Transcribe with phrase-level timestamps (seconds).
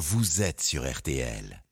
[0.00, 1.62] vous êtes sur RTL.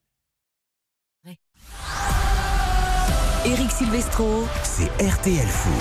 [3.43, 4.47] Eric Silvestro.
[4.63, 5.73] C'est RTL Foot.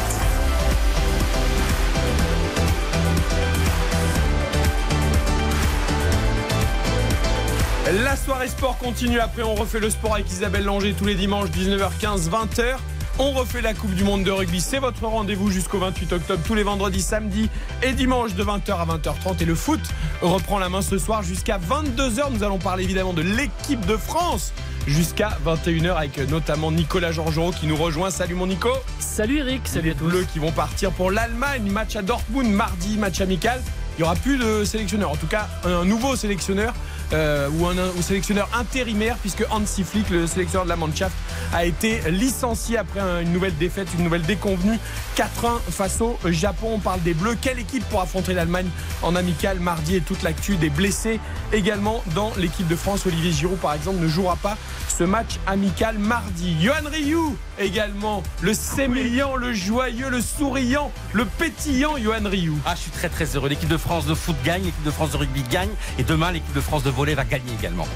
[8.02, 9.20] La soirée sport continue.
[9.20, 12.78] Après, on refait le sport avec Isabelle Langer tous les dimanches, 19h15, 20h.
[13.20, 14.60] On refait la Coupe du Monde de rugby.
[14.60, 17.50] C'est votre rendez-vous jusqu'au 28 octobre, tous les vendredis, samedis
[17.82, 19.42] et dimanches de 20h à 20h30.
[19.42, 19.80] Et le foot
[20.22, 22.32] reprend la main ce soir jusqu'à 22h.
[22.32, 24.52] Nous allons parler évidemment de l'équipe de France
[24.86, 28.10] jusqu'à 21h avec notamment Nicolas Georgerot qui nous rejoint.
[28.10, 28.70] Salut mon Nico.
[29.00, 30.04] Salut Eric, salut à tous.
[30.04, 31.68] Bleus qui vont partir pour l'Allemagne.
[31.72, 33.60] Match à Dortmund mardi, match amical.
[33.98, 36.72] Il n'y aura plus de sélectionneur, en tout cas un nouveau sélectionneur
[37.12, 41.14] euh, ou un, sélectionneur intérimaire puisque Hansi Flick, le sélectionneur de la Mannschaft,
[41.52, 44.78] a été licencié après une nouvelle défaite, une nouvelle déconvenue.
[45.16, 45.24] 4-1
[45.70, 46.72] face au Japon.
[46.74, 47.36] On parle des Bleus.
[47.40, 48.68] Quelle équipe pour affronter l'Allemagne
[49.02, 51.20] en amical mardi et toute l'actu des blessés
[51.52, 53.06] également dans l'équipe de France.
[53.06, 54.56] Olivier Giroud par exemple ne jouera pas
[54.98, 56.56] ce match amical mardi.
[56.60, 62.52] Johan Ryu également, le sémillant, le joyeux, le souriant, le pétillant Johan Ryu.
[62.66, 63.48] Ah, je suis très très heureux.
[63.48, 66.52] L'équipe de France de foot gagne, l'équipe de France de rugby gagne et demain l'équipe
[66.54, 67.86] de France de volley va gagner également.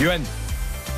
[0.00, 0.22] Johan,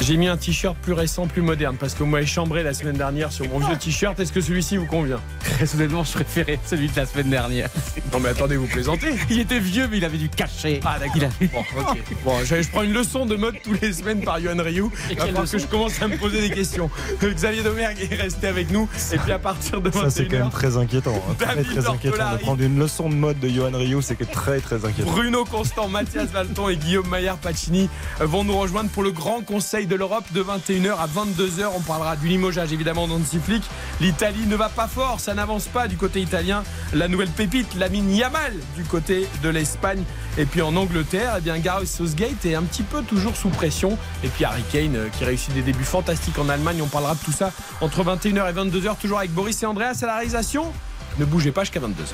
[0.00, 2.96] j'ai mis un t-shirt plus récent, plus moderne, parce que vous m'avez chambré la semaine
[2.96, 4.18] dernière sur mon vieux t-shirt.
[4.18, 5.20] Est-ce que celui-ci vous convient?
[5.40, 7.68] Très honnêtement, je préférais celui de la semaine dernière.
[8.12, 10.80] Non mais attendez, vous plaisantez Il était vieux, mais il avait du cachet.
[10.84, 11.30] Ah d'accord.
[11.52, 11.98] Bon, ok.
[12.24, 14.86] bon je, prends une leçon de mode tous les semaines par Yohan Ryu.
[15.10, 16.90] Il va falloir que je commence à me poser des questions.
[17.22, 18.88] Xavier Domergue est resté avec nous.
[19.12, 20.02] Et puis à partir de 21h...
[20.02, 21.22] Ça c'est quand même très inquiétant.
[21.28, 21.34] Hein.
[21.38, 22.32] Très, très inquiétant.
[22.32, 25.10] De prendre une leçon de mode de Yohan Ryu, c'est très très inquiétant.
[25.10, 27.88] Bruno Constant, Mathias Valton et Guillaume Maillard Pacini
[28.20, 31.70] vont nous rejoindre pour le grand conseil de l'Europe de 21h à 22h.
[31.76, 33.62] On parlera du limogeage évidemment d'Ansi Flick.
[34.00, 36.62] L'Italie ne va pas fort, ça n'avance pas du côté italien.
[36.92, 40.02] La nouvelle pépite, Lamine Yamal du côté de l'Espagne.
[40.38, 43.98] Et puis en Angleterre, eh bien Gareth Southgate est un petit peu toujours sous pression.
[44.24, 46.80] Et puis Harry Kane euh, qui réussit des débuts fantastiques en Allemagne.
[46.82, 50.06] On parlera de tout ça entre 21h et 22h, toujours avec Boris et Andreas à
[50.06, 50.72] la réalisation.
[51.18, 52.12] Ne bougez pas jusqu'à 22h.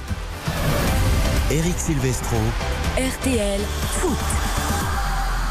[1.50, 2.36] Eric Silvestro.
[2.96, 3.60] RTL
[4.00, 4.77] Foot.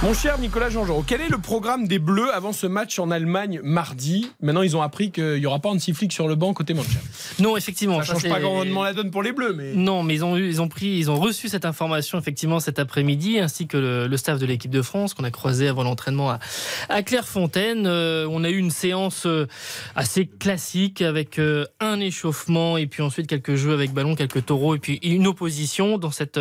[0.04, 3.62] Mon cher Nicolas Jean-Jean, quel est le programme des Bleus avant ce match en Allemagne
[3.64, 4.30] mardi?
[4.42, 7.00] Maintenant, ils ont appris qu'il n'y aura pas Hansi Flick sur le banc côté Manchester.
[7.40, 8.04] Non, effectivement.
[8.04, 10.38] Ça ne change pas grandement la donne pour les Bleus, mais non, mais ils ont
[10.38, 14.18] ils ont pris, ils ont reçu cette information effectivement cet après-midi, ainsi que le, le
[14.18, 16.40] staff de l'équipe de France qu'on a croisé avant l'entraînement à,
[16.90, 17.88] à Clairefontaine.
[17.88, 19.48] Euh, on a eu une séance euh,
[19.96, 24.76] assez classique avec euh, un échauffement et puis ensuite quelques jeux avec ballon, quelques taureaux
[24.76, 26.40] et puis une opposition dans cette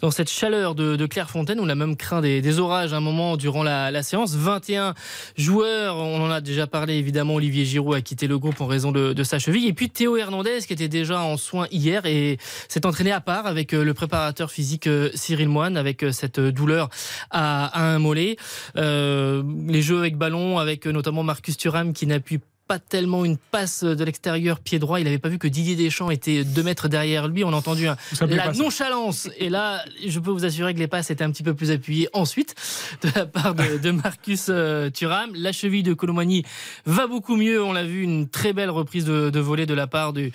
[0.00, 1.60] dans cette chaleur de, de Clairefontaine.
[1.60, 4.34] On a même craint des, des orages un moment durant la, la, séance.
[4.34, 4.94] 21
[5.36, 8.92] joueurs, on en a déjà parlé évidemment, Olivier Giroud a quitté le groupe en raison
[8.92, 9.66] de, sa cheville.
[9.66, 12.38] Et puis Théo Hernandez qui était déjà en soins hier et
[12.68, 16.88] s'est entraîné à part avec le préparateur physique Cyril Moine avec cette douleur
[17.30, 18.36] à, à un mollet.
[18.76, 23.82] Euh, les jeux avec ballon avec notamment Marcus Thuram qui n'appuie pas tellement une passe
[23.82, 25.00] de l'extérieur pied droit.
[25.00, 27.42] Il n'avait pas vu que Didier Deschamps était deux mètres derrière lui.
[27.42, 27.96] On a entendu un,
[28.28, 29.30] la nonchalance.
[29.38, 32.10] Et là, je peux vous assurer que les passes étaient un petit peu plus appuyées
[32.12, 32.54] ensuite
[33.02, 35.30] de la part de, de Marcus euh, Thuram.
[35.34, 36.44] La cheville de Colomani
[36.84, 37.62] va beaucoup mieux.
[37.62, 40.30] On l'a vu, une très belle reprise de, de volée de la part du,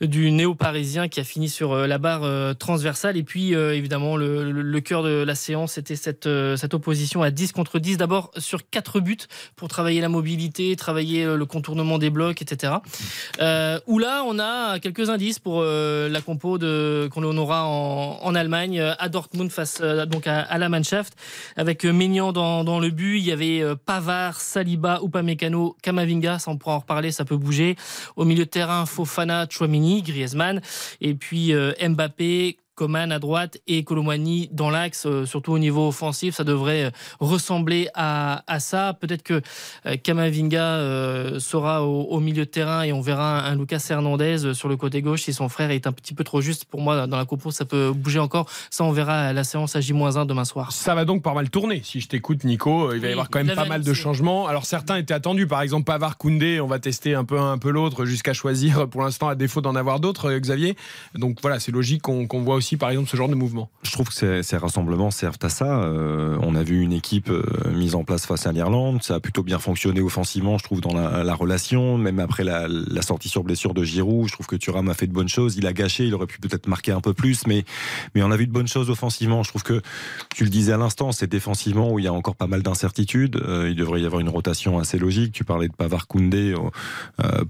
[0.00, 3.16] du néo-parisien qui a fini sur euh, la barre euh, transversale.
[3.16, 7.78] Et puis, évidemment, le, cœur de la séance, c'était cette, cette opposition à 10 contre
[7.78, 7.96] 10.
[7.96, 9.16] D'abord sur quatre buts
[9.54, 12.74] pour travailler la mobilité, travailler le contour des blocs, etc.
[13.40, 18.18] Euh, où là, on a quelques indices pour euh, la compo de qu'on aura en,
[18.22, 21.14] en, Allemagne à Dortmund face euh, donc à, à, la Mannschaft
[21.56, 23.18] avec Maignan dans, dans, le but.
[23.18, 26.38] Il y avait Pavard, Saliba, Upamecano, Kamavinga.
[26.38, 27.76] Ça on pourra en reparler, ça peut bouger.
[28.16, 30.60] Au milieu de terrain, Fofana, Chouamini, Griezmann
[31.00, 32.58] et puis Mbappé.
[32.76, 36.90] Coman à droite et Colomani dans l'axe, euh, surtout au niveau offensif, ça devrait euh,
[37.20, 38.92] ressembler à, à ça.
[39.00, 39.40] Peut-être que
[39.86, 44.52] euh, Kamavinga sera au, au, milieu de terrain et on verra un, un, Lucas Hernandez
[44.52, 46.66] sur le côté gauche si son frère est un petit peu trop juste.
[46.66, 48.46] Pour moi, dans la compo, ça peut bouger encore.
[48.70, 50.72] Ça, on verra à la séance à J-1 demain soir.
[50.72, 51.80] Ça va donc pas mal tourner.
[51.82, 54.46] Si je t'écoute, Nico, il va y avoir quand même pas mal de changements.
[54.46, 56.60] Alors certains étaient attendus, par exemple Pavard, Koundé.
[56.60, 58.86] On va tester un peu un, un peu l'autre jusqu'à choisir.
[58.88, 60.76] Pour l'instant, à défaut d'en avoir d'autres, Xavier.
[61.14, 63.92] Donc voilà, c'est logique qu'on qu voit aussi par exemple, ce genre de mouvement Je
[63.92, 65.82] trouve que ces, rassemblements servent à ça.
[65.82, 69.02] Euh, on a vu une équipe euh, mise en place face à l'Irlande.
[69.02, 71.96] Ça a plutôt bien fonctionné offensivement, je trouve, dans la, la relation.
[71.98, 72.66] Même après la,
[73.02, 75.56] sortie sur blessure de Giroud, je trouve que Thuram a fait de bonnes choses.
[75.56, 77.64] Il a gâché, il aurait pu peut-être marquer un peu plus, mais,
[78.16, 79.44] mais on a vu de bonnes choses offensivement.
[79.44, 79.80] Je trouve que,
[80.34, 83.36] tu le disais à l'instant, c'est défensivement où il y a encore pas mal d'incertitudes.
[83.36, 85.32] Euh, il devrait y avoir une rotation assez logique.
[85.32, 86.54] Tu parlais de Pavard Koundé.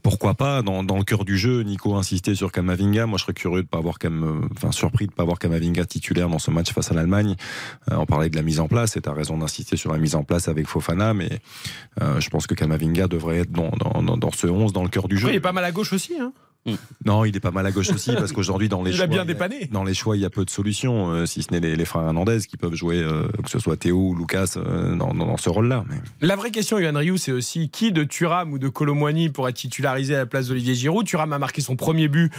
[0.02, 3.06] pourquoi pas dans, le cœur du jeu, Nico insistait sur Kamavinga.
[3.06, 5.38] Moi, je serais curieux de pas avoir quand même, enfin, surpris de ne pas voir
[5.38, 7.36] Kamavinga titulaire dans ce match face à l'Allemagne.
[7.90, 9.98] Euh, on parlait de la mise en place, et tu as raison d'insister sur la
[9.98, 11.40] mise en place avec Fofana, mais
[12.02, 15.28] euh, je pense que Kamavinga devrait être dans, ce 11, dans le cœur du jeu.
[15.30, 16.14] Il est pas mal à gauche aussi.
[16.20, 16.32] Hein
[17.04, 19.08] non, il est pas mal à gauche aussi parce qu'aujourd'hui dans les il choix, a
[19.08, 19.68] bien dépanné.
[19.70, 21.84] dans les choix, il y a peu de solutions, euh, si ce n'est les, les,
[21.84, 25.36] frères Hernandez qui peuvent jouer, euh, que ce soit Théo ou Lucas, euh, dans, dans,
[25.36, 25.84] ce rôle-là.
[25.88, 25.96] Mais...
[26.26, 29.56] La vraie question, Yohan Ryu, c'est aussi qui de Thuram ou de Colomboigny pourrait être
[29.56, 31.06] titularisé à la place d'Olivier Giroud?
[31.06, 32.32] Thuram a marqué son premier but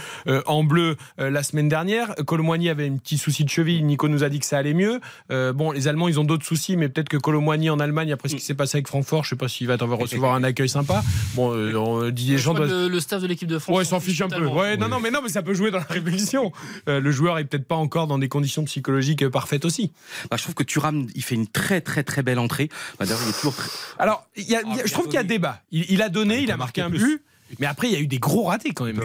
[0.46, 2.14] en bleu la semaine dernière.
[2.26, 3.82] Colomboigny avait un petit souci de cheville.
[3.82, 5.00] Nico nous a dit que ça allait mieux.
[5.30, 8.36] bon, les Allemands, ils ont d'autres soucis, mais peut-être que Colomboigny en Allemagne, après ce
[8.36, 11.02] qui s'est passé avec Francfort, je sais pas s'il va recevoir un accueil sympa.
[11.34, 12.70] Bon, on dit les gens doivent...
[12.70, 13.76] le, le, staff de l'équipe de France.
[13.76, 14.46] Ouais, s'en fiche un peu.
[14.46, 16.52] Ouais, non, non, non, mais non, mais ça peut jouer dans la réflexion.
[16.88, 19.92] Euh, le joueur est peut-être pas encore dans des conditions psychologiques euh, parfaites aussi.
[20.30, 22.68] Bah, je trouve que Thuram, il fait une très très très belle entrée.
[22.98, 23.54] Bah, il est toujours
[23.98, 25.62] Alors, y a, y a, je trouve qu'il y a débat.
[25.70, 27.22] Il, il a donné, il, a marqué un but.
[27.58, 29.00] Mais après, il y a eu des gros ratés quand même.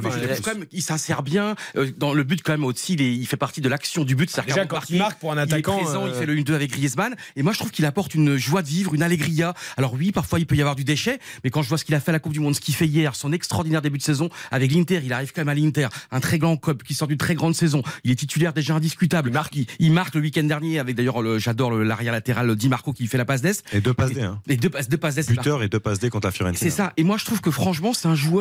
[0.71, 2.93] il s'insère bien euh, dans le but quand même aussi.
[2.93, 4.29] Il, il fait partie de l'action du but.
[4.47, 7.15] Déjà quand il marque pour un attaquant, il, présent, il fait le 1-2 avec Griezmann.
[7.35, 9.53] Et moi, je trouve qu'il apporte une joie de vivre, une allegria.
[9.77, 11.95] Alors oui, parfois il peut y avoir du déchet, mais quand je vois ce qu'il
[11.95, 14.03] a fait à la Coupe du Monde, ce qu'il fait hier, son extraordinaire début de
[14.03, 17.07] saison avec l'Inter, il arrive quand même à l'Inter, un très grand club qui sort
[17.07, 17.83] d'une très grande saison.
[18.03, 19.29] Il est titulaire déjà indiscutable.
[19.29, 23.07] Il marque, il, marque le week-end dernier avec d'ailleurs, j'adore l'arrière latéral Di Marco qui
[23.07, 23.63] fait la passe d'Est.
[23.73, 24.21] Et deux passes D.
[24.21, 24.39] Hein.
[24.47, 26.59] Et deux passes, deux passes Buteur et deux passes D contre la Fiorentina.
[26.59, 26.93] C'est ça.
[26.97, 28.32] Et moi, je trouve que franchement, c'est un joueur.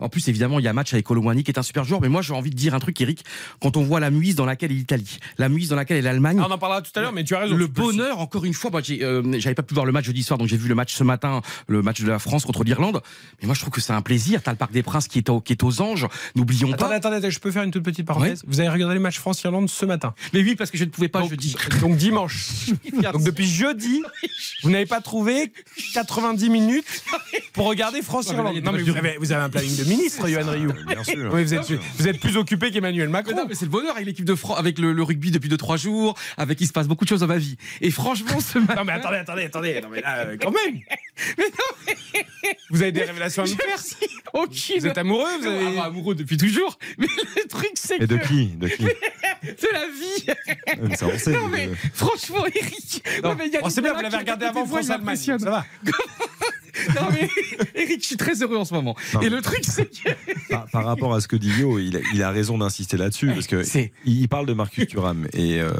[0.00, 2.00] En plus, évidemment, il y a un match avec Colomwani qui est un super joueur,
[2.00, 3.24] mais moi j'ai envie de dire un truc, Eric,
[3.60, 6.38] quand on voit la muise dans laquelle est l'Italie, la muise dans laquelle est l'Allemagne.
[6.40, 7.56] Ah, on en parlera tout à l'heure, mais tu as raison.
[7.56, 10.38] Le bonheur, encore une fois, moi euh, j'avais pas pu voir le match jeudi soir,
[10.38, 13.00] donc j'ai vu le match ce matin, le match de la France contre l'Irlande.
[13.40, 14.42] Mais moi je trouve que c'est un plaisir.
[14.42, 16.06] T'as le Parc des Princes qui est, au, qui est aux anges.
[16.34, 16.86] N'oublions pas.
[16.86, 18.42] Attendez, attendez, je peux faire une toute petite parenthèse.
[18.46, 21.08] Vous avez regardé le match France-Irlande ce matin Mais oui, parce que je ne pouvais
[21.08, 21.56] pas jeudi.
[21.80, 22.46] Donc dimanche.
[23.12, 24.02] donc depuis jeudi,
[24.62, 25.52] vous n'avez pas trouvé
[25.94, 27.02] 90 minutes
[27.52, 28.56] pour regarder France-Irlande.
[28.62, 32.08] Non, mais vous avez, vous avez un planning de ministre, Yohan Ryu vous, êtes, vous,
[32.08, 33.46] êtes, plus occupé qu'Emmanuel Macron.
[33.48, 36.60] Mais, c'est le bonheur avec l'équipe de France, avec le, rugby depuis 2-3 jours, avec
[36.60, 37.56] il se passe beaucoup de choses dans ma vie.
[37.80, 38.76] Et franchement, ce matin.
[38.76, 39.80] Non, mais attendez, attendez, attendez.
[39.80, 40.80] Non, mais là, euh, quand même.
[41.38, 42.26] mais non, mais...
[42.70, 43.78] Vous avez des révélations à nous faire
[44.78, 45.66] Vous êtes amoureux vous avez...
[45.66, 46.78] ah, bah, Amoureux depuis toujours.
[46.98, 47.06] Mais
[47.36, 48.04] le truc, c'est que.
[48.04, 48.84] Et de qui De qui
[49.42, 50.96] De la vie.
[50.96, 53.04] Ça, on sait, non, mais franchement, Eric.
[53.22, 55.16] Non, mais oh, c'est bien, vous l'avez regardé avant France-Allemagne.
[55.16, 55.64] Ça va.
[56.94, 57.28] non mais
[57.74, 58.96] Eric, je suis très heureux en ce moment.
[59.22, 60.10] et le truc, c'est que
[60.72, 63.46] par, rapport à ce que dit Yo, il a, il a raison d'insister là-dessus parce
[63.46, 63.62] que
[64.04, 65.70] il parle de Marcus Thuram et euh,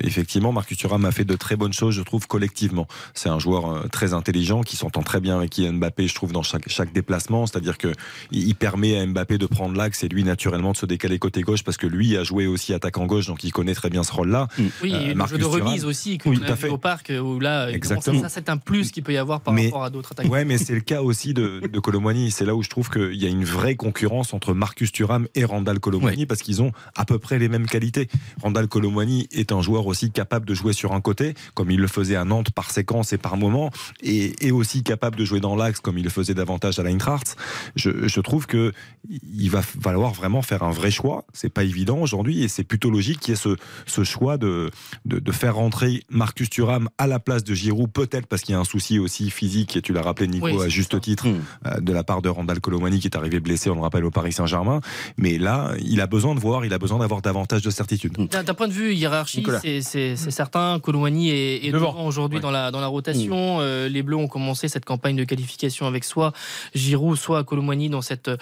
[0.00, 2.86] effectivement, Marcus Thuram a fait de très bonnes choses, je trouve collectivement.
[3.14, 6.32] C'est un joueur euh, très intelligent qui s'entend très bien avec Kylian Mbappé, je trouve
[6.32, 7.92] dans chaque, chaque déplacement, c'est-à-dire que
[8.30, 11.62] il permet à Mbappé de prendre l'axe et lui naturellement de se décaler côté gauche
[11.62, 14.48] parce que lui a joué aussi attaquant gauche, donc il connaît très bien ce rôle-là.
[14.82, 17.70] Oui, euh, le jeu de remise aussi que oui, a vu au parc où là,
[17.70, 18.20] Exactement.
[18.22, 20.33] ça c'est un plus qu'il peut y avoir par rapport à d'autres attaquants.
[20.34, 22.32] Ouais, mais c'est le cas aussi de, de Colomwani.
[22.32, 25.44] C'est là où je trouve qu'il y a une vraie concurrence entre Marcus Thuram et
[25.44, 28.08] Randall Colomwani parce qu'ils ont à peu près les mêmes qualités.
[28.42, 31.86] Randall Colomwani est un joueur aussi capable de jouer sur un côté, comme il le
[31.86, 33.70] faisait à Nantes par séquence et par moment,
[34.02, 37.36] et, aussi capable de jouer dans l'axe comme il le faisait davantage à l'Eintracht.
[37.76, 38.72] Je, je trouve que
[39.08, 41.26] il va falloir vraiment faire un vrai choix.
[41.32, 44.72] C'est pas évident aujourd'hui et c'est plutôt logique qu'il y ait ce, ce choix de,
[45.04, 48.56] de, de, faire rentrer Marcus Thuram à la place de Giroud, peut-être parce qu'il y
[48.56, 51.40] a un souci aussi physique, et tu l'as rappelé Nico à juste titre, hmm.
[51.66, 54.10] euh, de la part de Randall Colomani qui est arrivé blessé, on le rappelle, au
[54.10, 54.80] Paris Saint-Germain.
[55.16, 58.16] Mais là, il a besoin de voir, il a besoin d'avoir davantage de certitude.
[58.16, 59.44] D'un point de vue hiérarchie,
[59.82, 60.78] c'est certain.
[60.80, 63.58] Colomani est, est devant, aujourd'hui dans, la, dans la rotation.
[63.58, 63.62] Hmm.
[63.62, 66.32] Euh, les Bleus ont commencé cette campagne de qualification avec soit
[66.74, 68.36] Giroud, soit Colomani dans cette euh,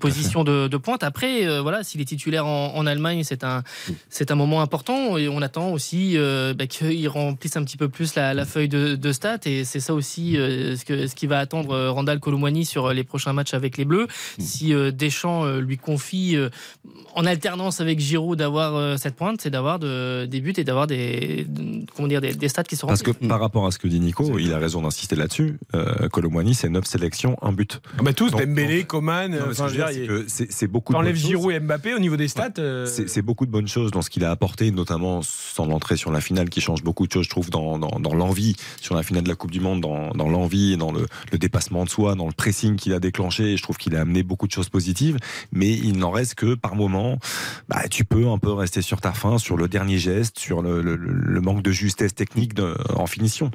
[0.00, 1.02] position de, pointe.
[1.02, 3.62] Après, voilà, s'il est titulaire en, Allemagne, c'est un,
[4.08, 6.16] c'est un moment important et on attend aussi
[6.56, 9.94] bah, qu'il remplisse un petit peu plus la, feuille de, de stats et c'est ça
[9.94, 13.76] aussi ce, que, ce qui va attendre Randall Colomwani sur euh, les prochains matchs avec
[13.76, 14.06] les Bleus.
[14.38, 14.42] Mm.
[14.42, 16.36] Si euh, Deschamps euh, lui confie
[17.14, 21.46] en alternance avec Giroud d'avoir cette pointe, c'est d'avoir des buts et d'avoir des,
[21.94, 24.38] comment dire, des, stats qui seront Parce que par rapport à ce que dit Nico,
[24.38, 25.58] il a raison d'insister là-dessus.
[25.74, 27.80] Euh, Colomwani, c'est 9 sélections, un but.
[27.98, 29.36] Ah bah tous, Dembélé, Coman,
[30.26, 32.52] c'est beaucoup T'enlèves Giroud et Mbappé au niveau des stats.
[32.86, 36.20] C'est beaucoup de bonnes choses dans ce qu'il a apporté, notamment sans l'entrée sur la
[36.20, 39.28] finale qui change beaucoup de choses, je trouve, dans, dans, l'envie, sur la finale de
[39.28, 42.26] la Coupe du Monde, dans, dans l'envie et dans le, le dépassement de soi, dans
[42.26, 43.56] le pressing qu'il a déclenché.
[43.56, 45.18] Je trouve qu'il a amené beaucoup de choses positives,
[45.52, 47.18] mais il n'en reste que par moment,
[47.68, 51.40] bah, tu peux un peu rester sur ta fin, sur le dernier geste, sur le,
[51.40, 52.52] manque de justesse technique
[52.94, 53.50] en finition.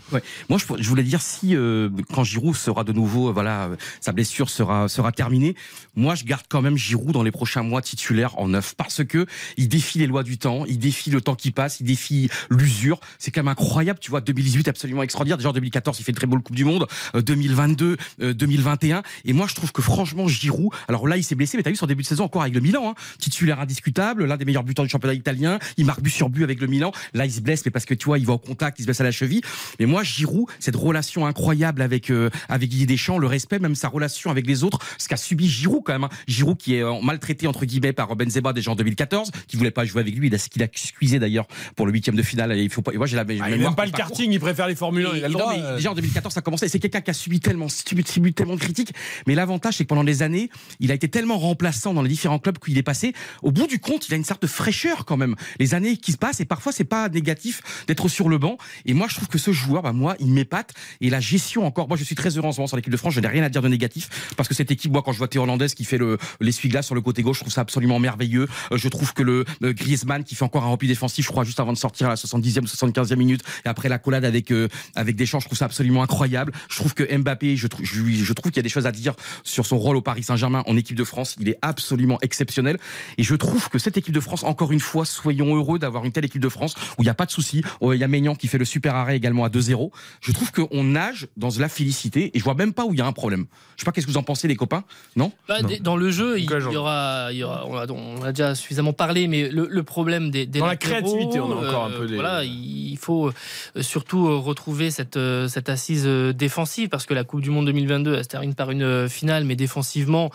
[0.49, 4.49] Moi, je, voulais dire si euh, quand Giroud sera de nouveau, euh, voilà, sa blessure
[4.49, 5.55] sera sera terminée.
[5.95, 9.25] Moi, je garde quand même Giroud dans les prochains mois titulaire en neuf parce que
[9.57, 12.99] il défie les lois du temps, il défie le temps qui passe, il défie l'usure.
[13.19, 14.21] C'est quand même incroyable, tu vois.
[14.21, 15.37] 2018 absolument extraordinaire.
[15.37, 16.87] Déjà en 2014, il fait une très bonne Coupe du Monde.
[17.13, 19.03] 2022 2022, euh, 2021.
[19.25, 21.75] Et moi, je trouve que franchement, Giroud, alors là, il s'est blessé, mais t'as vu
[21.75, 24.85] son début de saison encore avec le Milan, hein, titulaire indiscutable, l'un des meilleurs buteurs
[24.85, 25.59] du championnat italien.
[25.77, 26.91] Il marque but sur but avec le Milan.
[27.13, 28.87] Là, il se blesse, mais parce que tu vois, il va au contact, il se
[28.87, 29.41] blesse à la cheville.
[29.79, 33.87] Mais moi, Giroud, cette relation incroyable avec euh, avec Didier Deschamps, le respect, même sa
[33.87, 36.03] relation avec les autres, ce qu'a subi Giroud quand même.
[36.05, 36.09] hein.
[36.27, 39.85] Giroud qui est euh, maltraité entre guillemets par Benzema déjà en 2014, qui voulait pas
[39.85, 42.57] jouer avec lui, il a ce qu'il a excusé d'ailleurs pour le huitième de finale.
[42.57, 42.93] Il faut pas.
[42.93, 43.23] et moi, j'ai la.
[43.41, 45.15] Ah, il n'aime pas le karting, il préfère les Formule 1.
[45.17, 45.53] Il a le Non, droit.
[45.55, 46.67] mais euh, déjà en 2014 ça a commencé.
[46.67, 48.93] C'est quelqu'un qui a subi tellement, subi tellement de critiques.
[49.27, 52.39] Mais l'avantage c'est que pendant des années, il a été tellement remplaçant dans les différents
[52.39, 53.13] clubs qu'il est passé.
[53.43, 55.35] Au bout du compte, il a une sorte de fraîcheur quand même.
[55.59, 58.57] Les années qui se passent et parfois c'est pas négatif d'être sur le banc.
[58.85, 60.73] Et moi je trouve que ce joueur, bah moi, il m'épate.
[61.01, 61.87] Et la gestion encore.
[61.87, 63.13] Moi je suis très heureux en ce moment sur l'équipe de France.
[63.13, 65.27] Je n'ai rien à dire de négatif parce que cette équipe, moi quand je vois
[65.27, 65.45] Théo
[65.75, 68.47] qui fait le l'essuie-glace sur le côté gauche, je trouve ça absolument merveilleux.
[68.71, 71.43] Euh, Je trouve que le euh, Griezmann qui fait encore un repli défensif, je crois
[71.43, 74.67] juste avant de sortir à la 70e, 75e minute et après la collade avec euh,
[74.95, 76.51] avec Deschamps, je trouve ça absolument incroyable.
[76.69, 78.85] Je trouve que Mbappé, je, trou- je, lui- je trouve qu'il y a des choses
[78.87, 79.13] à dire
[79.43, 81.35] sur son rôle au Paris Saint-Germain en équipe de France.
[81.39, 82.77] Il est absolument exceptionnel
[83.17, 86.11] et je trouve que cette équipe de France, encore une fois, soyons heureux d'avoir une
[86.11, 87.63] telle équipe de France où il n'y a pas de souci.
[87.81, 89.91] Oh, Il y a Maignan qui fait le super arrêt également à 2-0.
[90.21, 93.01] Je trouve qu'on nage dans la félicité et je vois même pas où il y
[93.01, 93.45] a un problème.
[93.75, 94.83] Je sais pas qu'est-ce que vous en pensez les copains,
[95.15, 95.31] non?
[95.47, 98.55] Bah, dans le jeu, il y aura, il y aura on, a, on a déjà
[98.55, 101.89] suffisamment parlé, mais le, le problème des, des Dans la créativité, on a encore un
[101.91, 103.27] peu des- Voilà, il faut
[103.75, 107.49] euh, surtout euh, retrouver cette, euh, cette assise euh, défensive parce que la Coupe du
[107.49, 110.29] Monde 2022, elle se termine par une euh, finale, mais défensivement,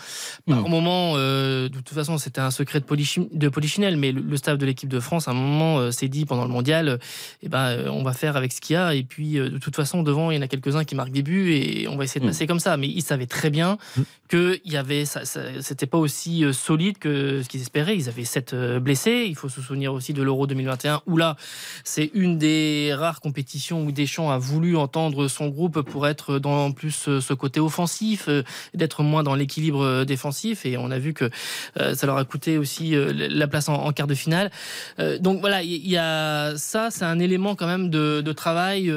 [0.47, 0.71] par Mm.
[0.71, 4.37] moment, euh, de toute façon, c'était un secret de, Polichin- de Polichinelle, mais le, le
[4.37, 6.97] staff de l'équipe de France, à un moment, euh, s'est dit pendant le mondial, euh,
[7.43, 10.03] eh ben, on va faire avec ce qu'il y a, et puis de toute façon,
[10.03, 12.27] devant, il y en a quelques-uns qui marquent des buts, et on va essayer de
[12.27, 12.29] Mm.
[12.31, 12.77] passer comme ça.
[12.77, 13.79] Mais ils savaient très bien
[14.29, 17.97] que il y avait, ça, ça- c'était pas aussi solide que ce qu'ils espéraient.
[17.97, 19.25] Ils avaient sept blessés.
[19.29, 21.37] Il faut se souvenir aussi de l'Euro 2021 où là,
[21.85, 26.68] c'est une des rares compétitions où Deschamps a voulu entendre son groupe pour être dans
[26.73, 28.43] plus euh, ce côté offensif, euh,
[28.75, 30.67] d'être moins dans l'équilibre euh, défensif.
[30.67, 31.31] Et on a vu que
[31.81, 34.51] euh, ça leur a coûté aussi la place en, en quart de finale.
[35.21, 38.93] Donc voilà, il y, a ça, c'est un élément quand même de, de travail.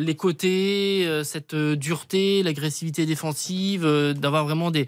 [0.00, 3.86] les côtés, cette dureté, l'agressivité défensive,
[4.16, 4.86] d'avoir vraiment des,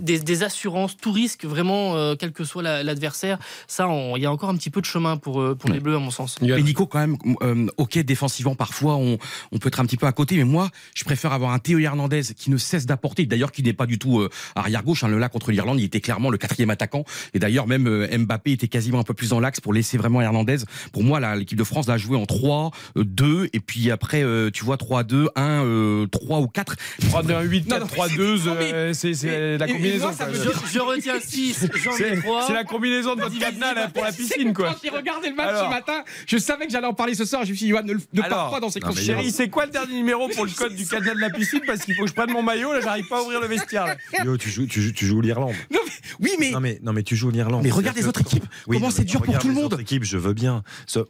[0.00, 3.38] des, des assurances, tout risque, vraiment, quel que soit la- l'adversaire.
[3.66, 5.96] Ça, on- il y a encore un petit peu de chemin pour, pour les Bleus,
[5.96, 6.36] à mon sens.
[6.42, 9.18] Il y a- Mais Nico, quand même, ok, défensivement, parfois, on,
[9.52, 11.78] on peut être un petit peu à côté, mais moi, je préfère avoir un Théo
[11.78, 15.04] Hernandez qui ne cesse d'apporter, d'ailleurs, qui n'est pas du tout euh, arrière-gauche.
[15.04, 17.04] Hein, le là contre l'Irlande, il était clairement le quatrième attaquant.
[17.34, 20.20] Et d'ailleurs, même euh, Mbappé était quasiment un peu plus dans l'axe pour laisser vraiment
[20.20, 20.58] Hernandez.
[20.92, 24.22] Pour moi, là, l'équipe de France l'a joué en 3, euh, 2, et puis après,
[24.22, 26.76] euh, tu vois, 3, 2, 1, euh, 3 ou 4.
[27.08, 29.66] 3 2 8 Non, 4 non, 3 mais- 2 non, mais- euh, c'est c'est la
[29.66, 30.04] combinaison.
[30.06, 30.34] moi, ça quoi.
[30.34, 32.46] me Je, je retiens 6, j'en C'est ai 3.
[32.46, 34.68] c'est la combinaison de votre cadenas là, pour la piscine quoi.
[34.70, 35.64] Quand j'ai regardé le match Alors.
[35.66, 37.44] ce matin, je savais que j'allais en parler ce soir.
[37.44, 38.50] Je me suis dit, Johan, ne, ne pars Alors.
[38.50, 39.14] pas dans ces considérations.
[39.20, 41.80] Chérie, c'est quoi le dernier numéro pour le code du cadenas de la piscine Parce
[41.80, 43.86] qu'il faut que je prenne mon maillot, là j'arrive pas à ouvrir le vestiaire.
[43.86, 43.96] là.
[44.24, 45.54] Yo, tu joues, tu joues, tu joues l'Irlande.
[45.70, 47.62] Non, mais- oui, mais Non mais, non mais tu joues l'Irlande.
[47.64, 48.44] Mais regarde les autres équipes.
[48.66, 49.76] Oui, Comment c'est dur pour tout le monde.
[49.80, 50.62] équipes, je veux bien.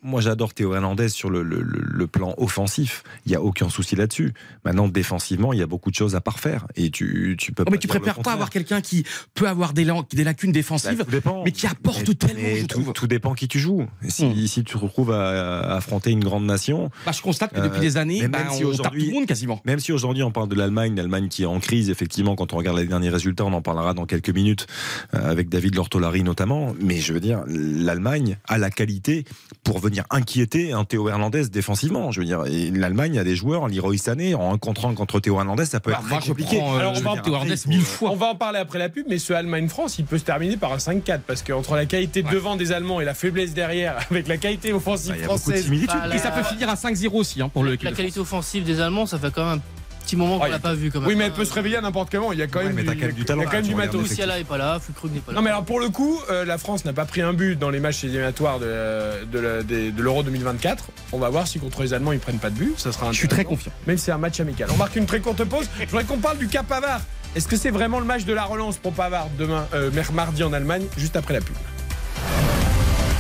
[0.03, 3.03] Moi, j'adore Théo Hernandez sur le, le- le- plan offensif.
[3.27, 4.33] Il y a aucun souci là-dessus.
[4.65, 7.65] Maintenant, défensivement, il y a beaucoup de choses à parfaire et tu, tu peux.
[7.67, 11.05] Oh, mais tu préfères pas avoir quelqu'un qui peut avoir des, des lacunes Bah, défensives,
[11.09, 11.43] dépend.
[11.45, 13.87] mais qui apporte Mais- tellement, mais je tout, tout dépend qui tu joues.
[14.09, 14.47] Si, Hmm.
[14.47, 17.79] si tu te retrouves à, à affronter une grande nation, Bah, je constate que depuis
[17.79, 19.61] Euh, des années, bah, on tape tout le monde quasiment.
[19.73, 22.59] Même si aujourd'hui on parle de l'Allemagne, l'Allemagne qui est en crise, effectivement, quand on
[22.59, 24.67] regarde les derniers résultats, on en parlera dans quelques minutes,
[25.15, 26.75] euh, avec David Lortolari notamment.
[26.79, 29.25] Mais je veux dire, l'Allemagne a la qualité
[29.65, 32.11] pour venir inquiéter un Théo Hernandez défensivement.
[32.13, 32.43] Je veux dire,
[32.75, 35.91] l'Allemagne a des joueurs, Leroy Sané, en un contre un contre Théo Hernandez, ça peut
[35.93, 36.59] Bah, être très compliqué.
[36.59, 38.11] prends, euh, Alors, on va dire, Théo après, mille fois.
[38.11, 40.75] On va en parler après la pub, mais ce Allemagne-France, il peut se terminer par
[40.75, 42.31] un 5-4 parce qu'entre la qualité Ouais.
[42.31, 45.67] devant des Allemands et la faiblesse derrière, avec la qualité offensive Bah, de française.
[46.13, 49.07] Et ça peut finir à 5-0 aussi hein, pour le La qualité offensive des Allemands,
[49.07, 49.62] ça fait quand même un
[50.03, 50.91] petit moment qu'on Oh, il y a- l'a pas vu.
[50.91, 51.09] Quand même.
[51.09, 52.33] Oui, mais elle peut se réveiller à n'importe quel moment.
[52.33, 53.47] Il y a quand Ouais, même mais du, t'as quand même du talent, il y
[53.47, 54.19] a quand même du matos.
[54.19, 55.37] n'est pas là, Fulkrug n'est pas là.
[55.37, 57.71] Non mais alors pour le coup, euh, la France n'a pas pris un but dans
[57.71, 60.87] les matchs éliminatoires de, l'Euro 2024.
[61.13, 62.79] On va voir si contre les Allemands ils prennent pas de but.
[62.79, 63.73] Ça sera Je suis très confiant.
[63.87, 64.69] Même si c'est un match amical.
[64.73, 65.69] On marque une très courte pause.
[65.81, 67.01] Je voudrais qu'on parle du cas Pavard.
[67.35, 70.53] Est-ce que c'est vraiment le match de la relance pour Pavard demain, euh, mardi en
[70.53, 71.57] Allemagne, juste après la pub?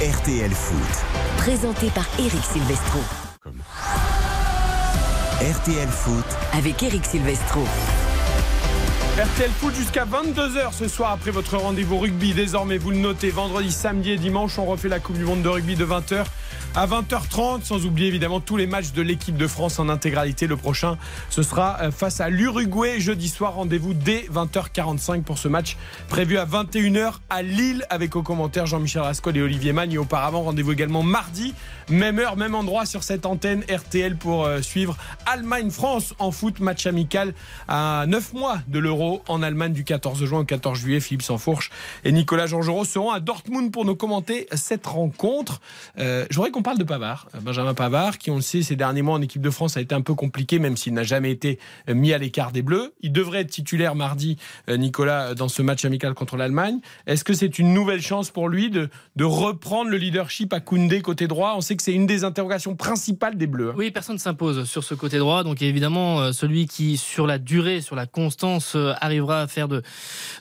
[0.01, 0.79] RTL Foot.
[1.39, 3.01] Présenté par Eric Silvestro.
[5.43, 6.25] RTL Foot.
[6.53, 7.65] Avec Eric Silvestro.
[9.13, 12.33] RTL Foot jusqu'à 22h ce soir après votre rendez-vous rugby.
[12.33, 15.51] Désormais, vous le notez, vendredi, samedi et dimanche, on refait la Coupe du Monde de
[15.51, 16.25] rugby de 20h
[16.75, 20.47] à 20h30, sans oublier évidemment tous les matchs de l'équipe de France en intégralité.
[20.47, 20.97] Le prochain,
[21.29, 23.57] ce sera euh, face à l'Uruguay jeudi soir.
[23.57, 25.77] Rendez-vous dès 20h45 pour ce match
[26.09, 29.93] prévu à 21h à Lille avec au commentaire Jean-Michel Rascol et Olivier Magne.
[29.93, 31.53] Et auparavant, rendez-vous également mardi,
[31.91, 36.87] même heure, même endroit sur cette antenne RTL pour euh, suivre Allemagne-France en foot, match
[36.87, 37.35] amical
[37.69, 41.01] à 9 mois de l'Euro en Allemagne du 14 juin au 14 juillet.
[41.01, 41.71] Philippe Sansfourche
[42.05, 45.61] et Nicolas Jean-Jean seront à Dortmund pour nous commenter cette rencontre.
[45.99, 48.77] Euh, je voudrais qu'on parle de Pavard, euh, Benjamin Pavard, qui on le sait ces
[48.77, 51.31] derniers mois en équipe de France a été un peu compliqué, même s'il n'a jamais
[51.31, 52.95] été euh, mis à l'écart des Bleus.
[53.01, 54.37] Il devrait être titulaire mardi,
[54.69, 56.79] Nicolas, dans ce match amical contre l'Allemagne.
[57.07, 61.03] Est-ce que c'est une nouvelle chance pour lui de, de reprendre le leadership à Koundé
[61.03, 61.55] côté droit?
[61.57, 63.71] On sait que c'est une des interrogations principales des Bleus.
[63.71, 63.75] Hein.
[63.77, 65.43] Oui, personne ne s'impose sur ce côté droit.
[65.43, 69.83] Donc évidemment, celui qui, sur la durée, sur la constance, arrivera à faire de,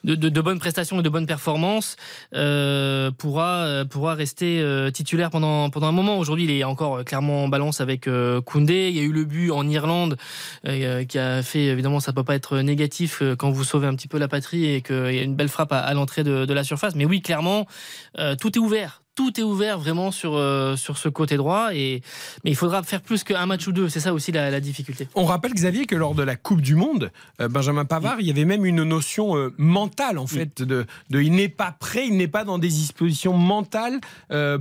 [0.04, 1.96] de, de bonnes prestations et de bonnes performances,
[2.36, 6.18] euh, pourra, euh, pourra rester euh, titulaire pendant, pendant un moment.
[6.18, 8.10] Aujourd'hui, il est encore clairement en balance avec
[8.46, 8.90] Koundé.
[8.90, 10.18] Il y a eu le but en Irlande
[10.64, 14.18] qui a fait, évidemment, ça peut pas être négatif quand vous sauvez un petit peu
[14.18, 16.96] la patrie et qu'il y a une belle frappe à, l'entrée de, de, la surface.
[16.96, 17.66] Mais oui, clairement,
[18.40, 21.74] tout est ouvert tout est ouvert vraiment sur, euh, sur ce côté droit.
[21.74, 22.02] Et,
[22.44, 23.90] mais il faudra faire plus qu'un match ou deux.
[23.90, 25.08] C'est ça aussi la, difficulté.
[25.16, 28.30] On rappelle, Xavier, que lors de la Coupe du Monde, euh, Benjamin Pavard, il y
[28.30, 32.16] avait même une notion euh, mentale, en fait, de, de il n'est pas prêt, il
[32.18, 34.00] n'est pas dans des dispositions mentales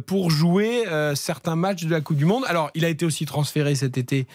[0.06, 2.44] pour jouer certains matchs de la Coupe du Monde.
[2.46, 4.26] Alors, il a été aussi transféré cet été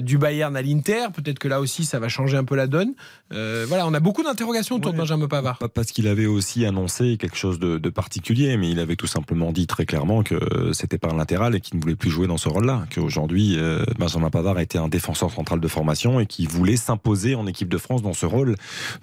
[0.00, 1.06] du Bayern à l'Inter.
[1.14, 2.94] Peut-être que là aussi, ça va changer un peu la donne.
[3.30, 5.58] voilà, on a beaucoup d'interrogations autour de Benjamin Pavard.
[5.58, 9.06] Pas parce qu'il avait aussi annoncé quelque chose de, de particulier, mais il avait tout
[9.06, 10.38] simplement dit très clairement que
[10.72, 12.84] c'était pas un latéral et qu'il ne voulait plus jouer dans ce rôle-là.
[12.94, 17.46] Qu'aujourd'hui, euh, Benjamin Pavard était un défenseur central de formation et qu'il voulait s'imposer en
[17.46, 18.54] équipe de France dans ce rôle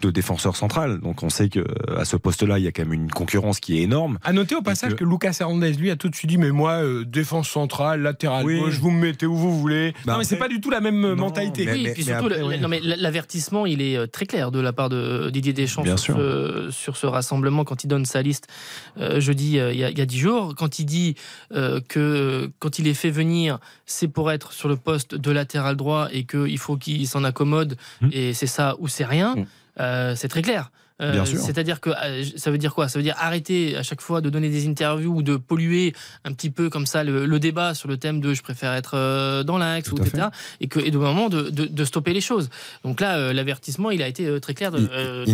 [0.02, 1.00] de défenseur central.
[1.00, 3.60] Donc on sait que euh, à ce poste-là, il y a quand même une concurrence
[3.60, 4.20] qui est énorme.
[4.24, 5.04] À noter au passage que...
[5.04, 8.60] Lucas Hernandez, lui, a tout de suite dit mais moi, euh, défense centrale, latéral oui.
[8.60, 9.94] gauche, vous me mettez où vous voulez.
[10.06, 11.68] Bah non, mais c'est pas du tout la même mentalité.
[11.72, 16.00] oui, puis surtout, l'avertissement, il est très clair de la part de Didier Deschamps sur
[16.00, 18.48] ce, sur, ce, rassemblement quand il donne sa liste
[19.18, 21.16] jeudi il y a dix jours quand il dit
[21.54, 25.76] euh, que quand il est fait venir, c'est pour être sur le poste de latéral
[25.76, 28.10] droit et qu'il faut qu'il s'en accommode, mmh.
[28.12, 29.46] et c'est ça ou c'est rien, mmh.
[29.80, 30.72] euh, c'est très clair.
[31.02, 32.88] Euh, c'est-à-dire que euh, ça veut dire quoi?
[32.88, 36.34] Ça veut dire arrêter à chaque fois de donner des interviews ou de polluer un
[36.34, 39.58] petit peu comme ça le, débat sur le thème de je préfère être euh, dans
[39.58, 40.28] l'axe ou etc.
[40.62, 42.50] Et que et de moment de, de, stopper les choses.
[42.84, 44.72] Donc là, l'avertissement, il a été très clair.
[44.72, 45.26] De,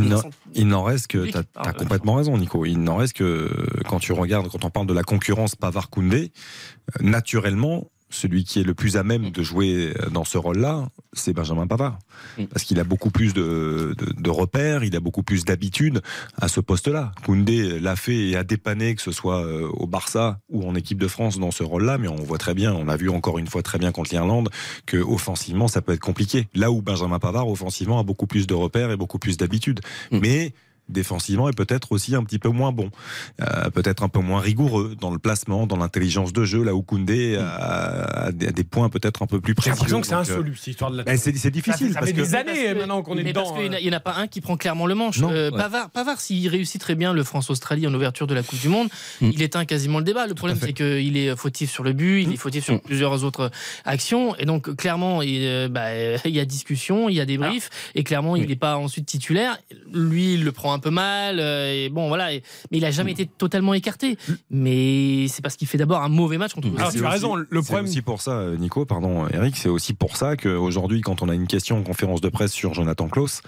[0.55, 2.65] il, n'en reste que tu as, complètement raison, Nico.
[2.65, 3.49] Il n'en reste que
[3.87, 6.31] quand tu regardes, quand on parle de la concurrence Pavard-Koundé,
[7.01, 11.67] naturellement celui qui est le plus à même de jouer dans ce rôle-là, c'est Benjamin
[11.67, 11.99] Pavard.
[12.37, 12.45] Mm.
[12.45, 13.95] Parce qu'il a beaucoup plus de,
[14.29, 16.01] repères, il a beaucoup plus d'habitude
[16.39, 17.11] à ce poste-là.
[17.25, 20.99] Koundé l'a fait et a dépanné, que ce soit euh, au Barça ou en équipe
[20.99, 23.47] de France dans ce rôle-là, mais on voit très bien, on a vu encore une
[23.47, 24.49] fois très bien contre l'Irlande,
[24.85, 26.47] que offensivement, ça peut être compliqué.
[26.53, 29.81] Là où Benjamin Pavard, offensivement, a beaucoup plus de repères et beaucoup plus d'habitude.
[30.11, 30.19] Mm.
[30.19, 30.53] Mais
[30.89, 32.89] défensivement est peut-être aussi un petit peu moins bon,
[33.41, 36.81] euh, peut-être un peu moins rigoureux dans le placement, dans l'intelligence de jeu, là où
[36.81, 39.69] Koundé a, des points peut-être un peu plus précis.
[39.69, 41.03] J'ai l'impression que c'est insoluble cette histoire de la.
[41.03, 41.93] Ben, c'est difficile.
[41.93, 43.43] Ça, fait des années maintenant qu'on est dedans.
[43.43, 45.19] Parce qu'il n'y en, a pas un qui prend clairement le manche.
[45.21, 48.69] Euh, Pavard, Pavard s'il réussit très bien le France-Australie en ouverture de la Coupe du
[48.69, 48.89] Monde,
[49.21, 49.31] mm.
[49.33, 50.27] il éteint quasiment le débat.
[50.27, 52.37] Le problème c'est qu'il est fautif sur le but, il est mm.
[52.37, 52.79] fautif sur mm.
[52.81, 53.51] plusieurs autres
[53.85, 57.37] actions, et donc clairement il, euh, bah, il y a discussion, il y a des
[57.37, 59.57] briefs, et clairement il n'est pas ensuite titulaire.
[59.93, 61.39] Lui il le prend un peu mal.
[61.39, 62.29] Euh, et bon, voilà.
[62.71, 64.17] mais il a jamais été totalement écarté.
[64.49, 66.67] Mais c'est parce qu'il fait d'abord un mauvais match contre.
[66.77, 67.35] Alors, tu as raison.
[67.35, 67.85] Le problème.
[67.85, 68.85] C'est aussi pour ça, Nico.
[68.85, 69.57] Pardon, Eric.
[69.57, 72.73] C'est aussi pour ça qu'aujourd'hui, quand on a une question en conférence de presse sur
[72.73, 73.41] Jonathan Klaus,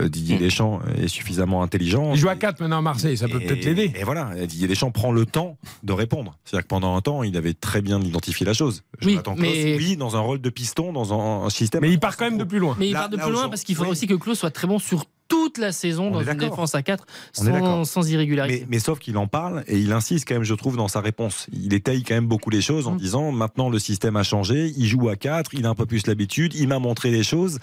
[0.00, 0.38] euh, Didier.
[0.38, 2.12] Deschamps est suffisamment intelligent.
[2.12, 3.16] Il joue à 4 maintenant à Marseille.
[3.16, 3.92] Ça peut peut-être l'aider.
[3.96, 4.30] Et voilà.
[4.46, 6.36] Didier Deschamps prend le temps de répondre.
[6.44, 8.82] C'est-à-dire que pendant un temps, il avait très bien identifié la chose.
[9.00, 9.76] Jonathan oui, mais...
[9.76, 11.80] oui, dans un rôle de piston, dans un, système.
[11.82, 12.76] Mais il part quand même de plus loin.
[12.78, 14.78] Mais il part de plus loin parce qu'il faudrait aussi que Klaus soit très bon
[14.78, 18.66] sur toute la saison dans une défense à 4 sans, sans irrégularité.
[18.68, 21.46] Mais, sauf qu'il en parle et il insiste quand même, je trouve, dans sa réponse.
[21.52, 22.98] Il étaye quand même beaucoup les choses en mmh.
[22.98, 26.06] disant maintenant le système a changé, il joue à 4, il a un peu plus
[26.06, 27.58] l'habitude, il m'a montré les choses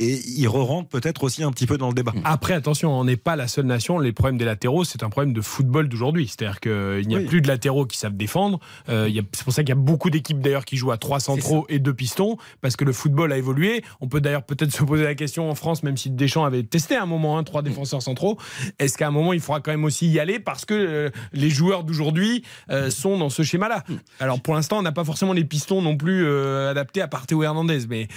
[0.00, 2.12] et il re-rentre peut-être aussi un petit peu dans le débat.
[2.24, 3.98] Après, attention, on n'est pas la seule nation.
[3.98, 6.28] Les problèmes des latéraux, c'est un problème de football d'aujourd'hui.
[6.28, 8.60] C'est-à-dire qu'il n'y a plus de latéraux qui savent défendre.
[8.88, 11.66] Euh, c'est pour ça qu'il y a beaucoup d'équipes d'ailleurs qui jouent à 3 centraux
[11.68, 13.82] et 2 pistons parce que le football a évolué.
[14.00, 16.96] On peut d'ailleurs peut-être se poser la question en France, même si Deschamps avait testé
[16.96, 18.38] un moment hein, trois défenseurs centraux.
[18.78, 21.50] Est-ce qu'à un moment, il faudra quand même aussi y aller parce que euh, les
[21.50, 23.84] joueurs d'aujourd'hui euh, sont dans ce schéma-là?
[24.18, 27.26] Alors pour l'instant, on n'a pas forcément les pistons non plus euh, adaptés à part
[27.26, 28.08] Théo Hernandez, mais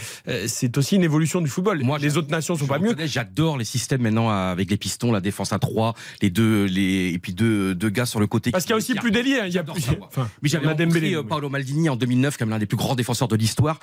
[0.48, 1.84] c'est aussi une évolution du football.
[1.84, 2.96] Moi, les autres nations sont pas mieux.
[3.06, 7.20] J'adore les systèmes maintenant avec les pistons, la défense à 3, les deux, les, et
[7.20, 8.52] puis deux, deux gars sur le côté.
[8.52, 9.40] Parce qu'il y a aussi plus d'ailier.
[9.42, 9.84] hein, Il y a plus.
[10.02, 13.36] Enfin, Mais j'avais rencontré Paolo Maldini en 2009 comme l'un des plus grands défenseurs de
[13.36, 13.80] l'histoire,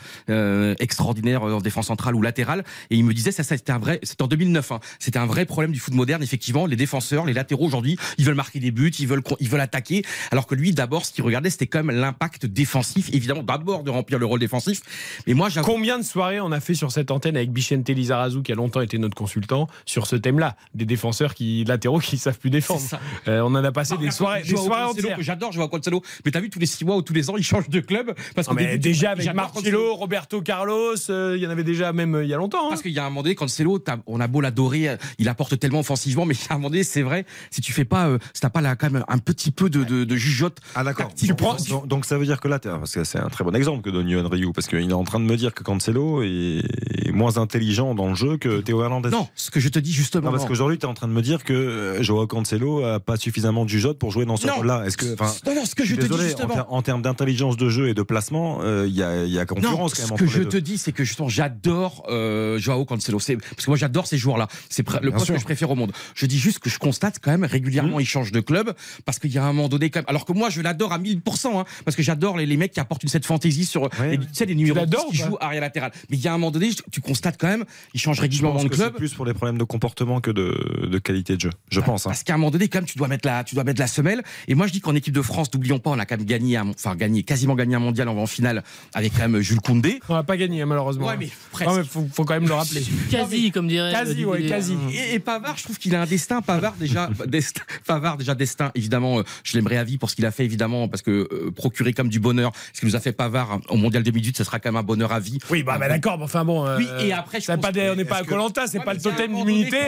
[0.78, 3.98] extraordinaire en défense centrale ou latérale, et il me disait ça, ça c'était un vrai,
[4.02, 6.22] c'était en 2009, hein, c'était un vrai problème du foot moderne.
[6.22, 9.60] Effectivement, les défenseurs, les latéraux aujourd'hui, ils veulent marquer des buts, ils veulent, ils veulent
[9.60, 13.82] attaquer, alors que lui, d'abord, ce qu'il regardait, c'était quand même l'impact défensif, évidemment, d'abord
[13.82, 14.82] de remplir le rôle défensif.
[15.26, 15.48] Mais moi.
[15.62, 18.80] Combien de soirées on a fait sur cette antenne avec Bichente Lizarazu, qui a longtemps
[18.82, 20.56] été notre consultant, sur ce thème-là?
[20.74, 22.82] Des défenseurs qui, latéraux qui savent plus défendre.
[23.26, 25.16] Euh, on en a passé Non, des soirées, des soirées entières.
[25.16, 26.02] que j'adore, je vois Cancelo.
[26.24, 28.14] Mais t'as vu tous les six mois ou tous les ans, il change de club
[28.34, 29.94] parce mais début, déjà avec Marcelo.
[29.94, 32.66] Roberto Carlos, euh, il y en avait déjà même euh, il y a longtemps.
[32.66, 32.70] hein.
[32.70, 35.58] Parce qu'il y a un moment donné, Cancelo, on a beau l'adorer, euh, il apporte
[35.58, 38.40] tellement offensivement, mais a un moment donné, c'est vrai, si tu fais pas, euh, si
[38.40, 40.58] t'as pas là, quand même un petit peu de, de, de jugeote.
[40.74, 41.10] Ah d'accord.
[41.26, 43.54] Donc, prends- donc, donc ça veut dire que là, parce que c'est un très bon
[43.54, 46.22] exemple que donne Yohan Ryu, parce qu'il est en train de me dire que Cancelo
[46.22, 46.60] est
[47.06, 49.10] est moins intelligent dans le jeu que Théo Hernandez.
[49.10, 50.26] Non, ce que je te dis justement.
[50.26, 50.48] Non, parce non.
[50.48, 53.64] qu'aujourd'hui, tu es en train de me dire que euh, Joao Cancelo a pas suffisamment
[53.64, 54.54] de jugeote pour jouer dans ce Non.
[54.56, 54.84] rôle-là.
[54.86, 56.54] Est-ce que, non, non, ce que je te dis en, justement.
[56.54, 59.40] ter- en termes d'intelligence de jeu et de placement, euh, il y, a, y a
[59.40, 60.48] Non, concurrence quand ce même que entre je deux.
[60.48, 63.18] te dis, c'est que justement, j'adore euh, Joao Cancelo.
[63.18, 64.48] Parce que moi, j'adore ces joueurs-là.
[64.80, 65.34] C'est pr- le poste sûr.
[65.34, 65.92] que je préfère au monde.
[66.14, 68.02] Je dis juste que je constate quand même régulièrement, Mmh.
[68.02, 68.72] il change de club
[69.04, 70.06] parce qu'il y a un moment donné, quand même.
[70.08, 72.80] Alors que moi, je l'adore à 1000%, hein, parce que j'adore les, les mecs qui
[72.80, 75.36] apportent une cette fantaisie sur Ouais, les, tu sais, les numéros l'adores 10 qui jouent
[75.40, 75.90] arrière latéral.
[76.10, 77.64] Mais il y a un moment donné, tu constates quand même,
[77.94, 78.94] il change Je régulièrement pense de que c'est club.
[78.96, 81.50] plus pour les problèmes de comportement que de, de qualité de jeu.
[81.70, 82.06] Je pense.
[82.06, 82.10] hein.
[82.10, 83.86] Parce qu'à un moment donné, quand même, tu dois mettre la, tu dois mettre la
[83.86, 84.22] semelle.
[84.48, 86.56] Et moi, je dis qu'en équipe de France, n'oublions pas, on a quand même gagné,
[86.56, 88.62] un, enfin gagné, quasiment gagné un mondial en, en finale
[88.94, 90.00] avec quand même Jules Koundé.
[90.08, 91.06] On n'a pas gagné malheureusement.
[91.06, 91.70] Ouais, mais presque.
[91.70, 92.82] Non, mais faut, faut quand même le rappeler.
[93.10, 93.92] Quasi, comme dirait.
[93.92, 94.50] Quasi, ouais, Didier.
[94.76, 94.96] Quasi.
[94.96, 96.40] Et, et Pavard, je trouve qu'il a un destin.
[96.42, 98.70] Pavard déjà, destin, Pavard déjà destin.
[98.74, 101.50] Évidemment, euh, je l'aimerais à vie pour ce qu'il a fait, évidemment, parce que euh,
[101.50, 104.44] procurer comme du bonheur, ce que nous a fait Pavard hein, au mondial 2018, ce
[104.44, 105.38] sera quand même un bonheur à vie.
[105.50, 106.66] Oui, bah, bah, d'accord, mais enfin bon.
[106.66, 108.94] euh, Oui, et après, je pas des- on n'est pas à Colanta, c'est Ouais, pas
[108.94, 109.78] le totem d'immunité.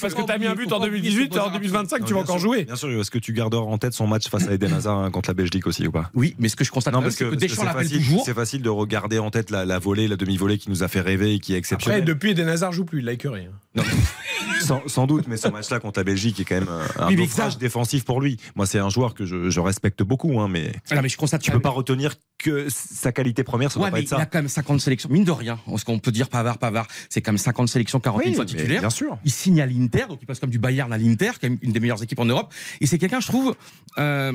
[0.00, 2.04] parce que pas t'as mis un but en pas oublier 2018, ce en bonheur 2025,
[2.04, 2.64] tu vas encore jouer.
[2.64, 3.00] Bien sûr.
[3.00, 5.34] Est-ce que tu gardes en tête son match face à Eden Hazard hein, contre la
[5.34, 6.10] Belgique aussi ou pas?
[6.14, 8.22] Oui, mais ce que je constate, c'est que, Deschamps c'est l'appelle facile, toujours.
[8.24, 11.00] c'est facile de regarder en tête la, la volée, la demi-volée qui nous a fait
[11.00, 12.04] rêver et qui est Après, exceptionnelle.
[12.04, 13.48] depuis, Eden Hazard joue plus, il l'a écœuré.
[13.50, 13.54] hein.
[13.74, 13.82] Non,
[14.60, 16.68] sans, sans doute, mais ce match-là contre la Belgique est quand même
[16.98, 18.38] un, Oui, naufrage ça- défensif pour lui.
[18.56, 21.16] Moi, c'est un joueur que je, je respecte beaucoup, hein, mais Ah non, mais je
[21.16, 21.42] constate.
[21.42, 24.18] tu peux pas retenir que sa qualité première, ça Ouais, doit pas être il a
[24.18, 24.26] ça.
[24.26, 25.08] quand même 50 sélections.
[25.10, 28.28] Mine de rien, ce qu'on peut dire Pavard, Pavard, c'est quand même 50 sélections, 41
[28.30, 28.80] Oui, fois titulaire.
[28.80, 29.18] bien sûr.
[29.24, 31.72] Il signe à l'Inter, donc il passe comme du Bayern à l'Inter, qui est une
[31.72, 32.52] des meilleures équipes en Europe.
[32.80, 33.54] Et c'est quelqu'un, je trouve,
[33.98, 34.32] euh,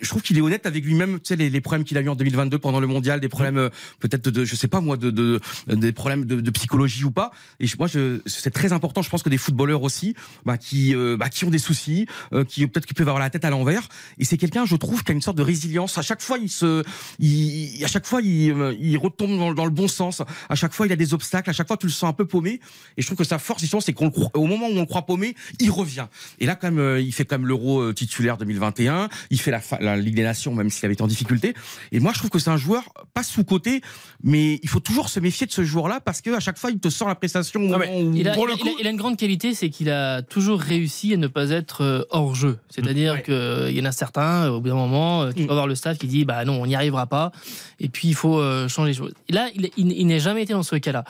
[0.00, 1.18] je trouve qu'il est honnête avec lui-même.
[1.20, 3.68] Tu sais, les, problèmes qu'il a eu en 2022 pendant le mondial, des problèmes euh,
[4.00, 7.30] peut-être de, je sais pas moi, de, de des problèmes de, psychologie ou pas.
[7.60, 7.88] Et moi,
[8.26, 9.02] c'est très important.
[9.02, 12.44] Je pense que des footballeurs aussi, bah, qui, euh, bah, qui ont des soucis, euh,
[12.44, 13.88] qui peut-être qui peuvent avoir la tête à l'envers.
[14.18, 15.98] Et c'est quelqu'un, je trouve, qui a une sorte de résilience.
[15.98, 16.82] À chaque fois, il se,
[17.18, 20.22] il, à chaque fois, il, retombe dans, le bon sens.
[20.48, 21.50] À chaque fois, il a des obstacles.
[21.50, 22.60] À chaque fois, tu le sens un peu paumé.
[22.96, 24.80] Et je trouve que sa force, justement, c'est qu'on le croit- au moment où on
[24.80, 26.06] le croit paumé, il revient.
[26.40, 29.08] Et là, quand même, il fait quand même l'Euro titulaire 2021.
[29.30, 31.54] Il fait la, fa- la Ligue des Nations, même s'il avait été en difficulté.
[31.92, 33.80] Et moi, je trouve que c'est un joueur pas sous côté,
[34.22, 36.78] mais il faut toujours se méfier de ce joueur-là parce que à chaque fois, il
[36.78, 37.60] te sort la prestation.
[37.60, 37.78] Non,
[38.14, 39.90] Il a, Pour il le coup- il a- il a une grande qualité, c'est qu'il
[39.90, 42.58] a toujours réussi à ne pas être euh, hors jeu.
[42.70, 43.22] C'est-à-dire Ouais.
[43.22, 45.46] qu'il y en a certains, euh, au bout d'un moment, euh, tu Mm.
[45.46, 47.32] vas voir le staff qui dit bah non, on n'y arrivera pas,
[47.80, 49.12] et puis il faut euh, changer les choses.
[49.28, 51.04] Et là, il, n'a jamais été dans ce cas-là.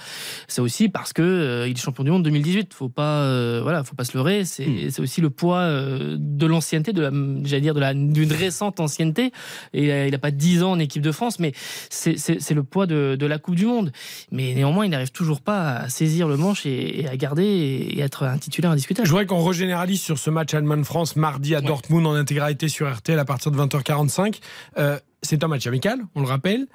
[0.49, 2.75] C'est aussi parce que euh, il est champion du monde 2018.
[2.75, 4.45] Faut pas, euh, voilà, faut pas se leurrer.
[4.45, 5.03] C'est Mm.
[5.03, 7.11] aussi le poids euh, de l'ancienneté, de la,
[7.45, 9.33] j'allais dire de la d'une récente ancienneté.
[9.73, 11.53] Et euh, il n'a pas 10 ans en équipe de France, mais
[11.91, 13.93] c'est- le poids de, de la Coupe du Monde.
[14.33, 18.01] Mais néanmoins, il n'arrive toujours pas à saisir le manche et, et à garder et
[18.01, 19.07] être un titulaire indiscutable.
[19.07, 21.67] Je voudrais qu'on régénéralise sur ce match Allemagne-France mardi à Ouais.
[21.67, 24.41] Dortmund en intégralité sur RTL à partir de 20h45.
[24.79, 26.67] Euh, c'est un match amical, on le rappelle.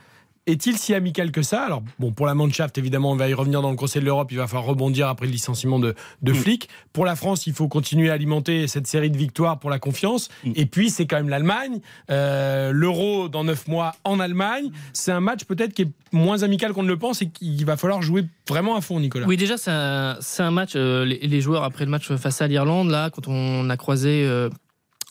[0.46, 1.62] Est-il si amical que ça?
[1.64, 4.30] Alors, bon, pour la Mannschaft, évidemment, on va y revenir dans le Conseil de l'Europe.
[4.32, 6.36] Il va falloir rebondir après le licenciement de, de Mm.
[6.36, 6.70] Flick.
[6.92, 10.30] Pour la France, il faut continuer à alimenter cette série de victoires pour la confiance.
[10.44, 10.52] Mm.
[10.56, 11.80] Et puis, c'est quand même l'Allemagne.
[12.12, 14.70] Euh, L'Euro dans neuf mois en Allemagne.
[14.92, 17.78] C'est un match peut-être qui est moins amical qu'on ne le pense et qu'il va
[17.78, 19.26] falloir jouer vraiment à fond, Nicolas.
[19.28, 20.74] Oui, déjà, c'est un, match.
[20.76, 24.26] euh, les, les joueurs, après le match face à l'Irlande, là, quand on a croisé.
[24.26, 24.50] euh,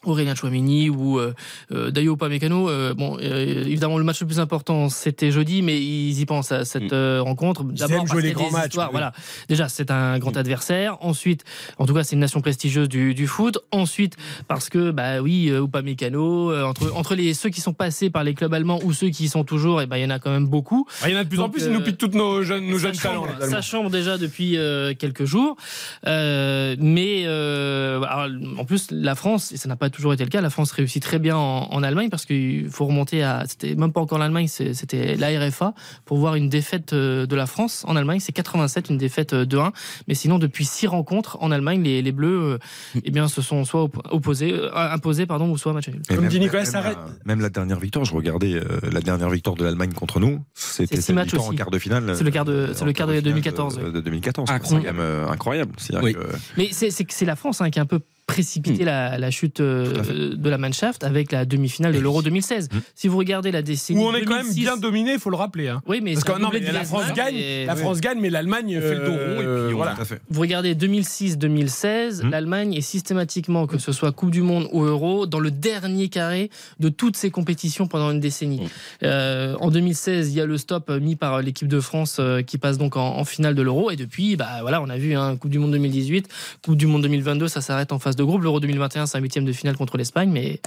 [0.05, 1.35] Aurélien Chouamini ou euh,
[1.73, 2.69] euh, Dayo Upamecano.
[2.69, 6.53] Euh, bon, euh, évidemment, le match le plus important, c'était jeudi, mais ils y pensent
[6.53, 6.95] à cette Mm.
[6.95, 7.65] euh, rencontre.
[7.65, 8.93] D'abord, jouer les grands matchs, histoires, oui.
[8.93, 9.13] Voilà.
[9.49, 10.97] Déjà, c'est un grand adversaire.
[11.01, 11.45] Ensuite,
[11.79, 13.59] en tout cas, c'est une nation prestigieuse du, du foot.
[13.71, 14.17] Ensuite,
[14.49, 18.25] parce que, bah oui, euh, Upamecano, euh, entre, entre les, ceux qui sont passés par
[18.25, 20.19] les clubs allemands ou ceux qui y sont toujours, et ben, il y en a
[20.19, 20.87] quand même beaucoup.
[21.03, 22.67] Ah, Il y en a de plus en plus, ils nous piquent tous nos jeunes,
[22.67, 23.25] nos jeunes talents.
[23.27, 25.57] chambre, ça chambre déjà depuis euh, quelques jours.
[26.07, 30.31] Euh, mais euh, alors, en plus, la France, et ça n'a pas toujours été le
[30.31, 33.45] cas, la France réussit très bien en, en Allemagne parce qu'il faut remonter à.
[33.47, 35.75] C'était même pas encore l'Allemagne, c'est- c'était la RFA
[36.05, 38.19] pour voir une défaite euh, de la France en Allemagne.
[38.21, 39.73] C'est 87, une défaite euh, 2-1.
[40.09, 42.59] Mais sinon, depuis six rencontres en Allemagne, les, les Bleus euh,
[43.05, 46.03] eh bien, se sont soit op- opposés, euh, imposés pardon, ou soit match nul.
[46.09, 46.99] Comme dit Nicolas, même, ça arrête.
[47.25, 50.41] même la dernière victoire, je regardais euh, la dernière victoire de l'Allemagne contre nous.
[50.55, 52.15] C'était C'est six matchs en quart de finale.
[52.17, 53.93] C'est le quart de- euh, c'est le quart de finale 2014, De, oui.
[53.93, 54.49] de 2014.
[54.49, 54.87] C'est Incroyable.
[54.87, 55.73] quand même euh, incroyable.
[55.77, 56.15] C'est-à-dire Oui.
[56.15, 59.31] que- Mais c'est c'est c'est la France hein, qui a un peu précipité la, la
[59.31, 62.25] chute euh, de la Mannschaft avec la demi-finale de l'Euro oui.
[62.25, 62.69] 2016.
[62.73, 62.79] Mm.
[62.95, 65.31] Si vous regardez la décennie Où on est quand même 2006, bien dominé, il faut
[65.31, 65.69] le rappeler.
[65.69, 65.83] hein.
[65.87, 68.01] Oui, mais Parce c'est que non, mais de la France Griezmann, gagne, et- la France
[68.01, 69.97] gagne, mais l'Allemagne fait le dos rond et puis voilà.
[70.31, 72.31] Vous regardez 2006-2016, Mm.
[72.31, 76.51] l'Allemagne est systématiquement, que ce soit Coupe du Monde ou Euro, dans le dernier carré
[76.81, 78.63] de toutes ces compétitions pendant une décennie.
[79.03, 82.43] Euh, en 2016, il y a le stop euh, mis par l'équipe de France euh,
[82.43, 83.91] qui passe donc en, en finale de l'Euro.
[83.91, 86.29] Et depuis, bah voilà, on a vu hein, Coupe du Monde 2018,
[86.65, 88.43] Coupe du Monde 2022, ça s'arrête en phase de groupe.
[88.43, 90.31] L'Euro 2021, c'est un huitième de finale contre l'Espagne.
[90.31, 90.61] Mais,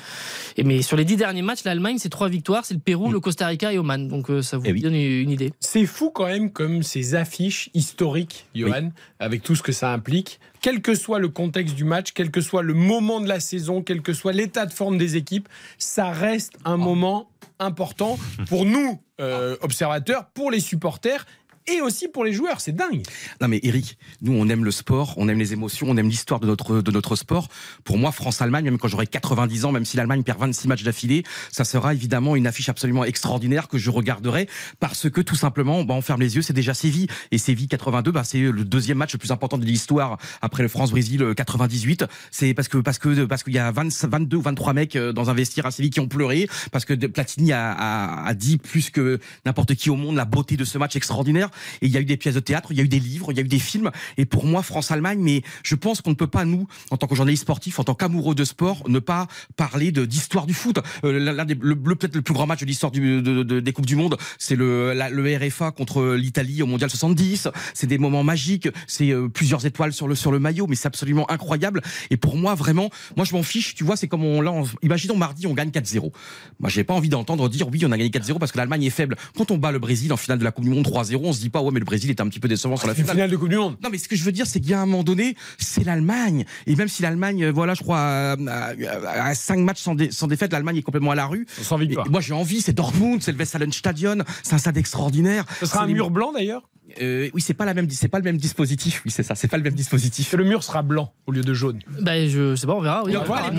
[0.58, 2.65] et mais sur les dix derniers matchs, l'Allemagne, c'est trois victoires.
[2.65, 3.13] C'est le Pérou, Mm.
[3.13, 4.08] le Costa Rica et Oman.
[4.08, 4.81] Donc euh, ça vous Eh oui.
[4.81, 5.51] donne une idée.
[5.60, 10.39] C'est fou quand même comme ces affiches historiques, Johan, avec tout ce que ça implique.
[10.62, 13.81] Quel que soit le contexte du match, quel que soit le moment de la saison,
[13.84, 17.29] quel que soit l'état de forme des équipes, ça reste un moment
[17.60, 18.17] important
[18.49, 21.25] pour nous, euh, observateurs, pour les supporters
[21.67, 22.62] et aussi pour les joueurs.
[22.62, 23.04] C'est dingue.
[23.41, 26.39] Non mais Eric, nous on aime le sport, on aime les émotions, on aime l'histoire
[26.39, 27.47] de notre de notre sport.
[27.84, 31.23] Pour moi, France-Allemagne, même quand j'aurai 90 ans, même si l'Allemagne perd 26 matchs d'affilée,
[31.51, 34.47] ça sera évidemment une affiche absolument extraordinaire que je regarderai
[34.80, 38.12] parce que tout simplement, bah, on ferme les yeux, c'est déjà Séville et Séville 82,
[38.12, 42.06] bah, c'est le deuxième match le plus important de l'histoire après le France-Brésil euh, 98.
[42.32, 45.13] C'est parce que parce que parce qu'il y a 20, 22 ou 23 mecs euh,
[45.13, 48.58] dans un vestiaire à Séville qui ont pleuré parce que Platini a, a, a dit
[48.58, 51.49] plus que n'importe qui au monde la beauté de ce match extraordinaire.
[51.82, 53.32] Et il y a eu des pièces de théâtre, il y a eu des livres,
[53.32, 53.91] il y a eu des films.
[54.18, 57.15] Et pour moi, France-Allemagne, mais je pense qu'on ne peut pas, nous, en tant que
[57.15, 60.80] journalistes sportifs, en tant qu'amoureux de sport, ne pas parler d'histoire du foot.
[61.04, 63.96] Euh, des- le, peut-être le plus grand match de l'histoire de, de- des Coupes du
[63.96, 67.48] Monde, c'est le, le RFA contre l'Italie au Mondial 70.
[67.74, 70.88] C'est des moments magiques, c'est euh, plusieurs étoiles sur le, sur le maillot, mais c'est
[70.88, 71.82] absolument incroyable.
[72.10, 74.68] Et pour moi, vraiment, moi je m'en fiche, tu vois, c'est comme on, là, on-
[74.82, 76.12] imaginons mardi, on gagne 4-0.
[76.60, 78.89] Moi, j'ai pas envie d'entendre dire oui, on a gagné 4-0 parce que l'Allemagne est
[78.89, 79.15] faible.
[79.38, 81.39] Quand on bat le Brésil en finale de la Coupe du Monde 3-0, on se
[81.39, 83.12] dit pas ouais, mais le Brésil est un petit peu décevant sur la finale.
[83.12, 83.77] finale de Coupe du Monde.
[83.84, 85.84] Non, mais ce que je veux dire, c'est qu'il y a un moment donné, c'est
[85.84, 86.45] l'Allemagne.
[86.67, 90.12] Et même si l'Allemagne, euh, voilà, je crois, à, à, à cinq matchs sans, dé-
[90.12, 91.45] sans défaite, l'Allemagne est complètement à la rue.
[91.62, 95.45] Sans Et moi, j'ai envie, c'est Dortmund, c'est le Westfalenstadion, c'est un stade extraordinaire.
[95.60, 96.69] Ce sera un les- mur blanc d'ailleurs.
[97.01, 99.01] Euh, oui, c'est pas la même, c'est pas le même dispositif.
[99.05, 100.31] Oui, c'est ça, c'est pas le même dispositif.
[100.34, 101.79] Le mur sera blanc au lieu de jaune.
[102.01, 103.03] Ben, je sais pas, on verra.
[103.03, 103.49] Oui, Il a n'y aura pas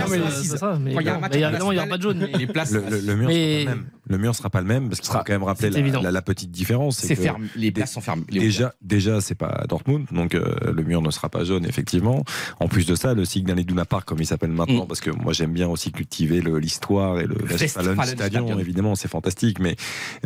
[1.99, 2.19] de jaune.
[2.33, 3.87] mais- Les places, Le, le- le mur Mais- sera le même.
[4.09, 6.01] Le mur sera pas le même parce qu'il faut quand même rappeler c'est la, évident.
[6.03, 6.99] la- la petite différence.
[6.99, 7.49] c'est que fermé.
[7.57, 8.25] Les places sont fermées.
[8.31, 12.25] Les Déjà, déjà, c'est pas Dortmund, donc euh, le mur ne sera pas jaune, effectivement.
[12.61, 14.89] En plus de ça, le Signal Iduna Park, comme il s'appelle maintenant, Mm.
[14.89, 18.15] parce que moi j'aime bien aussi cultiver le- l'histoire et le Westfalenstadion.
[18.47, 19.77] Stadion, évidemment, c'est fantastique, mais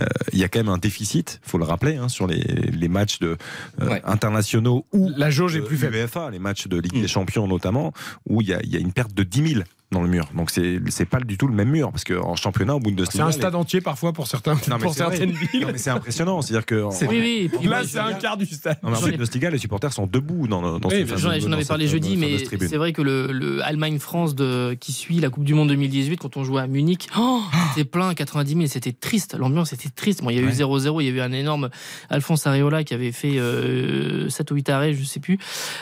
[0.02, 2.88] euh, il y a quand même un déficit, faut le rappeler, hein, sur les, les
[2.88, 3.36] matchs de
[3.80, 4.02] euh, Ouais.
[4.04, 5.96] internationaux ou La jauge est plus faible.
[6.32, 7.02] Les matchs de Ligue Mm.
[7.02, 7.92] des Champions notamment,
[8.28, 10.28] où il y a, il y a une perte de 10 000 dans le mur.
[10.36, 13.24] Donc c'est c'est pas du tout le même mur, parce qu'en championnat, au C'est Bundesliga,
[13.24, 15.16] un les- stade entier parfois pour certains, Non, mais pour c'est vrai.
[15.16, 15.62] certaines villes.
[15.62, 17.66] Non, mais c'est impressionnant, c'est-à-dire que en- Oui, oui.
[17.68, 18.78] Là, c'est un quart du stade.
[18.82, 21.68] Non, mais en Bundesliga, les supporters sont debout dans, dans Oui, J'en dans avais cette
[21.68, 25.54] parlé jeudi, mais c'est vrai que le, le Allemagne-France de- qui suit la Coupe du
[25.54, 27.40] Monde 2018, quand on jouait à Munich, oh,
[27.74, 29.36] c'était plein, 90 000, c'était triste.
[29.36, 30.22] L'ambiance était triste.
[30.22, 30.52] Bon, il y a eu Ouais.
[30.52, 31.68] 0-0, il y a eu un énorme
[32.10, 35.38] Alphonse Areola qui avait fait euh, 7 ou 8 arrêts, je sais plus,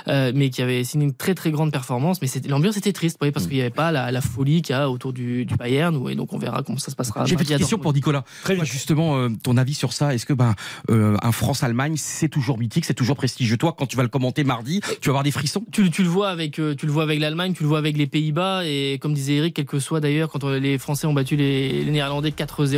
[0.08, 2.20] euh, mais qui avait signé une très très grande performance.
[2.22, 3.48] Mais c'était- l'ambiance était triste, vous voyez, parce Mm.
[3.48, 5.96] qu'il n'y avait pas la, la folie qu'il y a autour du, du Bayern.
[6.08, 7.24] Et donc on verra comment ça se passera.
[7.24, 7.92] J'ai une mardi petite question pour.
[7.92, 8.22] Nicolas.
[8.44, 8.72] Très Toi, vite.
[8.72, 10.54] justement, euh, ton avis sur ça Est-ce que ben
[10.90, 13.56] euh, un France-Allemagne, c'est toujours mythique, c'est toujours prestigieux?
[13.56, 16.08] Toi, quand tu vas le commenter mardi, tu vas avoir des frissons tu, tu le
[16.08, 18.98] vois avec euh, tu le vois avec l'Allemagne, tu le vois avec les Pays-Bas et
[19.00, 22.30] comme disait Eric, quel que soit d'ailleurs quand les Français ont battu les, les Néerlandais
[22.30, 22.76] 4-0,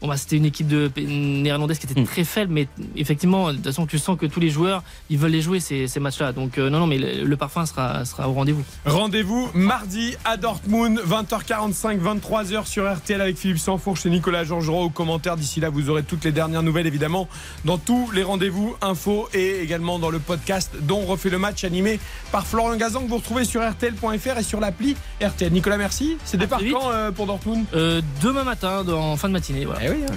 [0.00, 2.04] bon bah c'était une équipe de néerlandaise qui était Mm.
[2.04, 5.30] très faible, mais effectivement de toute façon tu sens que tous les joueurs ils veulent
[5.32, 6.32] les jouer ces, ces matchs-là.
[6.32, 8.64] Donc euh, non non mais le, le parfum sera sera au rendez-vous.
[8.84, 10.66] Rendez-vous mardi à Dortmund.
[10.66, 15.36] Dortmund, 20h45, 23h sur RTL avec Philippe Sansfourche et Nicolas Georgerot aux commentaires.
[15.36, 17.28] D'ici là, vous aurez toutes les dernières nouvelles évidemment
[17.64, 21.98] dans tous les rendez-vous infos et également dans le podcast dont refait le match animé
[22.30, 25.52] par Florian Gazan que vous retrouvez sur RTL.fr et sur l'appli RTL.
[25.52, 26.16] Nicolas, merci.
[26.24, 27.64] C'est départ quand euh, pour Dortmund?
[27.74, 29.64] Euh, demain matin, en fin de matinée.
[29.64, 29.80] Voilà.
[29.84, 30.14] Eh oui, hein.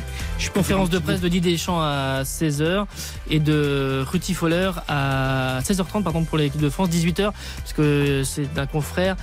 [0.53, 2.85] Conférence de presse de Didier Deschamps à 16h
[3.29, 8.51] et de Ruti Foller à 16h30 pardon, pour l'équipe de France, 18h, parce que c'est
[8.53, 9.15] d'un confrère.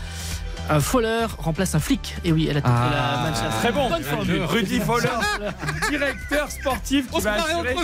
[0.68, 2.16] Un Foller remplace un flic.
[2.24, 3.58] Et oui, elle a tapé Ah, la Mannschaft.
[3.60, 3.88] Très bon.
[3.88, 4.42] Bonne.
[4.46, 5.08] Rudy Fowler,
[5.90, 7.74] directeur sportif qui va assurer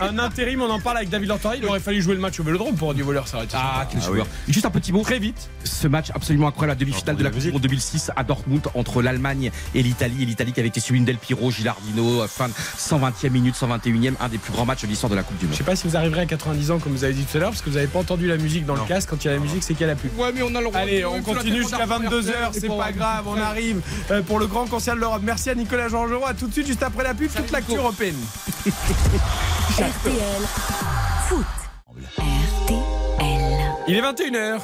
[0.00, 0.62] un intérim.
[0.62, 1.58] On en parle avec David Lortori.
[1.58, 3.22] Il aurait fallu jouer le match au Vélodrome pour Rudy Fowler.
[3.26, 4.26] Ça aurait été Ah, quel Ah joueur.
[4.48, 5.02] Juste un petit mot.
[5.02, 5.50] très vite.
[5.64, 9.02] Ce match absolument incroyable, la demi-finale de la Coupe du Monde 2006 à Dortmund entre
[9.02, 10.22] l'Allemagne et l'Italie.
[10.22, 14.28] Et l'Italie qui avait été suivie Del Piro, Gilardino, fin de 120e minute, 121e, un
[14.28, 15.56] des plus grands matchs de l'histoire de la Coupe du Je Monde.
[15.58, 17.50] sais pas si vous arriverez à 90 ans comme vous avez dit tout à l'heure
[17.50, 19.08] parce que vous n'avez pas entendu la musique dans le casque.
[19.10, 20.10] Quand il y a la musique, c'est qu'il y a la pub.
[20.18, 21.86] Ouais, mais on a le Allez, on continue jusqu'à
[22.20, 23.80] 22h, c'est pas grave, on arrive
[24.10, 25.22] euh, pour le grand concert de l'Europe.
[25.24, 28.16] Merci à Nicolas Georgerot, à tout de suite, juste après la pub, toute l'actu européenne.
[29.74, 30.42] RTL
[31.28, 31.46] Foot.
[32.18, 32.76] RTL.
[33.88, 34.60] Il est 21h.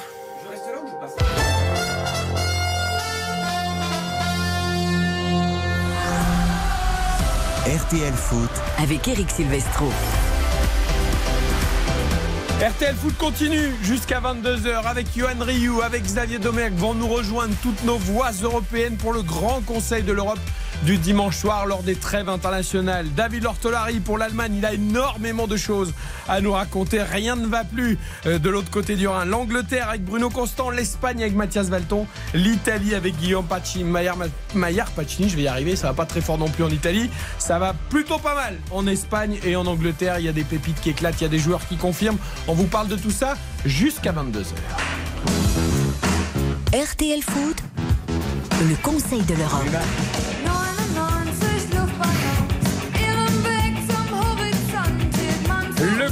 [7.67, 9.91] RTL Foot, Avec Eric Silvestro.
[12.61, 17.85] RTL Foot continue jusqu'à 22h avec Johan Rioux, avec Xavier Domergue vont nous rejoindre toutes
[17.85, 20.39] nos voix européennes pour le grand conseil de l'Europe
[20.83, 23.07] du dimanche soir lors des trêves internationales.
[23.15, 25.93] David Lortolari pour l'Allemagne, il a énormément de choses
[26.29, 27.03] à nous raconter.
[27.03, 29.25] Rien ne va plus euh, de l'autre côté du Rhin.
[29.25, 35.37] L'Angleterre avec Bruno Constant, l'Espagne avec Mathias Valton, l'Italie avec Guillaume Pacini, Maillard, Pacini, je
[35.37, 37.11] vais y arriver, ça va pas très fort non plus en Italie.
[37.39, 40.19] Ça va plutôt pas mal en Espagne et en Angleterre.
[40.19, 42.19] Il y a des pépites qui éclatent, il y a des joueurs qui confirment.
[42.49, 43.35] On vous parle de tout ça
[43.65, 44.47] jusqu'à 22h.
[46.73, 47.63] RTL Foot.
[48.69, 50.36] Le conseil de l'Europe.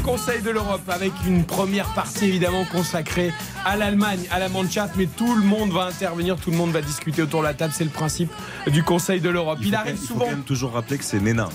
[0.05, 3.33] Conseil de l'Europe avec une première partie évidemment consacrée
[3.65, 6.83] à l'Allemagne, à la Mannschaft, mais tout le monde va intervenir, tout le monde va
[6.83, 8.31] discuter autour de la table, c'est le principe
[8.67, 9.59] du Conseil de l'Europe.
[9.63, 10.25] Il, arrive même- il faut souvent.
[10.27, 11.49] quand même toujours rappeler que c'est Néna,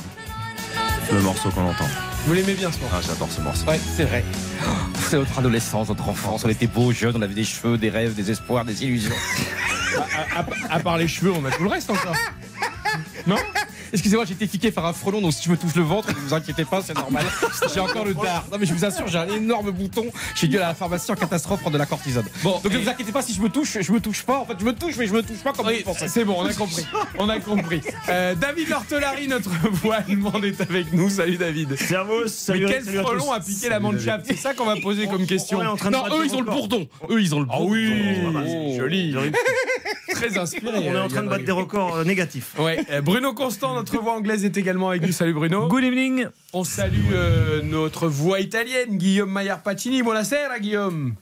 [1.13, 1.85] le morceau qu'on entend.
[2.25, 3.65] Vous l'aimez bien ce morceau Ah, j'adore ce morceau.
[3.67, 4.25] Ouais, c'est vrai.
[5.09, 6.43] C'est notre adolescence, notre enfance.
[6.43, 9.13] On était beaux, jeunes, on avait des cheveux, des rêves, des espoirs, des illusions.
[10.35, 12.15] à, à- à part les cheveux, on a tout le reste encore.
[13.27, 13.37] Non?
[13.93, 16.13] Excusez-moi, j'ai été piqué par un frelon, donc si je me touche le ventre, ne
[16.15, 17.25] vous inquiétez pas, c'est normal.
[17.73, 18.45] J'ai encore le dard.
[18.51, 20.05] Non, mais je vous assure, j'ai un énorme bouton.
[20.35, 22.25] J'ai dû aller à la pharmacie en catastrophe prendre de la cortisone.
[22.43, 24.39] Bon, donc ne vous inquiétez pas si je me touche, je me touche pas.
[24.39, 26.07] En fait, je me touche, mais je me touche pas comme Oui, vous pensez.
[26.07, 26.85] c'est bon, on a compris.
[27.17, 27.81] On a compris.
[28.09, 31.09] Euh, David Lortolari, notre voix allemande, est avec nous.
[31.09, 31.75] Salut David.
[31.77, 35.05] Servus, salut, Mais quel salut frelon a piqué la Mannschaft C'est ça qu'on va poser
[35.07, 35.59] comme question.
[35.59, 36.87] On est en train de Non, eux, ils ont le bourdon.
[37.09, 37.71] Eux, ils ont le Ah bourdon.
[37.71, 37.93] oui,
[38.35, 38.75] Oh.
[38.77, 39.11] joli.
[39.11, 39.31] J'aurais-
[40.11, 40.67] Très inspiré.
[40.75, 42.53] On est euh, en train de battre des records euh, négatifs.
[42.57, 45.11] Ouais, euh, Bruno Constant, notre voix anglaise, est également avec nous.
[45.11, 45.67] Salut Bruno.
[45.67, 46.27] Good evening.
[46.53, 50.03] On salue euh, notre voix italienne, Guillaume Maillard Pacini.
[50.03, 51.15] Buonasera, Guillaume.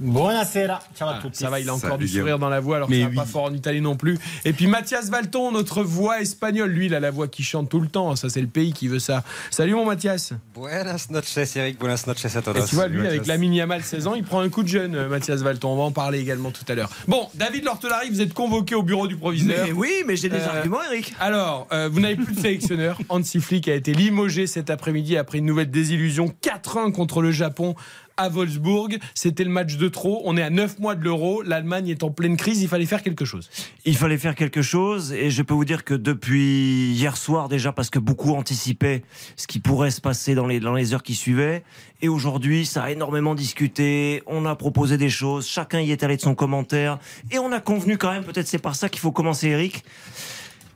[0.00, 1.38] Buonasera, ciao a Ah, tutti.
[1.38, 2.40] ça va, il a encore Salut, du sourire Guillaume.
[2.40, 3.14] dans la voix, alors va oui.
[3.14, 4.18] pas fort en Italie non plus.
[4.44, 6.70] Et puis Mathias Valton, notre voix espagnole.
[6.70, 8.14] Lui, il a la voix qui chante tout le temps.
[8.16, 9.22] Ça, c'est le pays qui veut ça.
[9.50, 10.32] Salut mon Mathias.
[10.54, 11.78] Buenas noches, Eric.
[11.78, 12.60] Buenas noches a todos.
[12.62, 14.68] Et tu vois, lui, avec la mini Yamal 16 ans, il prend un coup de
[14.68, 15.68] jeune, euh, Mathias Valton.
[15.70, 16.90] On va en parler également tout à l'heure.
[17.08, 19.64] Bon, David Lortelari, vous êtes convoqué au bureau du proviseur.
[19.66, 21.14] Mais oui, mais j'ai des Euh, arguments, Eric.
[21.20, 22.98] Alors, euh, vous n'avez plus de sélectionneur.
[23.08, 26.32] Hansi Flick a été limogé cet après-midi après une nouvelle désillusion.
[26.42, 27.74] 4-1 contre le Japon
[28.16, 28.98] à Wolfsburg.
[29.14, 30.22] C'était le match de trop.
[30.24, 31.42] On est à 9 mois de l'euro.
[31.42, 32.62] L'Allemagne est en pleine crise.
[32.62, 33.50] Il fallait faire quelque chose.
[33.84, 37.72] Il fallait faire quelque chose et je peux vous dire que depuis hier soir déjà,
[37.72, 39.02] parce que beaucoup anticipaient
[39.36, 41.62] ce qui pourrait se passer dans les, dans les heures qui suivaient,
[42.00, 46.16] et aujourd'hui ça a énormément discuté, on a proposé des choses, chacun y est allé
[46.16, 46.98] de son commentaire,
[47.30, 49.84] et on a convenu quand même, peut-être c'est par ça qu'il faut commencer Eric,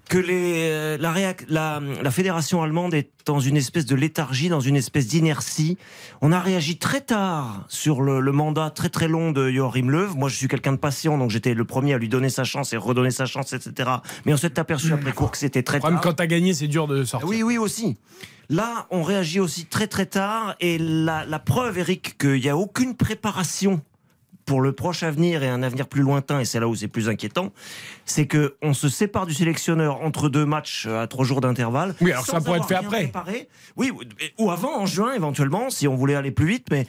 [0.09, 4.49] que les, euh, la, réac- la, la fédération allemande est dans une espèce de léthargie,
[4.49, 5.79] dans une espèce d'inertie.
[6.23, 10.15] On a réagi très tard sur le, le mandat très très long de Joachim Löw.
[10.15, 12.73] Moi, je suis quelqu'un de patient, donc j'étais le premier à lui donner sa chance
[12.73, 13.91] et redonner sa chance, etc.
[14.25, 16.01] Mais on s'est aperçu après court que c'était très tard.
[16.01, 17.29] quand t'as gagné, c'est dur de sortir.
[17.29, 17.97] Oui, oui, aussi.
[18.49, 22.57] Là, on réagit aussi très très tard et la, la preuve, Eric, qu'il n'y a
[22.57, 23.81] aucune préparation
[24.47, 27.09] pour le proche avenir et un avenir plus lointain, et c'est là où c'est plus
[27.09, 27.53] inquiétant,
[28.05, 31.95] c'est que on se sépare du sélectionneur entre deux matchs à trois jours d'intervalle.
[32.01, 33.03] Oui, alors ça pourrait être fait après.
[33.03, 33.49] préparé.
[33.77, 36.87] Oui, ou- ou avant, en juin éventuellement, si on voulait aller plus vite, mais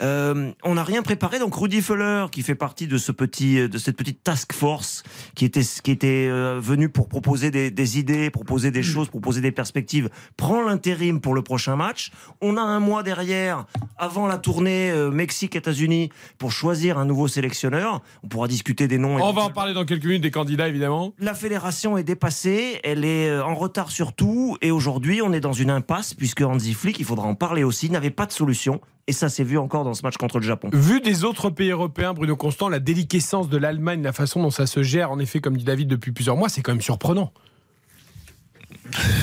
[0.00, 1.38] euh, on n'a rien préparé.
[1.38, 5.02] Donc Rudy Fuller, qui fait partie de ce petit, de cette petite task force,
[5.34, 9.40] qui était, qui était euh, venu pour proposer des, des idées, proposer des choses, proposer
[9.40, 12.10] des perspectives, prend l'intérim pour le prochain match.
[12.40, 18.02] On a un mois derrière avant la tournée euh, Mexique-États-Unis pour choisir un nouveau sélectionneur.
[18.22, 19.16] On pourra discuter des noms.
[19.22, 21.12] On va en parler dans quelques minutes des candidats, évidemment.
[21.18, 25.40] La fédération est dépassée, elle est euh, en retard sur tout, et aujourd'hui on est
[25.40, 28.80] dans une impasse puisque Hansi Flick, il faudra en parler aussi, n'avait pas de solution.
[29.06, 30.70] Et ça s'est vu encore dans ce match contre le Japon.
[30.72, 34.66] Vu des autres pays européens, Bruno Constant, la déliquescence de l'Allemagne, la façon dont ça
[34.66, 37.32] se gère, en effet, comme dit David depuis plusieurs mois, c'est quand même surprenant.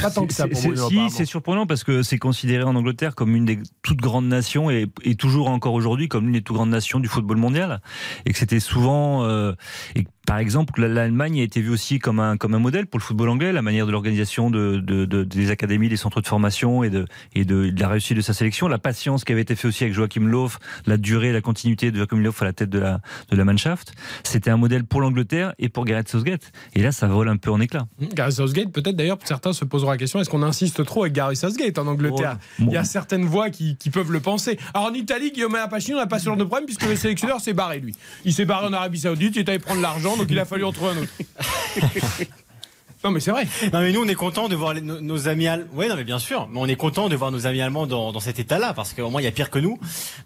[0.01, 3.35] Pas tant que ça pour Si, c'est surprenant parce que c'est considéré en Angleterre comme
[3.35, 6.71] une des toutes grandes nations et, et toujours encore aujourd'hui comme l'une des toutes grandes
[6.71, 7.81] nations du football mondial.
[8.25, 9.23] Et que c'était souvent.
[9.23, 9.53] euh,
[9.95, 12.99] et par exemple, la- l'Allemagne a été vue aussi comme un, comme un modèle pour
[12.99, 16.27] le football anglais, la manière de l'organisation de, de- de- des académies, des centres de
[16.27, 19.41] formation et, de, et de, de la réussite de sa sélection, la patience qui avait
[19.41, 20.47] été fait aussi avec Joachim Löw,
[20.85, 23.93] la durée, la continuité de Joachim Löw à la tête de la, de la Mannschaft.
[24.23, 26.51] C'était un modèle pour l'Angleterre et pour Gareth Southgate.
[26.75, 27.87] Et là, ça vole un peu en éclats.
[27.99, 31.13] Mmh, Gareth Southgate, peut-être d'ailleurs, certains se poseront la question est-ce qu'on insiste trop avec
[31.13, 32.37] Gareth Southgate en Angleterre?
[32.59, 34.57] Oh, Il y a certaines voix qui, qui peuvent le penser.
[34.73, 37.53] Alors en Italie, Guillaume Apachino n'a pas ce genre de problème puisque le sélectionneur s'est
[37.53, 37.95] barré, lui.
[38.23, 40.63] Il s'est barré en Arabie Saoudite, il est allé prendre l'argent, donc il a fallu
[40.65, 41.11] en trouver un autre.
[43.03, 43.47] non, mais c'est vrai.
[43.73, 45.67] Non mais nous on est content de voir les- nos, nos amis allemands.
[45.73, 48.11] Oui non mais bien sûr, mais on est content de voir nos amis allemands dans,
[48.11, 49.79] dans cet état-là parce qu'au moins il y a pire que nous.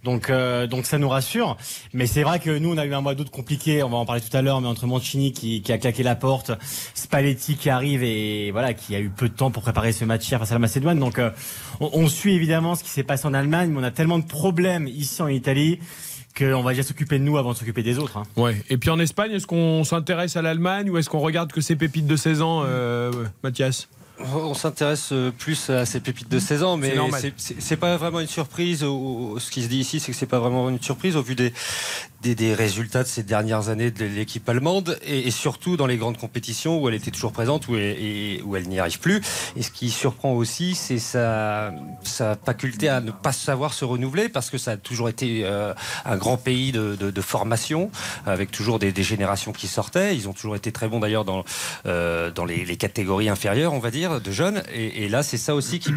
[0.04, 1.56] Donc euh, donc ça nous rassure.
[1.94, 3.82] Mais c'est vrai que nous on a eu un mois d'août compliqué.
[3.82, 6.16] On va en parler tout à l'heure, mais entre Mancini qui, qui a claqué la
[6.16, 6.52] porte,
[6.96, 10.28] Spalletti qui arrive et voilà qui a eu peu de temps pour préparer ce match
[10.30, 11.00] hier face à la Macédoine.
[11.00, 11.32] Donc euh,
[11.80, 14.26] on, on suit évidemment ce qui s'est passé en Allemagne, mais on a tellement de
[14.26, 15.80] problèmes ici en Italie
[16.38, 18.18] qu'on va déjà s'occuper de nous avant de s'occuper des autres.
[18.18, 18.24] hein.
[18.36, 18.62] Ouais.
[18.70, 21.76] Et puis en Espagne, est-ce qu'on s'intéresse à l'Allemagne ou est-ce qu'on regarde que ces
[21.76, 23.12] pépites de 16 ans, euh,
[23.44, 23.88] Mathias?
[24.34, 26.96] On s'intéresse euh, plus à ces pépites de 16 ans, mais
[27.38, 28.80] C'est pas vraiment une surprise.
[28.80, 31.52] Ce qui se dit ici, c'est que c'est pas vraiment une surprise au vu des,
[32.26, 35.98] des, des résultats de ces dernières années de l'équipe allemande et, et surtout dans les
[35.98, 39.22] grandes compétitions où elle était toujours présente, où elle, et- où elle n'y arrive plus.
[39.56, 41.72] Et ce qui surprend aussi, c'est sa,
[42.04, 45.74] sa faculté à ne pas savoir se renouveler parce que ça a toujours été euh,
[46.04, 47.92] un grand pays de, de- de formation
[48.26, 50.16] avec toujours des, des générations qui sortaient.
[50.16, 51.44] Ils ont toujours été très bons d'ailleurs dans,
[51.86, 54.64] euh, dans les, les catégories inférieures, on va dire, de jeunes.
[54.74, 55.92] Et, et là, c'est ça aussi qui,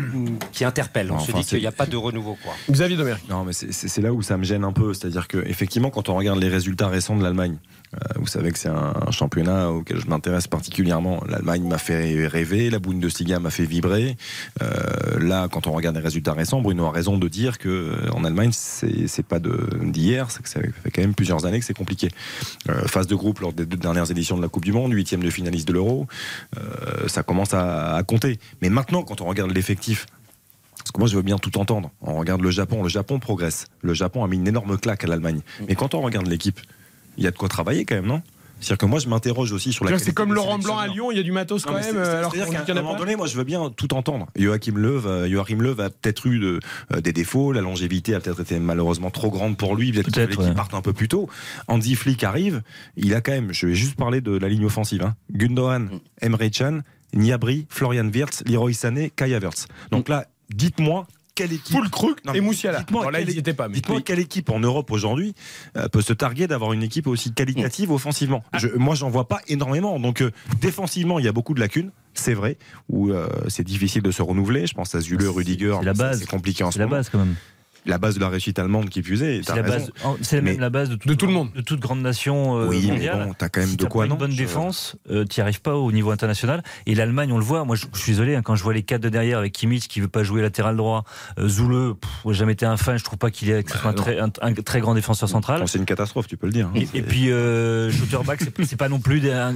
[0.53, 1.11] qui interpelle.
[1.11, 2.37] On Enfin, se dit qu'il n'y a pas de renouveau.
[2.45, 2.53] Quoi.
[2.71, 3.15] Xavier Domer.
[3.31, 4.93] Non, mais c'est- là où ça me gêne un peu.
[4.95, 7.59] C'est-à-dire que effectivement, quand on regarde les résultats récents de l'Allemagne,
[7.95, 11.23] euh, vous savez que c'est un, championnat auquel je m'intéresse particulièrement.
[11.27, 14.17] L'Allemagne m'a fait rêver, la Bundesliga m'a fait vibrer.
[14.63, 18.11] Euh, là, quand on regarde les résultats récents, Bruno a raison de dire que euh,
[18.13, 22.09] en Allemagne, c'est pas d'hier, ça fait quand même plusieurs années que c'est compliqué.
[22.87, 25.31] Phase de groupe lors des deux dernières éditions de la Coupe du Monde, huitième de
[25.31, 26.07] finaliste de l'Euro,
[27.07, 28.39] ça commence à compter.
[28.63, 30.07] Mais maintenant, quand on regarde l'effectif
[30.89, 31.91] parce que moi, je veux bien tout entendre.
[32.01, 32.83] On regarde le Japon.
[32.83, 33.67] Le Japon progresse.
[33.83, 35.43] Le Japon a mis une énorme claque à l'Allemagne.
[35.69, 36.59] Mais quand on regarde l'équipe,
[37.19, 38.23] il y a de quoi travailler quand même, non?
[38.59, 39.91] C'est-à-dire que moi, je m'interroge aussi sur la.
[39.91, 40.87] Qualité C'est comme Laurent Blanc à.
[40.87, 41.83] Lyon, il y a du matos quand même.
[41.83, 44.29] C'est-à-dire qu'à un a moment donné, moi, je veux bien tout entendre.
[44.35, 46.59] Joachim Löw, euh, Joachim Löw a peut-être eu de-
[46.95, 47.53] euh, des défauts.
[47.53, 49.93] La longévité a peut-être été malheureusement trop grande pour lui.
[49.93, 50.57] Peut-être qu'il Peut-être, fallait qu'il ouais.
[50.57, 51.29] parte un peu plus tôt.
[51.69, 52.63] Andy Flick arrive.
[52.97, 55.03] Il a quand même, je vais juste parler de la ligne offensive.
[55.03, 55.15] Hein.
[55.31, 56.81] Gundogan, Emre Can,
[57.15, 59.67] Niabri, Florian Wirtz, Leroy Sané, Kai Havertz.
[59.91, 61.77] Donc là, dites-moi quelle équipe.
[61.77, 62.81] Full Crook Non, et Moussiala.
[62.81, 63.69] dites-moi là, quelle pas.
[63.69, 63.79] mais-
[64.19, 65.35] équipe en Europe aujourd'hui
[65.77, 68.59] euh, peut se targuer d'avoir une équipe aussi qualitative offensivement Ah.
[68.59, 70.01] Je, Moi, j'en vois pas énormément.
[70.01, 74.03] Donc, euh, défensivement, il y a beaucoup de lacunes, c'est vrai, où euh, c'est difficile
[74.03, 74.67] de se renouveler.
[74.67, 75.77] Je pense à Zule, Rudiger.
[75.79, 76.19] c'est la base.
[76.21, 76.97] C'est compliqué en ce C'est la moment.
[76.97, 77.37] base quand même.
[77.89, 79.41] La base de la réussite allemande qui fusait.
[79.45, 79.91] C'est la base.
[80.23, 81.49] C'est Mais- même la base de, de tout le monde.
[81.55, 83.25] de toute grande nation euh, Oui, mais mondiale.
[83.29, 85.25] bon, t'as quand même si de t'as quoi, pas une non bonne Je- défense, euh,
[85.25, 86.63] t'y arrives pas au niveau international.
[86.87, 87.65] Et l'Allemagne, on le voit.
[87.65, 89.89] Moi, je, je suis désolé hein, quand je vois les quatre de derrière avec Kimmich
[89.89, 91.05] qui veut pas jouer latéral droit,
[91.39, 92.99] euh, Zoule, pff, jamais été un fan.
[92.99, 95.61] Je trouve pas qu'il est soit un, très, un- un très grand défenseur central.
[95.61, 96.69] Bon, c'est une catastrophe, tu peux le dire.
[96.75, 96.81] hein.
[96.95, 99.55] Et, puis euh, Schutterback, c'est c'est pas non plus des, un-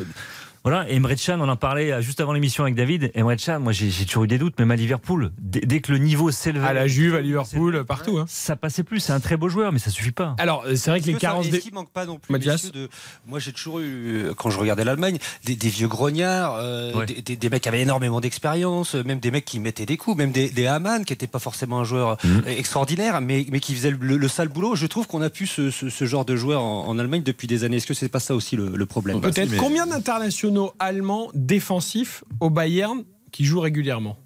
[0.64, 0.88] voilà.
[0.90, 3.10] Et Emre Can, on en parlait euh, juste avant l'émission avec David.
[3.14, 5.32] Emre Can, moi j'ai toujours eu des doutes, même à Liverpool.
[5.38, 8.18] Dès, dès que le niveau s'élevait, À la Juve, à Liverpool, partout.
[8.18, 8.24] hein.
[8.28, 9.00] ça passait plus.
[9.00, 10.34] C'est un très beau joueur, mais ça suffit pas.
[10.38, 11.60] Alors, euh, c'est vrai que les Est-ce que ça- carences est-ce des.
[11.60, 12.88] qu'il manque pas non plus, messieurs, de...
[13.26, 17.06] Moi, j'ai toujours eu, euh, quand je regardais l'Allemagne, des, des vieux grognards, euh, Ouais.
[17.06, 20.16] des, des- des mecs qui avaient énormément d'expérience, même des mecs qui mettaient des coups,
[20.16, 22.42] même des, des Hamann qui n'étaient pas forcément un joueur Mhm.
[22.46, 24.74] extraordinaire, mais, mais qui faisait le, le sale boulot.
[24.76, 27.46] Je trouve qu'on a pu ce, ce- ce genre de joueur en, en Allemagne depuis
[27.48, 27.78] des années.
[27.78, 29.20] Est-ce que c'est pas ça aussi le, le problème?
[29.20, 29.50] Peut-être.
[29.50, 34.18] mais- Combien d'internationaux allemands défensifs au Bayern qui jouent régulièrement.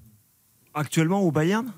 [0.75, 1.73] Actuellement au Bayern?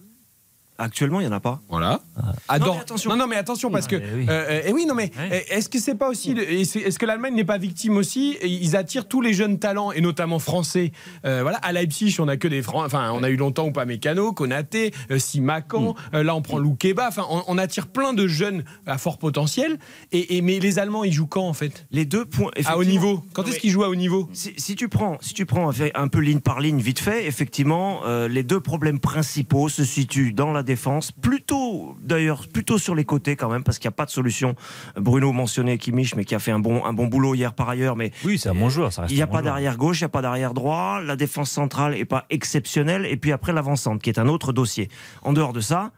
[0.81, 1.61] Actuellement, il n'y en a pas.
[1.69, 2.01] Voilà.
[2.17, 2.75] Non, Adore.
[2.77, 3.11] mais attention.
[3.11, 3.97] Non, non, mais attention parce que.
[3.97, 4.27] Ah, eh oui.
[4.29, 6.31] euh, eh oui, non, mais euh, est-ce que c'est pas aussi.
[6.33, 8.37] Est-ce que l'Allemagne n'est pas victime aussi?
[8.41, 10.93] Et Ils attirent tous les jeunes talents et notamment français.
[11.25, 12.87] Euh, voilà, à Leipzig, on a que des Français.
[12.87, 15.97] Enfin, on a eu longtemps ou pas Mécano, Konaté, euh, Simakan.
[16.15, 17.09] euh, là, on prend Loukeba.
[17.09, 19.79] Enfin, on, on attire plein de jeunes à fort potentiel.
[20.13, 21.87] Et, et- mais les Allemands, ils jouent quand en fait?
[21.91, 22.51] Les deux points.
[22.67, 23.25] À haut niveau.
[23.33, 24.29] Quand Non, est-ce qu'ils jouent à haut niveau?
[24.33, 28.03] Si, si tu prends, si tu prends un peu ligne par ligne vite fait, effectivement,
[28.07, 33.05] euh, les deux problèmes principaux se situent dans la défense, plutôt d'ailleurs plutôt sur les
[33.05, 34.55] côtés quand même, parce qu'il n'y a pas de solution.
[34.97, 37.97] Bruno mentionnait Kimmich, mais qui a fait un bon, un bon boulot hier par ailleurs,
[37.97, 38.93] mais Oui, c'est un bon joueur.
[38.93, 41.01] Ça reste il n'y a bon pas d'arrière gauche, il n'y a pas d'arrière droit.
[41.03, 43.07] La défense centrale est pas exceptionnelle.
[43.07, 44.89] Et puis après l'avancante, qui est un autre dossier.
[45.23, 45.91] En dehors de ça,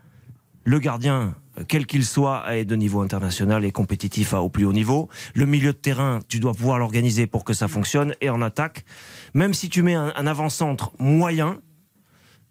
[0.65, 1.35] le gardien,
[1.69, 5.09] quel qu'il soit, est de niveau international et compétitif à- au plus haut niveau.
[5.35, 8.15] Le milieu de terrain, tu dois pouvoir l'organiser pour que ça fonctionne.
[8.21, 8.85] Et en attaque,
[9.35, 11.59] même si tu mets un, un avant-centre moyen,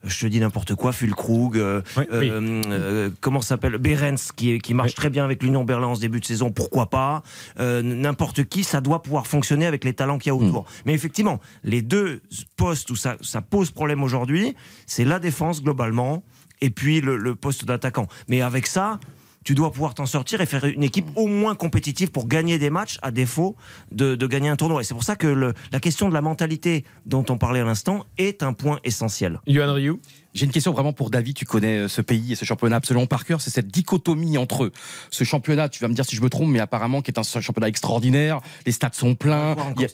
[0.04, 4.94] je te dis n'importe quoi, Fulkrug, euh, euh, euh, comment ça s'appelle Berens, qui, marche
[4.94, 7.24] très bien avec l'Union Berlin en ce début de saison, pourquoi pas
[7.60, 10.66] Euh, N'importe qui, ça doit pouvoir fonctionner avec les talents qu'il y a autour.
[10.86, 12.22] Mais effectivement, les deux
[12.56, 16.24] postes où ça, ça pose problème aujourd'hui, c'est la défense globalement,
[16.62, 18.08] et puis le, le poste d'attaquant.
[18.28, 19.00] Mais avec ça,
[19.44, 22.70] tu dois pouvoir t'en sortir et faire une équipe au moins compétitive pour gagner des
[22.70, 23.56] matchs, à défaut
[23.92, 24.82] de, gagner un tournoi.
[24.82, 28.06] Et c'est pour ça que la question de la mentalité dont on parlait à l'instant
[28.18, 29.40] est un point essentiel.
[29.48, 30.00] Yohan Ryu
[30.34, 31.36] J'ai une question vraiment pour David.
[31.36, 33.42] Tu connais euh, ce pays et ce championnat absolument par cœur.
[33.42, 34.72] C'est cette dichotomie entre
[35.10, 37.24] ce championnat, tu vas me dire si je me trompe, mais apparemment qui est un
[37.24, 38.40] championnat extraordinaire.
[38.66, 39.56] Les stades sont pleins.
[39.78, 39.90] Il y a-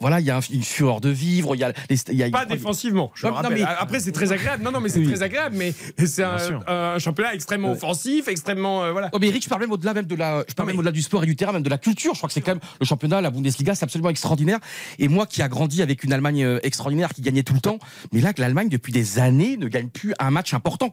[0.00, 1.54] Voilà, il y a un- une fureur de vivre.
[1.54, 4.12] Il y a, les- il y a- Pas défensivement, je Non, non, mais- Après, c'est
[4.12, 4.62] très agréable.
[4.64, 5.06] Non, non, mais c'est Oui.
[5.06, 5.56] très agréable.
[5.56, 5.72] Mais
[6.06, 7.76] c'est un, championnat extrêmement Ouais.
[7.76, 8.82] offensif, extrêmement.
[8.82, 9.10] euh, voilà.
[9.12, 11.02] Oh, mais Eric, je parle même au-delà même de la, je parle même au-delà du
[11.02, 12.14] sport et du terrain, même de la culture.
[12.14, 14.58] Je crois que c'est quand même le championnat, la Bundesliga, c'est absolument extraordinaire.
[14.98, 17.78] Et moi, qui a grandi avec une Allemagne euh, extraordinaire, qui gagnait tout le temps,
[18.12, 20.90] mais là, que l'Allemagne depuis des années ne gagne plus un match important.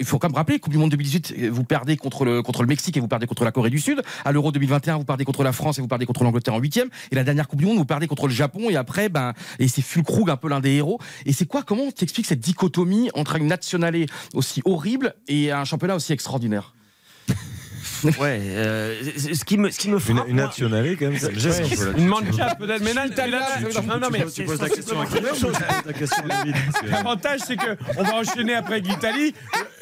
[0.00, 2.62] Il faut quand même rappeler, Coupe du Monde 2018, euh, vous perdez contre le contre
[2.62, 4.02] le Mexique et vous perdez contre la Corée du Sud.
[4.24, 6.88] À l'Euro 2021, vous perdez contre la France et vous perdez contre l'Angleterre en huitième.
[7.10, 8.70] Et la dernière Coupe du Monde, vous perdez contre le Japon.
[8.70, 10.98] Et après, ben, et c'est Fulkrug un peu l'un des héros.
[11.26, 13.96] Et c'est quoi Comment t'expliques cette dichotomie entre une nationale
[14.34, 16.74] aussi horrible et un championnat aussi extraordinaire?
[18.04, 20.28] Ouais, euh, ce qui me, ce qui me frappe.
[20.28, 21.92] Une, une quand même, ça me gêne un peu, là.
[21.98, 23.12] Une mancha peut-être, mais là, là,
[23.58, 25.12] Tu- non, non, mais tu poses la question à qui
[25.84, 29.34] Ta question, David, parce que- L'avantage, c'est que on va enchaîner après avec l'Italie.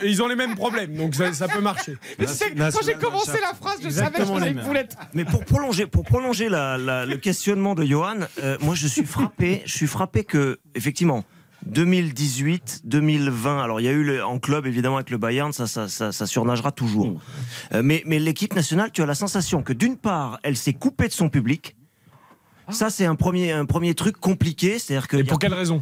[0.03, 1.97] Euh, Ils ont les mêmes problèmes, donc ça, ça peut marcher.
[2.19, 4.97] Mais c'est- quand j'ai commencé la phrase, je savais que je faisais une poulette.
[5.15, 9.05] Mais pour prolonger, pour prolonger la- la- le questionnement de Johan, euh, moi je suis
[9.05, 11.25] frappé, je suis frappé que effectivement.
[11.67, 13.63] 2018, 2020.
[13.63, 16.13] Alors il y a eu le- en club évidemment avec le Bayern, ça, ça, ça,
[16.13, 17.21] ça surnagera toujours.
[17.73, 21.09] Euh, mais mais l'équipe nationale, tu as la sensation que d'une part, elle s'est coupée
[21.09, 21.77] de son public.
[22.71, 25.17] Ça c'est un premier un premier truc compliqué, c'est-à-dire que.
[25.17, 25.81] Et pour quelle raison?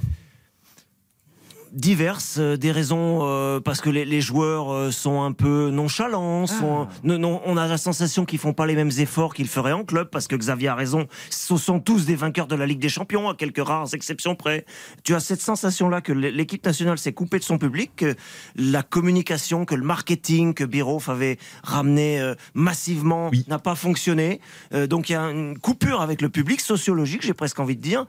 [1.76, 6.46] Diverses, euh, des raisons euh, parce que les, les joueurs euh, sont un peu nonchalants,
[6.46, 9.72] sont, non, non, on a la sensation qu'ils font pas les mêmes efforts qu'ils feraient
[9.72, 12.78] en club parce que Xavier a raison, ce sont tous des vainqueurs de la Ligue
[12.80, 14.64] des Champions à quelques rares exceptions près.
[15.04, 18.14] Tu as cette sensation là que l'é- l'équipe nationale s'est coupée de son public, que
[18.56, 24.40] la communication, que le marketing que Biroff avait ramené euh, massivement n'a pas fonctionné.
[24.72, 27.82] Euh, donc il y a une coupure avec le public sociologique, j'ai presque envie de
[27.82, 28.06] dire.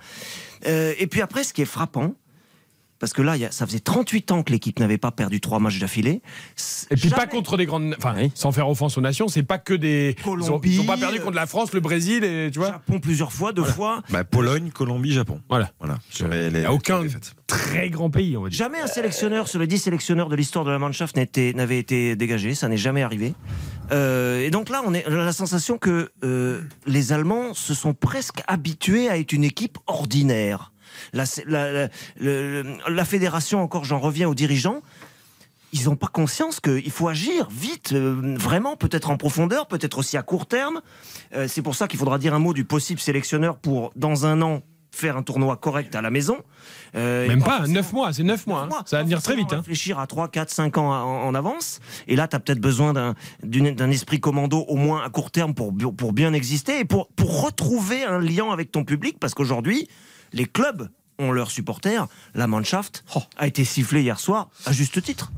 [0.65, 2.15] Euh, et puis après, ce qui est frappant,
[2.99, 5.39] parce que là, il y a- ça faisait 38 ans que l'équipe n'avait pas perdu
[5.41, 6.21] trois matchs d'affilée.
[6.91, 7.95] Et puis pas contre des grandes.
[7.97, 10.15] Enfin, sans faire offense aux nations, c'est pas que des.
[10.23, 12.69] Colombie, ils ont pas perdu contre la France, le Brésil, et tu vois.
[12.69, 14.01] Japon plusieurs fois, deux fois.
[14.09, 15.41] Bah, Pologne, Colombie, Japon.
[15.49, 15.71] Voilà.
[15.79, 15.97] voilà.
[16.09, 17.01] Sur les- les- Il n'y a aucun
[17.45, 18.57] très grand pays, on va dire.
[18.57, 21.15] Jamais un sélectionneur sur les 10 sélectionneurs de l'histoire de la Mannschaft
[21.55, 23.33] n'avait été dégagé, ça n'est jamais arrivé.
[23.91, 28.41] Euh, et donc là, on a la sensation que euh, les Allemands se sont presque
[28.47, 30.71] habitués à être une équipe ordinaire.
[31.13, 31.87] La, la, la-
[32.19, 34.81] le- la fédération, encore j'en reviens aux dirigeants,
[35.73, 40.15] ils n'ont pas conscience qu'il faut agir vite, euh, vraiment, peut-être en profondeur, peut-être aussi
[40.17, 40.81] à court terme.
[41.35, 44.41] Euh, c'est pour ça qu'il faudra dire un mot du possible sélectionneur pour, dans un
[44.41, 46.37] an, faire un tournoi correct à la maison.
[46.95, 48.61] Euh, Même pas, 9 mois, c'est 9 mois.
[48.71, 48.83] hein.
[48.85, 49.51] Ça va venir très vite.
[49.51, 49.57] hein.
[49.57, 51.81] réfléchir à 3, 4, 5 ans en, en avance.
[52.07, 52.93] Et là, tu as peut-être besoin
[53.43, 57.43] d'un esprit commando au moins à court terme pour, pour bien exister et pour, pour
[57.43, 59.17] retrouver un lien avec ton public.
[59.19, 59.87] Parce qu'aujourd'hui,
[60.33, 62.07] les clubs ont leurs supporters.
[62.35, 63.03] La Mannschaft
[63.37, 65.31] a été sifflée hier soir à juste titre.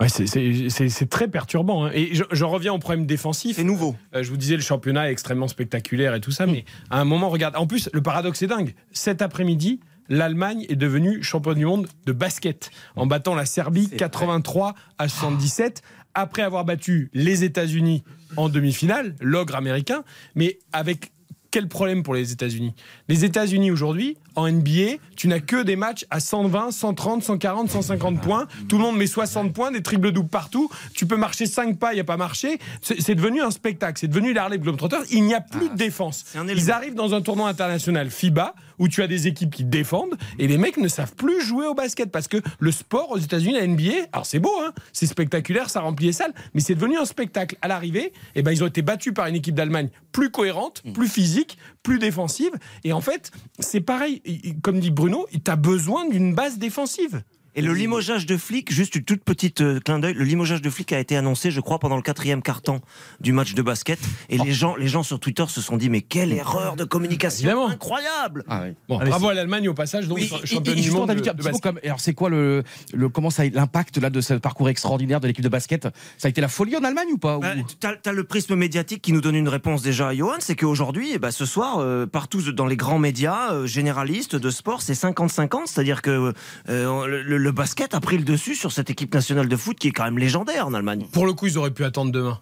[0.00, 1.84] Ouais, c'est- très perturbant.
[1.84, 1.90] hein.
[1.94, 3.56] Et je, je reviens au problème défensif.
[3.56, 3.94] C'est nouveau.
[4.12, 7.28] je vous disais, le championnat est extrêmement spectaculaire et tout ça, mais à un moment,
[7.28, 7.54] regarde.
[7.56, 8.74] En plus, le paradoxe est dingue.
[8.92, 14.74] Cet après-midi, l'Allemagne est devenue championne du monde de basket en battant la Serbie 83
[14.98, 15.82] à 77
[16.14, 18.02] après avoir battu les États-Unis
[18.36, 20.02] en demi-finale, l'ogre américain,
[20.34, 21.12] mais avec
[21.54, 22.74] quel problème pour les États-Unis?
[23.06, 28.20] Les États-Unis aujourd'hui, en NBA, tu n'as que des matchs à 120, 130, 140, 150
[28.20, 28.48] points.
[28.68, 30.68] Tout le monde met 60 points, des triples doubles partout.
[30.94, 32.58] Tu peux marcher 5 pas, il n'y a pas marché.
[32.82, 34.00] C'est devenu un spectacle.
[34.00, 35.04] C'est devenu l'Harlem Globetrotters.
[35.12, 36.24] Il n'y a plus de défense.
[36.34, 40.46] Ils arrivent dans un tournoi international FIBA où tu as des équipes qui défendent et
[40.46, 43.66] les mecs ne savent plus jouer au basket parce que le sport aux États-Unis, la
[43.66, 47.04] NBA, alors c'est beau, hein, c'est spectaculaire, ça remplit les salles, mais c'est devenu un
[47.04, 47.56] spectacle.
[47.62, 51.08] À l'arrivée, eh ben, ils ont été battus par une équipe d'Allemagne plus cohérente, plus
[51.08, 52.52] physique, plus défensive.
[52.84, 54.22] Et en fait, c'est pareil,
[54.62, 57.22] comme dit Bruno, tu as besoin d'une base défensive.
[57.56, 60.70] Et le limogeage de flic, juste une toute petite euh, clin d'œil, le limogeage de
[60.70, 62.80] flic a été annoncé, je crois, pendant le quatrième quart-temps
[63.20, 63.98] du match de basket.
[64.28, 67.46] Et les gens, les gens sur Twitter se sont dit, mais quelle erreur de communication
[67.48, 67.68] Évidemment.
[67.68, 68.74] incroyable Ah, oui.
[68.88, 71.10] Bon, Ah, bravo à l'Allemagne au passage, donc Oui, cha- et- championne et du monde
[71.14, 75.20] de, comme- alors c'est quoi le, le comment ça l'impact là de ce parcours extraordinaire
[75.20, 75.84] de l'équipe de basket?
[76.18, 77.36] Ça a été la folie en Allemagne ou pas?
[77.38, 80.34] Ou- Bah, T'as as le prisme médiatique qui nous donne une réponse déjà à Johan,
[80.40, 84.50] c'est qu'aujourd'hui, eh ben, ce soir, euh, partout dans les grands médias euh, généralistes de
[84.50, 86.32] sport, c'est 50-50, c'est-à-dire que
[86.68, 89.88] euh, le, le- basket a pris le dessus sur cette équipe nationale de foot qui
[89.88, 91.06] est quand même légendaire en Allemagne.
[91.12, 92.40] Pour le coup, ils auraient pu attendre demain.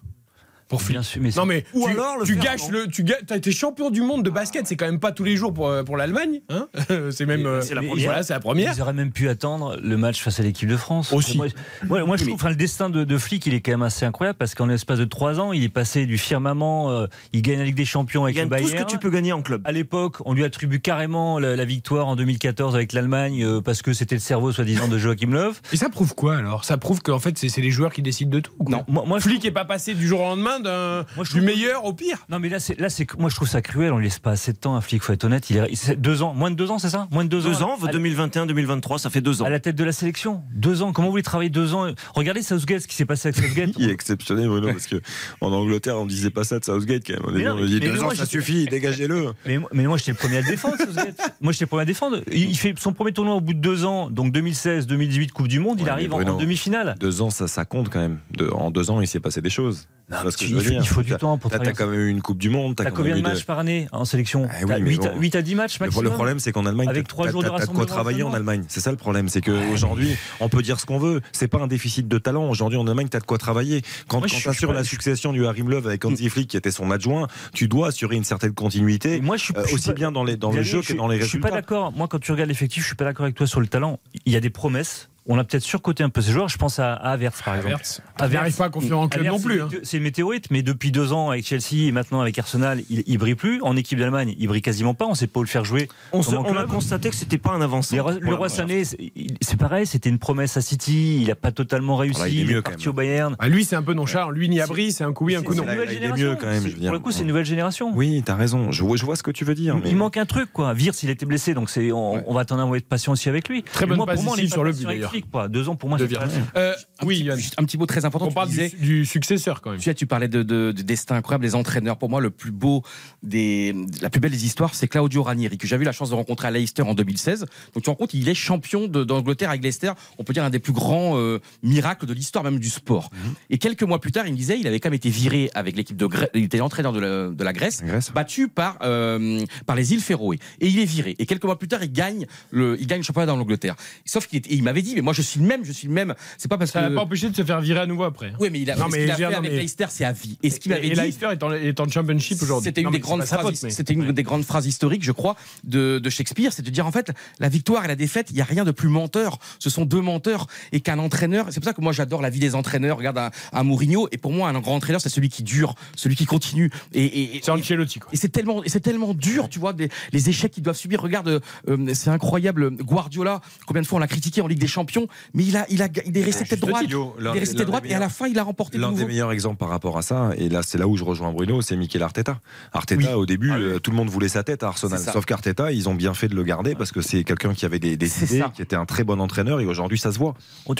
[0.67, 0.93] Pour Flick.
[0.93, 3.03] Bien sûr, mais Non mais Ou tu, alors le tu faire, gâches non le, tu
[3.05, 5.67] t'as été champion du monde de basket, c'est quand même pas tous les jours pour,
[5.67, 6.67] euh, pour l'Allemagne, hein
[7.11, 8.05] c'est même, euh, c'est la première.
[8.05, 8.73] voilà, c'est la première.
[8.75, 11.11] Ils auraient même pu attendre le match face à l'équipe de France.
[11.13, 11.37] Aussi.
[11.37, 11.47] Moi,
[11.87, 14.05] moi, moi, je trouve enfin, le destin de, de Flick, il est quand même assez
[14.05, 17.59] incroyable parce qu'en l'espace de trois ans, il est passé du firmament, euh, il gagne
[17.59, 18.79] la Ligue des Champions avec Il le gagne tout Bayern.
[18.79, 19.61] ce que tu peux gagner en club.
[19.65, 23.81] À l'époque, on lui attribue carrément la, la victoire en 2014 avec l'Allemagne euh, parce
[23.81, 25.53] que c'était le cerveau soi-disant de Joachim Löw.
[25.71, 26.63] Et ça prouve quoi alors?
[26.65, 28.53] Ça prouve qu'en fait c'est c'est les joueurs qui décident de tout.
[28.57, 28.69] quoi.
[28.77, 31.33] Non, moi, moi, je Flick est pas passé du jour au lendemain d'un Moi, je
[31.33, 32.17] du meilleur au pire.
[32.29, 34.31] Non mais là c'est là c'est moi je trouve ça cruel on lui laisse pas
[34.31, 36.71] assez de temps à Flick faut être honnête il est deux ans moins de deux
[36.71, 37.07] ans c'est ça?
[37.11, 39.45] Moins de deux, Deux ans, à, 2021-2023, ça fait deux ans.
[39.45, 41.87] à la tête de la sélection deux ans comment vous voulez travailler deux ans?
[42.15, 45.01] Regardez Southgate ce qui s'est passé avec Southgate Il est exceptionnel, Bruno, parce que
[45.41, 47.23] en Angleterre, on disait pas ça de Southgate quand même.
[47.27, 49.33] On, Mais non, on dit mais deux ans, ça suffit, dégagez-le.
[49.45, 51.81] mais, moi- mais moi j'étais le premier à le défendre Southgate moi j'étais le premier
[51.81, 54.31] à le défendre il, il fait son premier tournoi au bout de deux ans donc
[54.31, 57.65] 2016 2018 Coupe du Monde il arrive en, Bruno, en demi-finale Deux ans, ça, ça
[57.65, 58.19] compte quand même.
[58.31, 59.87] De- en deux ans, il s'est passé des choses.
[60.09, 61.71] Non, Tu vois ce que il faut- dire il faut du temps pour T'as t'as
[61.71, 62.75] quand même eu une Coupe du Monde.
[62.75, 65.37] T'as T'as combien de matchs par année en sélection Ah oui, T'as mais 8, bon.
[65.37, 67.47] à 10 matchs maximum le problème, c'est qu'en Allemagne, Avec t'as- trois t'as- jours de
[67.49, 68.33] t'as- t'as de quoi travailler en.
[68.33, 68.65] Allemagne.
[68.67, 71.21] C'est ça le problème, c'est qu'aujourd'hui, on peut dire ce qu'on veut.
[71.31, 72.49] C'est pas un déficit de talent.
[72.49, 73.81] Aujourd'hui, en Allemagne, t'as de quoi travailler.
[74.07, 76.29] Quand, Moi, je quand suis- t'assures je suis la succession du Harim Love avec Hansi
[76.29, 79.15] Flick, qui était son adjoint, tu dois assurer une certaine continuité.
[79.15, 80.97] Et moi, je suis, euh, aussi pas- bien dans, les, dans le jeu je que
[80.97, 81.61] dans les Je suis pas résultats.
[81.61, 81.91] d'accord.
[81.93, 83.99] Moi, quand tu regardes l'effectif, je suis pas d'accord avec toi sur le talent.
[84.25, 85.09] Il y a des promesses.
[85.25, 86.49] On a peut-être surcoté un peu ces joueurs.
[86.49, 87.75] Je pense à, Havertz, par exemple.
[87.75, 88.01] Havertz.
[88.19, 89.61] Il n'arrive pas à confier en club non plus.
[89.61, 89.69] hein.
[89.83, 93.17] c'est- une météorite, mais depuis deux ans avec Chelsea et maintenant avec Arsenal, il, il
[93.17, 93.61] brille plus.
[93.61, 95.05] En équipe d'Allemagne, il brille quasiment pas.
[95.05, 95.87] On sait pas où le faire jouer.
[96.11, 97.95] On, se- a constaté que c'était pas un avancé.
[98.19, 101.21] Le roi Sané, c'est il- c'est pareil, c'était une promesse à City.
[101.21, 102.19] Il a pas totalement réussi.
[102.21, 103.35] Ah là, il est mieux, parti au Bayern.
[103.39, 104.29] Ah, lui c'est un peu nonchalant.
[104.29, 105.71] Lui ni abri, c'est un coup oui, un coup c'est non.
[105.71, 106.25] nouvelle il est génération.
[106.31, 106.89] mieux, quand même, je veux C'est- dire.
[106.89, 107.91] Pour le coup, c'est une nouvelle génération.
[107.95, 108.71] Oui, t'as raison.
[108.71, 109.75] Je vois, je vois ce que tu veux dire.
[109.77, 110.73] Il- mais- Il manque un truc, quoi.
[110.73, 113.47] Virts, il était blessé, donc c'est, on, va attendre un mois de patience aussi avec
[113.47, 113.63] lui.
[113.63, 115.12] Très bonne passe sur le but, d'ailleurs.
[115.21, 115.47] Quoi.
[115.47, 116.27] Deux ans, pour moi, c'est pas.
[116.55, 117.37] Euh, Un oui, petit- Yann.
[117.37, 118.25] juste un petit mot très important.
[118.25, 119.79] On tu parle du, disais- du successeur quand même.
[119.79, 121.97] Tu sais, tu parlais de, de- de destin incroyable des entraîneurs.
[121.97, 122.83] Pour moi, le plus beau
[123.21, 126.15] des, la plus belle des histoires, c'est Claudio Ranieri, que j'avais eu la chance de
[126.15, 127.45] rencontrer à Leicester en 2016.
[127.73, 129.91] Donc tu rends compte, il est champion d'Angleterre avec Leicester.
[130.17, 133.09] On peut dire un des plus grands euh, miracles de l'histoire même du sport.
[133.49, 135.75] Et quelques mois plus tard, il me disait, il avait quand même été viré avec
[135.75, 136.29] l'équipe de Grèce.
[136.33, 138.11] Il était entraîneur de la, de la Grèce, Grèce.
[138.11, 140.39] battu par euh, par les îles Féroé.
[140.59, 141.15] Et il est viré.
[141.19, 143.75] Et quelques mois plus tard, il gagne le, il gagne le championnat dans l'Angleterre.
[144.05, 145.87] Sauf qu'il était- et il m'avait dit, mais moi je suis le même, je suis
[145.87, 146.15] le même.
[146.37, 148.33] C'est pas parce Ça que n'a pas empêché de se faire virer à nouveau après.
[148.39, 149.51] oui, mais il a, Non, ce mais qu'il a je veux dire, fait non, avec
[149.51, 150.37] mais- Leicester, c'est à vie.
[150.43, 152.65] Et ce qu'il Et dit, Leicester est en, est en championship aujourd'hui.
[152.69, 154.13] c'était une Non, des grandes phrases, faute, mais- c'était une Ouais.
[154.13, 157.49] des grandes phrases historiques, je crois, de, de Shakespeare, c'est de dire en fait la
[157.49, 159.37] victoire et la défaite, il y a rien de plus menteur.
[159.59, 161.47] Ce sont deux menteurs et qu'un entraîneur.
[161.51, 162.97] C'est pour ça que moi j'adore la vie des entraîneurs.
[162.97, 166.15] Regarde un, un Mourinho et pour moi un grand entraîneur c'est celui qui dure, celui
[166.15, 166.71] qui continue.
[166.93, 168.09] Et, et, et- C'est Ancelotti quoi.
[168.13, 171.01] et c'est tellement, et c'est tellement dur, tu vois, des- les échecs qu'ils doivent subir.
[171.01, 172.71] Regarde, euh, c'est incroyable.
[172.83, 174.92] Guardiola, combien de fois on l'a critiqué en Ligue des Champions,
[175.33, 176.83] mais il a, il a, il est resté tête droite.
[176.87, 176.93] Il
[177.27, 179.57] est des- resté droite et à la fin il a remporté L'un des meilleurs exemples
[179.57, 182.39] par rapport à ça, et là c'est là où je rejoins Bruno, c'est Mikel Arteta.
[182.73, 183.13] Arteta Oui.
[183.13, 183.63] au début, Ah oui.
[183.63, 186.27] euh, tout le monde voulait sa tête à Arsenal, sauf qu'Arteta, ils ont bien fait
[186.27, 188.49] de le garder parce que c'est quelqu'un qui avait des, des idées, ça.
[188.53, 190.33] qui était un très bon entraîneur, et aujourd'hui ça se voit.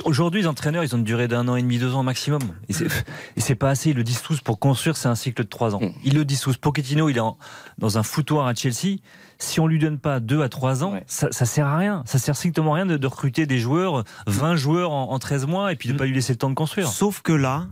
[0.06, 2.42] Aujourd'hui, les entraîneurs, ils ont une durée d'un an et demi, deux ans maximum.
[2.70, 2.74] Et
[3.42, 3.90] c'est, pas assez.
[3.92, 5.82] Ils le disent tous pour construire, c'est un cycle de trois ans.
[5.82, 5.92] Mm.
[6.04, 6.58] Ils le disent tous.
[6.58, 7.38] Pochettino, il est en-
[7.78, 8.98] dans un foutoir à Chelsea.
[9.44, 11.04] Si on lui donne pas deux à trois ans, Ouais.
[11.08, 12.04] ça, ça sert à rien.
[12.06, 15.46] Ça sert strictement à rien de, de recruter des joueurs, 20 joueurs en, en 13
[15.48, 16.88] mois, et puis de pas lui laisser le temps de construire.
[16.88, 17.68] Sauf que là,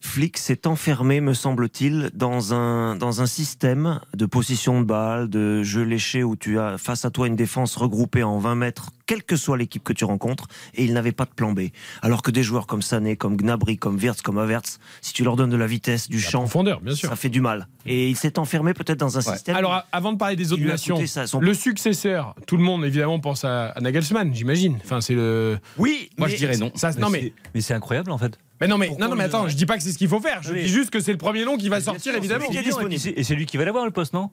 [0.00, 5.62] Flick s'est enfermé, me semble-t-il, dans un, dans un système de possession de balle, de
[5.62, 9.22] jeu léché où tu as face à toi une défense regroupée en 20 mètres, quelle
[9.22, 11.68] que soit l'équipe que tu rencontres, et il n'avait pas de plan B.
[12.02, 15.36] Alors que des joueurs comme Sané, comme Gnabry, comme Wirtz, comme Havertz, si tu leur
[15.36, 17.08] donnes de la vitesse, du champ, profondeur, bien sûr.
[17.08, 17.68] ça fait du mal.
[17.86, 19.32] Et il s'est enfermé peut-être dans un Ouais.
[19.34, 19.56] système.
[19.56, 22.62] Alors, a- avant de parler des autres nations, coûté ça, son- le successeur, tout le
[22.64, 24.78] monde évidemment pense à, à Nagelsmann, j'imagine.
[24.84, 25.58] Enfin, c'est le.
[25.78, 26.72] oui, Moi mais- je dirais non.
[26.74, 28.38] Ça, non mais, c'est, mais c'est incroyable, en fait.
[28.60, 30.08] mais non mais, Pourquoi non, non, mais attends, je dis pas que c'est ce qu'il
[30.08, 30.42] faut faire.
[30.42, 30.62] Je Oui.
[30.62, 32.88] dis juste que c'est le premier nom qui va sortir Bien sûr, évidemment.
[32.90, 33.18] est.
[33.18, 34.30] Et c'est lui qui va l'avoir, le poste, non?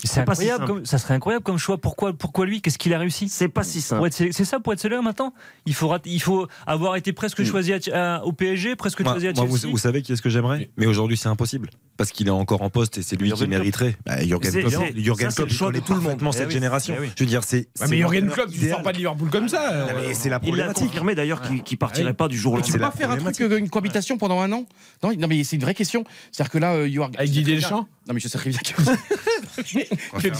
[0.00, 0.72] C'est si incroyable, simple.
[0.72, 1.78] comme- ça serait incroyable comme choix.
[1.78, 2.60] Pourquoi, pourquoi lui?
[2.62, 3.28] Qu'est-ce qu'il a réussi?
[3.28, 3.98] C'est pas si simple.
[3.98, 5.32] Pour être sé- C'est ça pour être sélectionneur maintenant?
[5.66, 9.26] Il faut, il faut avoir été presque choisi à- à- au PSG, presque Moi, choisi
[9.28, 9.58] à moi, Chelsea.
[9.64, 10.70] vous, vous savez qui est-ce que j'aimerais?
[10.76, 11.70] Mais aujourd'hui, c'est impossible.
[11.96, 13.58] Parce qu'il est encore en poste et c'est lui qui Jürgen Klopp.
[13.60, 13.96] mériterait.
[14.06, 16.18] Bah, Jürgen Klopp, Jürgen Klopp, le il choix de connaît tout le monde.
[16.28, 16.94] Eh cette oui, génération.
[16.96, 17.10] eh oui.
[17.16, 17.68] Je veux dire, c'est.
[17.90, 18.74] Mais Jürgen Klopp, tu idéal.
[18.74, 19.72] sors pas de Liverpool comme ça.
[19.72, 20.12] euh.
[20.14, 20.86] C'est la Il l'a problématique.
[20.86, 22.12] confirmé d'ailleurs qu'il qu'il partirait oui.
[22.12, 22.90] pas du jour au Tu peux lendemain.
[22.92, 23.58] pas faire un truc, problématique.
[23.64, 24.64] une cohabitation pendant un an?
[25.02, 26.04] Non, mais c'est une vraie question.
[26.30, 27.88] C'est-à-dire que là, euh, Jorg- Avec je sais Didier Deschamps?
[28.06, 28.50] Non, mais je sais très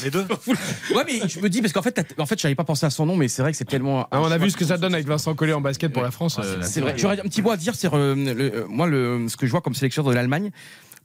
[0.02, 0.26] les deux.
[0.94, 3.06] ouais, mais je me dis, parce qu'en fait, en fait, j'avais pas pensé à son
[3.06, 4.06] nom, mais c'est vrai que c'est tellement.
[4.10, 6.10] Ah, on a vu ce que ça donne avec Vincent Collet en basket pour la
[6.10, 6.38] France.
[6.42, 6.94] euh, C'est vrai.
[6.96, 9.60] J'aurais un petit mot à dire, c'est euh, euh, moi le, ce que je vois
[9.60, 10.50] comme sélectionneur de l'Allemagne.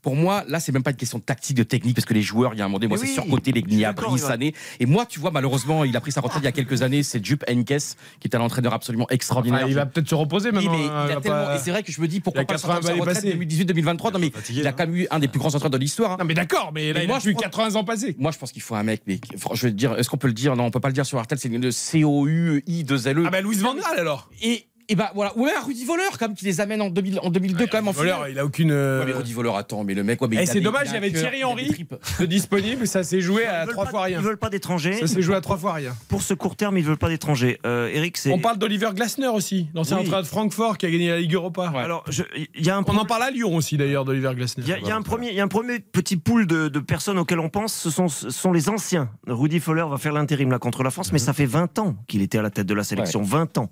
[0.03, 2.21] Pour moi, là, c'est même pas une question de tactique, de technique, parce que les
[2.21, 4.19] joueurs, il y a un moment donné, moi, c'est oui, surcoté, les Gnabry.
[4.19, 4.53] Sané.
[4.79, 7.01] Et moi, tu vois, malheureusement, il a pris sa retraite il y a quelques années,
[7.03, 9.61] c'est Jupp Heynckes, qui est un entraîneur absolument extraordinaire.
[9.61, 10.71] enfin, il va peut-être se reposer Oui, maintenant.
[10.77, 12.43] mais hein, il a va tellement- pas- Et c'est vrai que je me dis, pourquoi
[12.43, 13.33] pas 80 sortir de sa retraite passés.
[13.33, 14.73] 2018-2023 Non, mais Fatigué, il a hein.
[14.77, 16.11] quand même eu un des plus grands entraîneurs de l'histoire.
[16.11, 16.17] hein.
[16.19, 18.15] Non, mais d'accord, mais là, Mais il moi, a je plus pense- 80 ans passés.
[18.19, 19.19] Moi, je pense qu'il faut un mec, mais
[19.53, 20.55] je veux te dire, est-ce qu'on peut le dire?
[20.57, 23.23] Non, on peut pas le dire sur Artel, c'est le C-O-U-I-2-L-E.
[23.25, 24.29] Ah, bah, Louis Van Gaal alors.
[24.41, 27.29] Et, et bah voilà, ouais, un Rudy Voleur, comme qui les amène en, 2000 en
[27.29, 28.31] 2002, quand même, en Voleur, finale.
[28.31, 28.71] il a aucune.
[28.71, 30.93] euh, Ouais, mais Rudy Voleur, attends, mais le mec, ouais, mais Eh, c'est dommage, il
[30.93, 31.85] y avait Thierry Henry.
[32.19, 34.19] de disponible, ça s'est joué à trois fois rien.
[34.19, 34.93] Ils veulent pas d'étrangers.
[34.93, 35.95] Ça s'est joué à trois fois rien.
[36.09, 37.59] Pour ce court terme, ils veulent pas d'étrangers.
[37.65, 38.31] Euh, Eric, c'est.
[38.31, 40.01] On parle d'Oliver Glasner aussi, l'ancien Oui.
[40.03, 41.71] entraîneur de Francfort qui a gagné la Ligue Europa.
[41.75, 42.23] Alors, je-
[42.57, 44.63] y a un On en parle à Lyon aussi d'ailleurs d'Oliver Glasner.
[44.65, 46.45] Il y, a, il y a un premier, il y a un premier petit pool
[46.47, 49.09] de, de personnes auxquelles on pense, ce sont, ce sont les anciens.
[49.27, 52.21] Rudy Foller va faire l'intérim là contre la France, mais ça fait 20 ans qu'il
[52.21, 53.69] était à la tête de la sélection, 20 ans.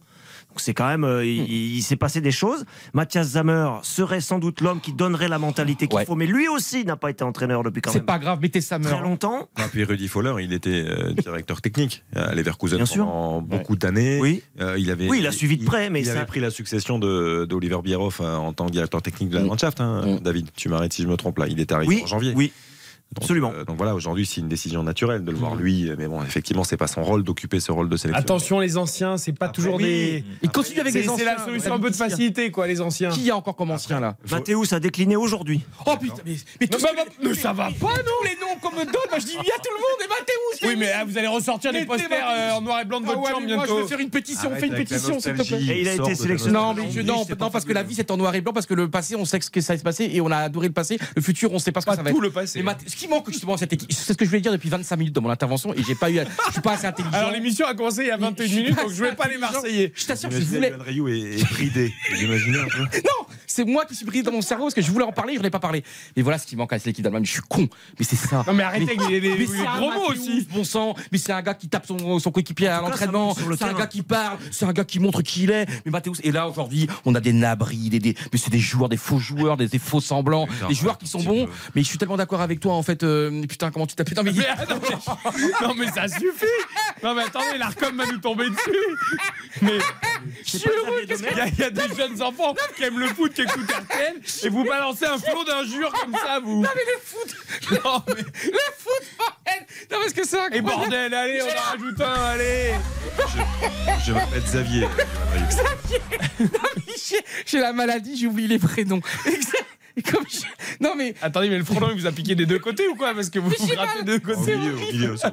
[0.52, 2.66] Donc c'est quand même, euh, il, il s'est passé des choses.
[2.94, 6.04] Mathias Zammer serait sans doute l'homme qui donnerait la mentalité qu'il Ouais.
[6.06, 8.60] faut, mais lui aussi n'a pas été entraîneur depuis quand C'est même pas grave, mettez
[8.60, 9.48] sa très longtemps.
[9.60, 13.06] Et puis Rudy Foller, il était euh, directeur technique à Leverkusen Bien sûr.
[13.06, 14.20] pendant beaucoup d'années.
[14.20, 14.44] Oui.
[14.60, 16.50] Euh, il avait, Oui, il a suivi de près, mais il ça- avait pris la
[16.52, 19.48] succession de d'Oliver Bierhoff euh, en tant que directeur technique de la Mm.
[19.48, 19.80] Mannschaft.
[19.80, 20.20] hein, Mm.
[20.20, 21.48] David, tu m'arrêtes si je me trompe là.
[21.48, 22.34] Il est arrivé Oui, en janvier.
[22.36, 22.52] oui.
[23.14, 23.52] Donc, absolument.
[23.54, 25.92] euh, donc voilà, aujourd'hui, c'est une décision naturelle de le voir lui.
[25.98, 28.22] Mais bon, effectivement, c'est pas son rôle d'occuper ce rôle de sélection.
[28.22, 29.84] Attention les anciens, c'est pas toujours oui.
[29.84, 30.26] des.
[30.44, 31.26] Il continue avec C'est les c'est anciens.
[31.26, 33.10] la solution un peu de facilité quoi, les anciens.
[33.10, 34.16] Qui y a encore comme ancien là?
[34.32, 35.62] Mathéus a décliné aujourd'hui.
[35.86, 36.86] Oh putain, mais, mais, tous
[37.22, 39.60] Mais, ça va pas non les noms qu'on me donne, moi je dis oui à
[39.60, 42.52] tout le monde et Mathéus Oui mais ah, vous allez ressortir des Mettez posters euh,
[42.54, 43.82] en noir et blanc de Ah votre ouais, chambre mais moi je bientôt.
[43.84, 45.66] veux faire une pétition, on fait une pétition s'il te nostalgie.
[45.66, 45.78] plaît.
[45.78, 46.76] Et il a été sélectionneur.
[46.76, 48.90] Non, non, c'est parce que la vie c'est en noir et blanc, parce que le
[48.90, 50.98] passé on sait ce que ça va se passer et on a adoré le passé.
[51.16, 52.22] Le futur on sait pas ce que ça va tout être.
[52.24, 52.64] le passé.
[53.02, 54.52] Mais Mathé- ce qui manque justement à cette équipe, c'est ce que je voulais dire
[54.52, 56.88] depuis 25 minutes dans mon intervention et j'ai pas eu, à- je suis pas assez
[56.88, 57.14] intelligent.
[57.16, 59.16] Alors l'émission a commencé il y a 21 Je suis minutes pas donc je voulais
[59.16, 59.38] pas les.
[59.38, 59.92] Marseillais.
[59.96, 60.74] Je t'assure, je voulais.
[60.80, 61.94] Ryu est, est bridé.
[62.12, 62.80] Vous imaginez un peu?
[62.84, 65.34] Non, c'est moi qui suis brisé dans mon cerveau parce que je voulais en parler,
[65.36, 65.84] je n'en ai pas parlé.
[66.16, 67.26] Mais voilà ce qui manque à cette équipe d'Allemagne.
[67.26, 67.68] Je suis con,
[68.00, 68.44] mais c'est ça.
[68.48, 70.48] Non mais arrêtez avec les, les- Mais les c'est un gros mots aussi.
[70.54, 73.36] Bon sang, mais c'est un gars qui tape son, son coéquipier à l'entraînement.
[73.48, 73.80] le C'est un terrain.
[73.80, 74.38] gars qui parle.
[74.52, 75.66] C'est un gars qui montre qui il est.
[75.86, 78.90] Mais Mathéus, et là aujourd'hui, on a des nabris, des, des- mais c'est des joueurs,
[78.90, 81.46] des faux joueurs, des, des faux semblants, Putain, des joueurs qui sont bons.
[81.46, 81.52] peu.
[81.76, 83.04] Mais je suis tellement d'accord avec toi en fait.
[83.04, 84.18] euh, putain, comment tu t'appelles?
[84.18, 86.46] Non mais, ah, non, mais- non, mais ça suffit
[87.04, 89.18] Non mais attendez, l'ARCOM va nous tomber dessus
[89.62, 89.80] Mais
[90.46, 93.00] je suis heureux parce qu'il y, a- il y a des jeunes enfants qui aiment
[93.00, 96.70] le foot, qui écoutent RTL et vous balancez un flot d'injures comme ça, vous non
[96.76, 97.36] mais le foot,
[97.84, 98.14] Non, mais-
[98.52, 99.66] le foot, bordel.
[99.92, 100.68] Non parce que c'est Et incroyable.
[100.70, 102.74] bordel, allez, on en rajoute un, allez
[104.06, 104.88] Je m'appelle Xavier.
[106.40, 106.46] Ryu.
[107.10, 109.02] J'ai- J'ai la maladie, j'ai oublié les prénoms.
[109.98, 110.42] Et comme je-
[110.80, 113.14] Non mais Attendez, mais le frelon, il vous a piqué des deux côtés ou quoi?
[113.14, 114.56] Parce que vous vous grattez des deux Au côtés.
[114.56, 115.16] milieu, au milieu.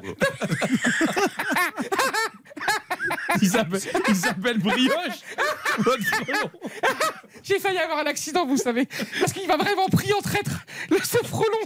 [3.43, 3.49] Il
[4.17, 5.23] s'appelle Brioche
[7.43, 8.87] J'ai failli avoir un accident, vous savez.
[9.21, 10.67] Parce qu'il m'a vraiment pris en traître.
[10.91, 11.59] Le ce frelon.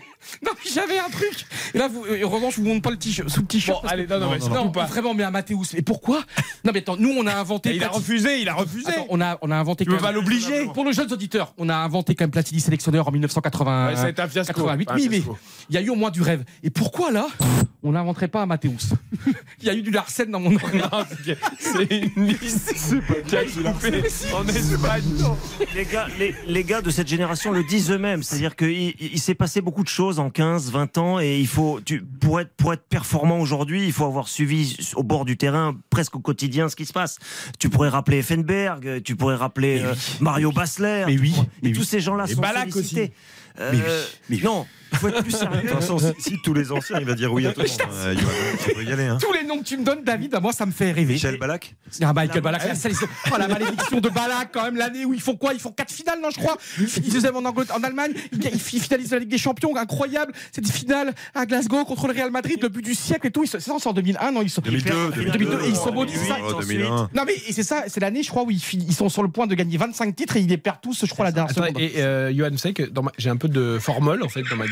[0.44, 1.46] Non, mais j'avais un truc.
[1.74, 3.82] Et là, vous, euh, en revanche, je vous montre pas le t-shirt, sous le t-shirt.
[3.82, 4.84] Bon, allez, non, non, mais non, surtout pas.
[4.84, 5.74] vraiment, mais à Mathéus.
[5.74, 6.22] Et pourquoi
[6.64, 7.70] Non, mais attends, nous, on a inventé.
[7.70, 9.84] Et Il a refusé, il a refusé Attends, on a, on a inventé.
[9.84, 13.08] Tu veux pas l'obliger Pour nos jeunes auditeurs, on a inventé quand même Platini sélectionneur
[13.08, 13.88] en 1980.
[13.88, 14.52] Ouais, ça a été un fiasco.
[14.52, 14.90] 88.
[14.90, 15.22] Un Oui, mais
[15.68, 16.44] il y a eu au moins du rêve.
[16.62, 17.26] Et pourquoi là
[17.82, 18.90] On n'inventerait pas un Mathéus
[19.60, 20.82] Il y a eu du Larsen dans mon oreille.
[21.58, 22.72] C'est- une liste
[23.26, 24.02] qui a coupé
[24.34, 25.02] en Espagne.
[25.74, 28.22] les gars, les, les gars de cette génération le disent eux-mêmes.
[28.22, 31.46] C'est-à-dire qu'il il, il s'est passé beaucoup de choses en 15, 20 ans et il
[31.46, 35.36] faut, tu, pour, être, pour être performant aujourd'hui, il faut avoir suivi au bord du
[35.36, 37.18] terrain, presque au quotidien, ce qui se passe.
[37.58, 39.94] Tu pourrais rappeler Effenberg, tu pourrais rappeler euh.
[40.20, 41.04] Mario Bassler.
[41.06, 41.78] Mais oui, mais et oui.
[41.78, 43.12] tous ces gens-là sont sollicités.
[43.60, 43.84] Euh, Mais oui,
[44.30, 44.42] mais oui.
[44.44, 45.56] Non, il faut être plus sérieux.
[45.62, 47.68] De toute façon, si, si tous les anciens, il va dire oui à tout le
[47.68, 47.78] monde.
[47.92, 48.26] Euh, Yoann,
[48.64, 49.04] tu peux y aller.
[49.06, 49.18] Hein.
[49.20, 51.14] Tous les noms que tu me donnes, David, à moi, ça me fait rêver.
[51.14, 51.38] Michel
[51.90, 52.42] C'est un Michael.
[52.42, 55.52] La, sélection- oh, la malédiction de Ballack, quand même, l'année où ils font quoi?
[55.54, 56.56] Ils font quatre finales, non, je crois.
[56.78, 58.12] Ils faisaient en, Angleterre- en Allemagne.
[58.32, 60.32] Ils, ils finalisent la Ligue des Champions, incroyable.
[60.52, 63.44] Cette finale à Glasgow contre le Real Madrid, le but du siècle et tout.
[63.44, 64.42] Ils sont- C'est ça, c'est en 2001, non?
[64.42, 64.90] Ils sont, 2002,
[65.32, 66.14] 2002, et ils sont maudits,
[66.44, 67.10] Oh, 2001.
[67.14, 69.46] Non mais c'est ça, c'est l'année, je crois, où ils, ils sont sur le point
[69.46, 71.78] de gagner 25 titres et ils les perdent tous, je crois, la dernière seconde.
[71.78, 74.56] et euh, Johan, vous savez que ma- j'ai un peu de formol en fait dans
[74.56, 74.66] ma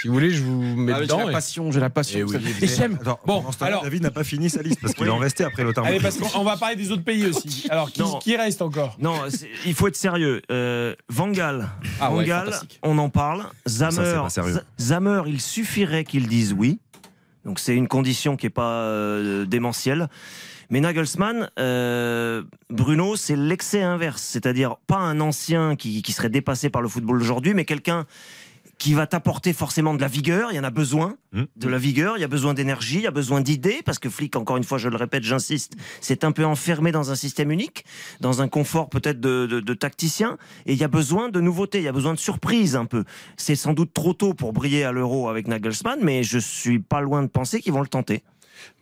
[0.00, 1.18] Si vous voulez, je vous mets Ah, dedans.
[1.18, 2.18] j'ai la et- passion, j'ai la passion.
[2.20, 2.98] Eh oui, et j'aime.
[3.00, 5.72] Attends, Bon, alors- David n'a pas fini sa liste parce qu'il en restait après le
[5.78, 7.66] Allez, parce qu'on on va parler des autres pays aussi.
[7.70, 9.14] Alors, qui, reste encore Non,
[9.64, 10.42] il faut être sérieux.
[10.50, 11.68] Euh, Van Gaal,
[12.00, 12.26] Ah Van ouais,
[12.82, 13.44] on en parle.
[13.66, 14.54] c'est Zammer, pas sérieux.
[14.54, 16.78] Z- Zammer, il suffirait qu'il dise oui.
[17.44, 20.08] Donc c'est une condition qui est pas euh, démentielle.
[20.70, 26.70] Mais Nagelsmann, euh, Bruno, c'est l'excès inverse, c'est-à-dire pas un ancien qui, qui serait dépassé
[26.70, 28.06] par le football aujourd'hui, mais quelqu'un
[28.82, 30.50] qui va t'apporter forcément de la vigueur.
[30.50, 31.44] Il y en a besoin Mmh.
[31.56, 32.18] de la vigueur.
[32.18, 34.64] Il y a besoin d'énergie, il y a besoin d'idées, parce que Flick, encore une
[34.64, 35.72] fois, je le répète, j'insiste,
[36.02, 37.86] c'est un peu enfermé dans un système unique,
[38.20, 41.78] dans un confort peut-être de, de, de tacticien, et il y a besoin de nouveautés,
[41.78, 43.04] il y a besoin de surprises un peu.
[43.38, 47.00] C'est sans doute trop tôt pour briller à l'euro avec Nagelsmann, mais je suis pas
[47.00, 48.22] loin de penser qu'ils vont le tenter.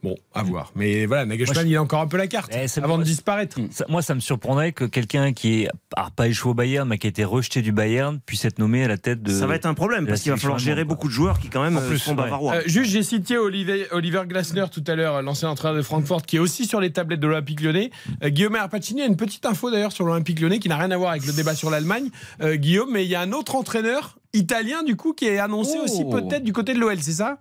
[0.03, 0.73] Bon, à voir.
[0.77, 3.05] Mais voilà, Nagelsmann, Moi, je- il a encore un peu la carte Eh, avant de
[3.05, 3.59] disparaître.
[3.71, 6.97] Ça- moi, ça me surprendrait que quelqu'un qui est alors, pas échoué au Bayern, mais
[6.97, 9.31] qui a été rejeté du Bayern, puisse être nommé à la tête de.
[9.31, 11.63] Ça va être un problème, parce qu'il va falloir gérer beaucoup de joueurs qui quand
[11.63, 12.17] même En plus, sont ouais.
[12.17, 12.55] bavarois.
[12.57, 16.37] Euh, juste, j'ai cité Olivier, Oliver Glasner tout à l'heure, l'ancien entraîneur de Francfort, qui
[16.37, 17.91] est aussi sur les tablettes de l'Olympique lyonnais.
[18.23, 20.97] Euh, Guillaume Arpacini a une petite info d'ailleurs sur l'Olympique lyonnais qui n'a rien à
[20.97, 22.09] voir avec le débat sur l'Allemagne.
[22.41, 25.77] Euh, Guillaume, mais il y a un autre entraîneur italien du coup qui est annoncé
[25.81, 25.85] Oh.
[25.85, 27.39] aussi peut-être du côté de l'OL, c'est ça?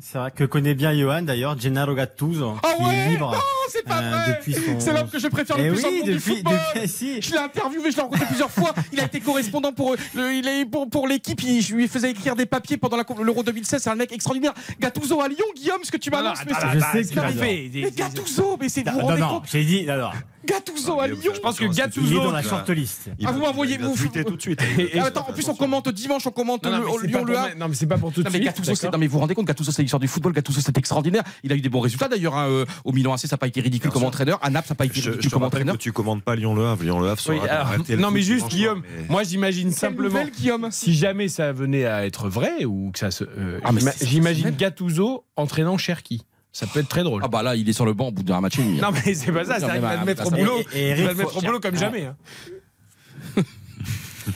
[0.00, 3.38] C'est vrai que connaît bien Johan d'ailleurs, Gennaro Gattuso, Ah qui ouais est libre Non,
[3.70, 4.78] c'est pas euh, vrai depuis son.
[4.78, 7.22] C'est l'homme que je préfère le Eh plus oui, monde du depuis, football depuis, si.
[7.22, 8.74] Je l'ai interviewé, je l'ai rencontré plusieurs fois.
[8.92, 11.42] Il a été correspondant pour euh, le- il est pour, pour l'équipe.
[11.42, 13.82] il- Je lui faisais écrire des papiers pendant la coupe- l'Euro 2016.
[13.82, 14.52] C'est un mec extraordinaire.
[14.78, 16.38] Gattuso à Lyon, Guillaume, ce que tu m'annonces.
[16.46, 17.70] mais je sais c'est qu'il fait.
[17.74, 20.10] Mais Gattuso, mais c'est vous Non, vous non, rendez non, compte j'ai dit, non, non,
[20.46, 21.32] Gattuso à Lyon.
[21.34, 22.22] Je pense que il est Gattuso.
[22.22, 23.10] dans la shortlist.
[23.24, 23.94] Ah, vous m'envoyez vous.
[24.24, 24.62] tout de suite.
[24.78, 26.92] Et- et- Ah, Attends, en plus on commente dimanche, on commente Non, non, le- mais
[27.00, 27.56] c'est Lyon pas Le pour Havre.
[27.58, 28.42] non, mais c'est pas pour tout de suite.
[28.42, 31.22] Gattuso, non mais vous vous rendez compte, Gattuso c'est l'histoire du football, Gattuso c'est extraordinaire.
[31.42, 33.46] Il a eu des bons résultats d'ailleurs hein, euh, au Milan AC, ça n'a pas
[33.48, 34.38] été ridicule comme entraîneur.
[34.42, 35.74] À Naples, ça n'a pas été Je, je ridicule comme entraîneur.
[35.76, 36.82] que tu commandes pas Lyon-Le Havre.
[36.84, 40.68] Lyon-Le Havre Oui, alors, dans RTL non mais juste Guillaume, mais- moi j'imagine simplement Guillaume
[40.70, 43.70] si jamais ça venait à être vrai ou que ça se euh, Ah,
[44.02, 44.50] j'imagine.
[44.50, 46.22] Gattuso entraînant Cherki.
[46.58, 47.20] Ça peut être très drôle.
[47.22, 48.80] Ah bah là, il est sur le banc au bout d'un match et demi.
[48.80, 50.58] Non mais c'est pas ça, c'est qu'il va le mettre au ça- boulot.
[50.74, 52.06] Il va le mettre au boulot comme jamais.
[52.06, 52.16] hein.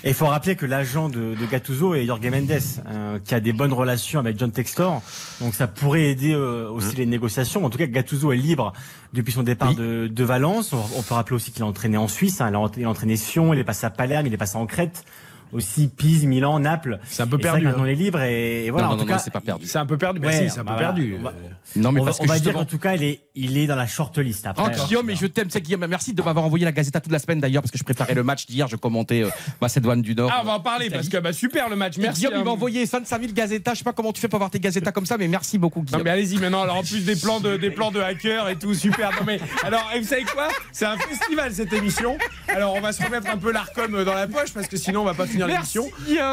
[0.05, 2.51] Et il faut rappeler que l'agent de, de Gattuso est Jorge Mendes,
[2.87, 5.03] euh, qui a des bonnes relations avec John Textor.
[5.41, 7.65] Donc ça pourrait aider euh, aussi les négociations.
[7.65, 8.73] En tout cas, Gattuso est libre
[9.15, 9.77] depuis son départ Oui.
[9.77, 10.73] de, de Valence.
[10.75, 12.41] On, on peut rappeler aussi qu'il a entraîné en Suisse.
[12.41, 12.51] hein.
[12.51, 14.67] Il, a, il a entraîné Sion, il est passé à Palerme, il est passé en
[14.67, 15.05] Crète.
[15.53, 16.99] Aussi Pise, Milan, Naples.
[17.05, 17.67] C'est un peu perdu.
[17.67, 17.75] hein.
[17.79, 18.87] il est libre et, et voilà.
[18.87, 19.67] non, en non, tout non, cas, c'est pas perdu.
[19.67, 20.21] C'est un peu perdu.
[20.21, 20.89] Bah Ouais, si, c'est un bah peu voilà.
[20.93, 21.17] perdu.
[21.19, 21.33] On va-
[21.77, 23.77] Non mais on va, on que dire qu'en tout cas, il est, il est dans
[23.77, 24.47] la shortlist.
[24.47, 25.87] Après, Ah, Guillaume, et je t'aime, c'est Guillaume.
[25.89, 28.23] Merci de m'avoir envoyé la Gazeta toute la semaine d'ailleurs, parce que je préparais le
[28.23, 29.29] match d'hier, je commentais euh,
[29.61, 30.31] Macédoine du Nord.
[30.33, 31.99] Ah, on va en parler parce que bah, super le match.
[31.99, 32.21] Et Merci.
[32.21, 32.55] Guillaume, il m'a hein.
[32.55, 33.73] envoyé 25 000 Gazeta.
[33.75, 35.81] Je sais pas comment tu fais pour avoir tes Gazeta comme ça, mais merci beaucoup,
[35.81, 36.03] Non Guillaume.
[36.05, 36.63] mais allez-y maintenant.
[36.63, 39.11] Alors en plus des plans de des plans de hackers et tout super.
[39.13, 40.49] Non mais alors et vous savez quoi?
[40.73, 42.17] C'est un festival cette émission.
[42.49, 45.05] Alors on va se remettre un peu l'Arcom dans la poche parce que sinon on
[45.05, 45.89] va pas finir L'émission.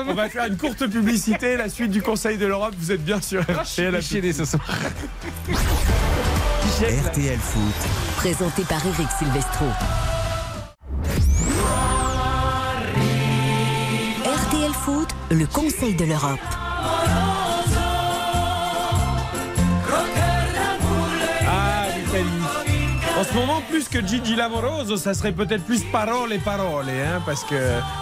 [0.08, 1.58] On va faire une courte publicité.
[1.58, 2.74] La suite du Conseil de l'Europe.
[2.78, 4.34] Vous êtes bien sur Ah, je RTL.
[4.34, 4.64] ce soir.
[6.80, 7.74] RTL Foot.
[8.18, 9.66] Présenté par Eric Silvestro.
[14.26, 16.40] RTL Foot, le Conseil de l'Europe.
[23.18, 27.20] En ce moment, plus que Gigi Lamoroso, ça serait peut-être plus parole et parole, hein,
[27.26, 27.56] parce que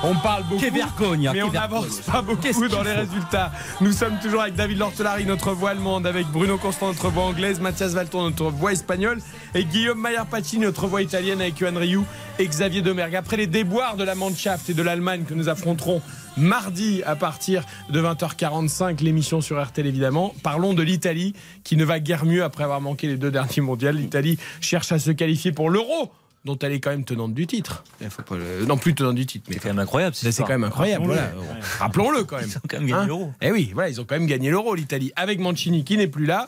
[0.04, 0.62] on parle beaucoup.
[0.62, 3.50] Vergogne, mais on n'avance pas beaucoup dans les résultats.
[3.80, 7.62] Nous sommes toujours avec David Lortelari, notre voix allemande, avec Bruno Constant, notre voix anglaise,
[7.62, 9.22] Mathias Valton, notre voix espagnole,
[9.54, 12.06] et Guillaume Mayer Pacini, notre voix italienne, avec Yohan Rioux
[12.38, 13.16] et Xavier Domergue.
[13.16, 16.02] Après les déboires de la Mannschaft et de l'Allemagne que nous affronterons
[16.38, 21.34] mardi à partir de 20h45, l'émission sur RTL évidemment, parlons de l'Italie
[21.64, 23.92] qui ne va guère mieux après avoir manqué les deux derniers mondiaux.
[23.92, 26.12] L'Italie cherche à se qualifier pour l'Euro
[26.46, 27.84] dont elle est quand même tenante du titre.
[28.02, 30.16] Il faut pas le- Non, plus tenante du titre, mais C'est quand même incroyable.
[30.16, 31.06] c'est quand même incroyable.
[31.06, 31.32] Voilà.
[31.80, 32.48] Rappelons-le quand même.
[32.50, 33.34] Ils ont quand même gagné Hein l'euro.
[33.42, 36.26] Eh oui, voilà, ils ont quand même gagné l'euro, l'Italie, avec Mancini qui n'est plus
[36.26, 36.48] là.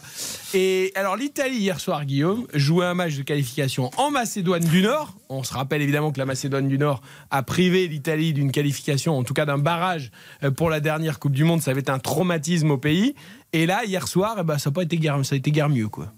[0.53, 5.13] Et alors, l'Italie, hier soir, Guillaume, jouait un match de qualification en Macédoine du Nord.
[5.29, 9.23] On se rappelle évidemment que la Macédoine du Nord a privé l'Italie d'une qualification, en
[9.23, 10.11] tout cas d'un barrage
[10.43, 11.61] euh, pour la dernière Coupe du Monde.
[11.61, 13.15] Ça avait été un traumatisme au pays.
[13.51, 15.69] Et là, hier soir, eh ben, ça n'a pas été guère, ça a été guère
[15.69, 16.13] mieux, quoi.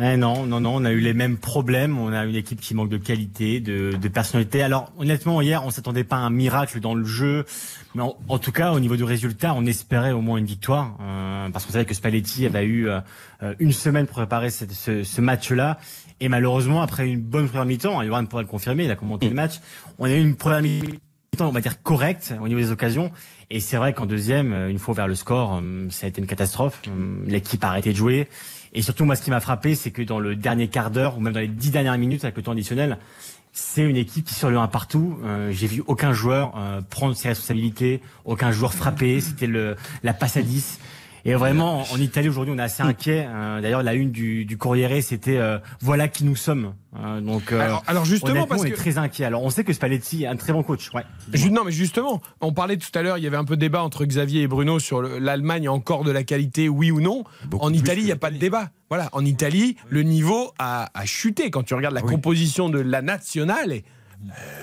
[0.00, 1.98] Eh non, non, non, on a eu les mêmes problèmes.
[1.98, 4.62] On a une équipe qui manque de qualité, de, de personnalité.
[4.62, 7.44] Alors, honnêtement, hier, on s'attendait pas à un miracle dans le jeu.
[7.96, 10.96] Mais en, tout cas, au niveau du résultat, on espérait au moins une victoire.
[11.00, 13.00] euh, parce qu'on savait que Spalletti avait eu euh,
[13.42, 15.78] euh, une semaine pour préparer ce, ce match-là.
[16.20, 19.28] Et malheureusement, après une bonne première mi-temps, hein, Johan pourra le confirmer, il a commenté
[19.28, 19.54] le match,
[19.98, 20.82] on a eu une première mi-
[21.40, 23.12] on va dire correct au niveau des occasions.
[23.50, 26.20] Et c'est vrai qu'en deuxième, euh, une fois vers le score, euh, ça a été
[26.20, 26.82] une catastrophe.
[27.26, 28.28] L'équipe a arrêté de jouer.
[28.74, 31.20] Et surtout, moi, ce qui m'a frappé, c'est que dans le dernier quart d'heure, ou
[31.20, 32.98] même dans les dix dernières minutes avec le temps additionnel,
[33.52, 35.18] c'est une équipe qui sur le 1 partout.
[35.24, 39.20] Euh, J'ai vu aucun joueur euh, prendre ses responsabilités, aucun joueur frapper.
[39.20, 39.48] C'était
[40.02, 40.78] la passe à 10.
[41.28, 43.26] Et vraiment, en Italie aujourd'hui, on est assez inquiet.
[43.28, 46.74] Euh, D'ailleurs, la une du, du Corriere, c'était euh, voilà qui nous sommes.
[46.98, 49.24] Euh, donc, euh, Alors- alors justement, honnêtement, parce on est que- très inquiet.
[49.26, 50.90] Alors, on sait que Spalletti est un très bon coach.
[50.94, 51.02] Ouais.
[51.50, 53.82] Non, mais justement, on parlait tout à l'heure, il y avait un peu de débat
[53.82, 57.24] entre Xavier et Bruno sur le- l'Allemagne encore de la qualité, oui ou non.
[57.60, 58.70] en Italie, il n'y a pas de débat.
[58.88, 61.50] Voilà, en Italie, le niveau a, a chuté.
[61.50, 63.84] Quand tu regardes la composition de la nationale, et,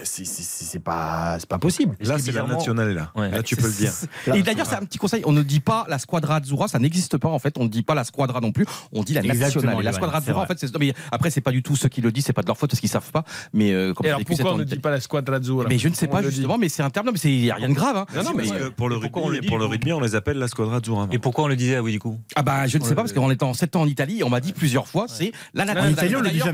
[0.03, 1.95] c'est- c'est pas, c'est pas possible.
[2.01, 3.11] Là, c'est la nationale est là.
[3.15, 3.91] Là, tu peux le dire.
[4.35, 5.23] Et d'ailleurs, c'est un petit conseil.
[5.25, 7.57] On ne dit pas la squadra Azzurra, ça n'existe pas en fait.
[7.57, 8.65] On ne dit pas la squadra non plus.
[8.91, 9.79] On dit la Exactement, nationale.
[9.79, 10.71] Et la squadra Azzurra, en fait, c'est.
[10.73, 12.57] non, mais après, c'est pas du tout ceux qui le disent, c'est pas de leur
[12.57, 13.23] faute parce qu'ils savent pas.
[13.53, 15.65] Mais euh, comme Et alors pourquoi on ne dit pas la squadra azzurra?
[15.69, 17.05] Mais je ne sais pas justement, mais c'est un terme.
[17.07, 17.97] Non, mais c'est y a rien de grave.
[17.97, 18.05] hein.
[18.15, 21.07] Non, non, mais pour le rugby, on les appelle la squadra azzurra.
[21.11, 22.19] Et pourquoi on le disait, oui, du coup?
[22.35, 24.39] Ah bah je ne sais pas parce qu'en étant 7 ans en Italie, on m'a
[24.41, 25.95] dit plusieurs fois, c'est la nationale.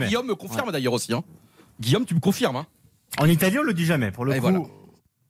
[0.07, 1.13] Guillaume me confirme d'ailleurs aussi.
[1.13, 1.23] hein.
[1.79, 2.57] Guillaume, tu me confirmes.
[2.57, 2.67] Hein.
[3.19, 4.11] En Italie, on le dit jamais.
[4.11, 4.41] Pour le Et coup.
[4.41, 4.59] voilà.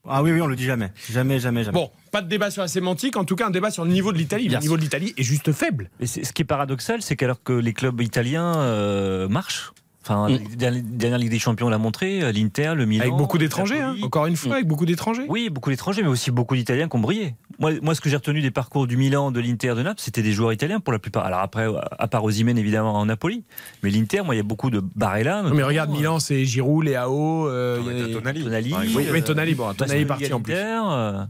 [0.08, 0.92] Ah oui, oui, on le dit jamais.
[1.12, 1.76] Jamais, jamais, jamais.
[1.78, 4.12] Bon, pas de débat sur la sémantique, en tout cas un débat sur le niveau
[4.12, 4.48] de l'Italie.
[4.50, 5.92] Le niveau de l'Italie est juste faible.
[6.00, 9.74] Et ce qui est paradoxal, c'est qu'alors que les clubs italiens euh, marchent,
[10.04, 10.40] enfin, Mm.
[10.60, 13.04] la dernière- Ligue des Champions l'a montré, euh, l'Inter, le Milan.
[13.04, 13.96] Avec beaucoup d'étrangers, hein.
[14.02, 15.26] Encore une fois, avec beaucoup d'étrangers.
[15.30, 17.36] Oui, beaucoup d'étrangers, mais aussi beaucoup d'Italiens qui ont brillé.
[17.60, 20.24] Moi, moi ce que j'ai retenu des parcours du Milan, de l'Inter, de Naples, c'était
[20.24, 21.26] des joueurs italiens pour la plupart.
[21.26, 21.68] Alors après,
[22.00, 23.44] à part Osimhen, évidemment, en Napoli.
[23.84, 25.44] Mais l'Inter, moi, il y a beaucoup de Barella.
[25.44, 27.48] Non, mais regarde, Milan, c'est Giroud, Léao.
[27.48, 28.44] euh, il y a- Tonali.
[28.44, 28.74] Tonali.
[28.96, 30.54] Oui, mais Tonali, bon, Tonali est parti en plus.
[30.56, 31.24] Euh,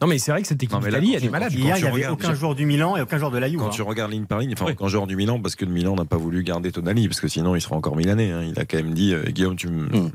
[0.00, 1.52] Non, mais c'est vrai que cette équipe mais d'Italie, elle est malade.
[1.52, 3.58] Hier, il n'y avait aucun joueur du Milan et aucun joueur de la Juve.
[3.60, 3.70] Quand hein.
[3.70, 4.72] tu regardes ligne par ligne, enfin, Oui.
[4.78, 7.28] aucun joueur du Milan, parce que le Milan n'a pas voulu garder Tonali, parce que
[7.28, 8.30] sinon il sera encore milanais.
[8.30, 8.42] hein.
[8.42, 10.10] Il a quand même dit, euh, Guillaume, tu, me- Mm.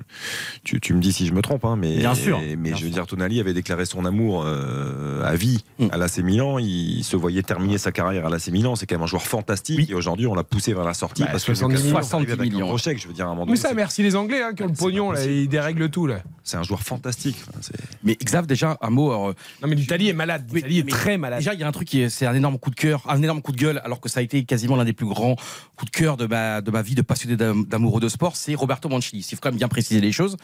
[0.64, 2.84] tu, tu me dis si je me trompe, hein, mais, Bien sûr, mais bien je
[2.84, 5.88] veux dire, Tonali avait déclaré son amour euh, à vie Mm.
[5.92, 6.60] à l'AC Milan.
[6.60, 8.76] Il se voyait terminer sa carrière à l'AC Milan.
[8.76, 9.80] C'est quand même un joueur fantastique.
[9.80, 9.88] Oui.
[9.90, 11.24] Et aujourd'hui, on l'a poussé vers la sortie.
[11.24, 11.94] Bah, parce que 70 Lucas millions.
[12.00, 12.78] Moura arrivait avec 70 un millions.
[12.78, 14.62] chèque, je veux dire, à un moment Mais donné, ça, c'est- merci les Anglais qui
[14.64, 16.06] ont le pognon, là, ils dérèglent tout.
[16.06, 16.20] Là.
[16.44, 17.38] c'est un joueur fantastique.
[17.62, 17.74] C'est-
[18.04, 19.34] Mais Xav, déjà un mot.
[19.72, 20.46] Mais l'Italie est malade.
[20.50, 21.40] Oui, L'Italie est très malade.
[21.40, 23.22] Déjà, il y a un truc qui est, c'est un énorme coup de cœur, un
[23.24, 25.36] énorme coup de gueule, alors que ça a été quasiment l'un des plus grands
[25.76, 28.54] coups de cœur de ma, de ma vie de passionné d'am- d'amoureux de sport, c'est
[28.56, 29.26] Roberto Mancini.
[29.32, 30.38] Il faut quand même bien préciser les choses.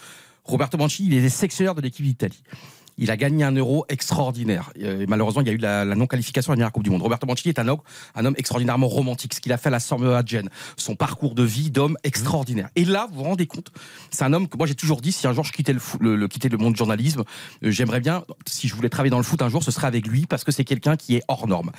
[0.44, 2.42] Roberto Mancini, il est sélectionneur de l'équipe d'Italie.
[2.98, 4.72] Il a gagné un euro extraordinaire.
[4.82, 6.89] Euh, et malheureusement, il y a eu la, la non-qualification à la dernière Coupe du
[6.89, 7.02] Monde.
[7.02, 7.80] Roberto Mancini est un homme,
[8.16, 9.34] un homme extraordinairement romantique.
[9.34, 12.70] Ce qu'il a fait à la Sorme Gênes, son parcours de vie d'homme extraordinaire.
[12.76, 13.72] Et là, vous vous rendez compte,
[14.10, 16.16] c'est un homme que moi j'ai toujours dit, si un jour je quittais le, le,
[16.16, 17.24] le- quittais le monde du journalisme,
[17.64, 20.08] euh, j'aimerais bien, si je voulais travailler dans le foot un jour, ce serait avec
[20.08, 21.72] lui parce que c'est quelqu'un qui est hors norme.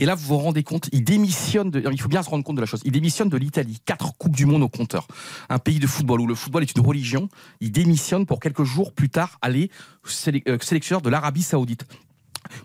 [0.00, 2.62] Et là, vous vous rendez compte, il démissionne, il faut bien se rendre compte de
[2.62, 5.06] la chose, il démissionne de l'Italie, quatre Coupes du Monde au compteur.
[5.50, 7.28] Un pays de football où le football est une religion,
[7.60, 9.70] il démissionne pour quelques jours plus tard aller
[10.48, 11.84] euh, sélectionneur de l'Arabie Saoudite.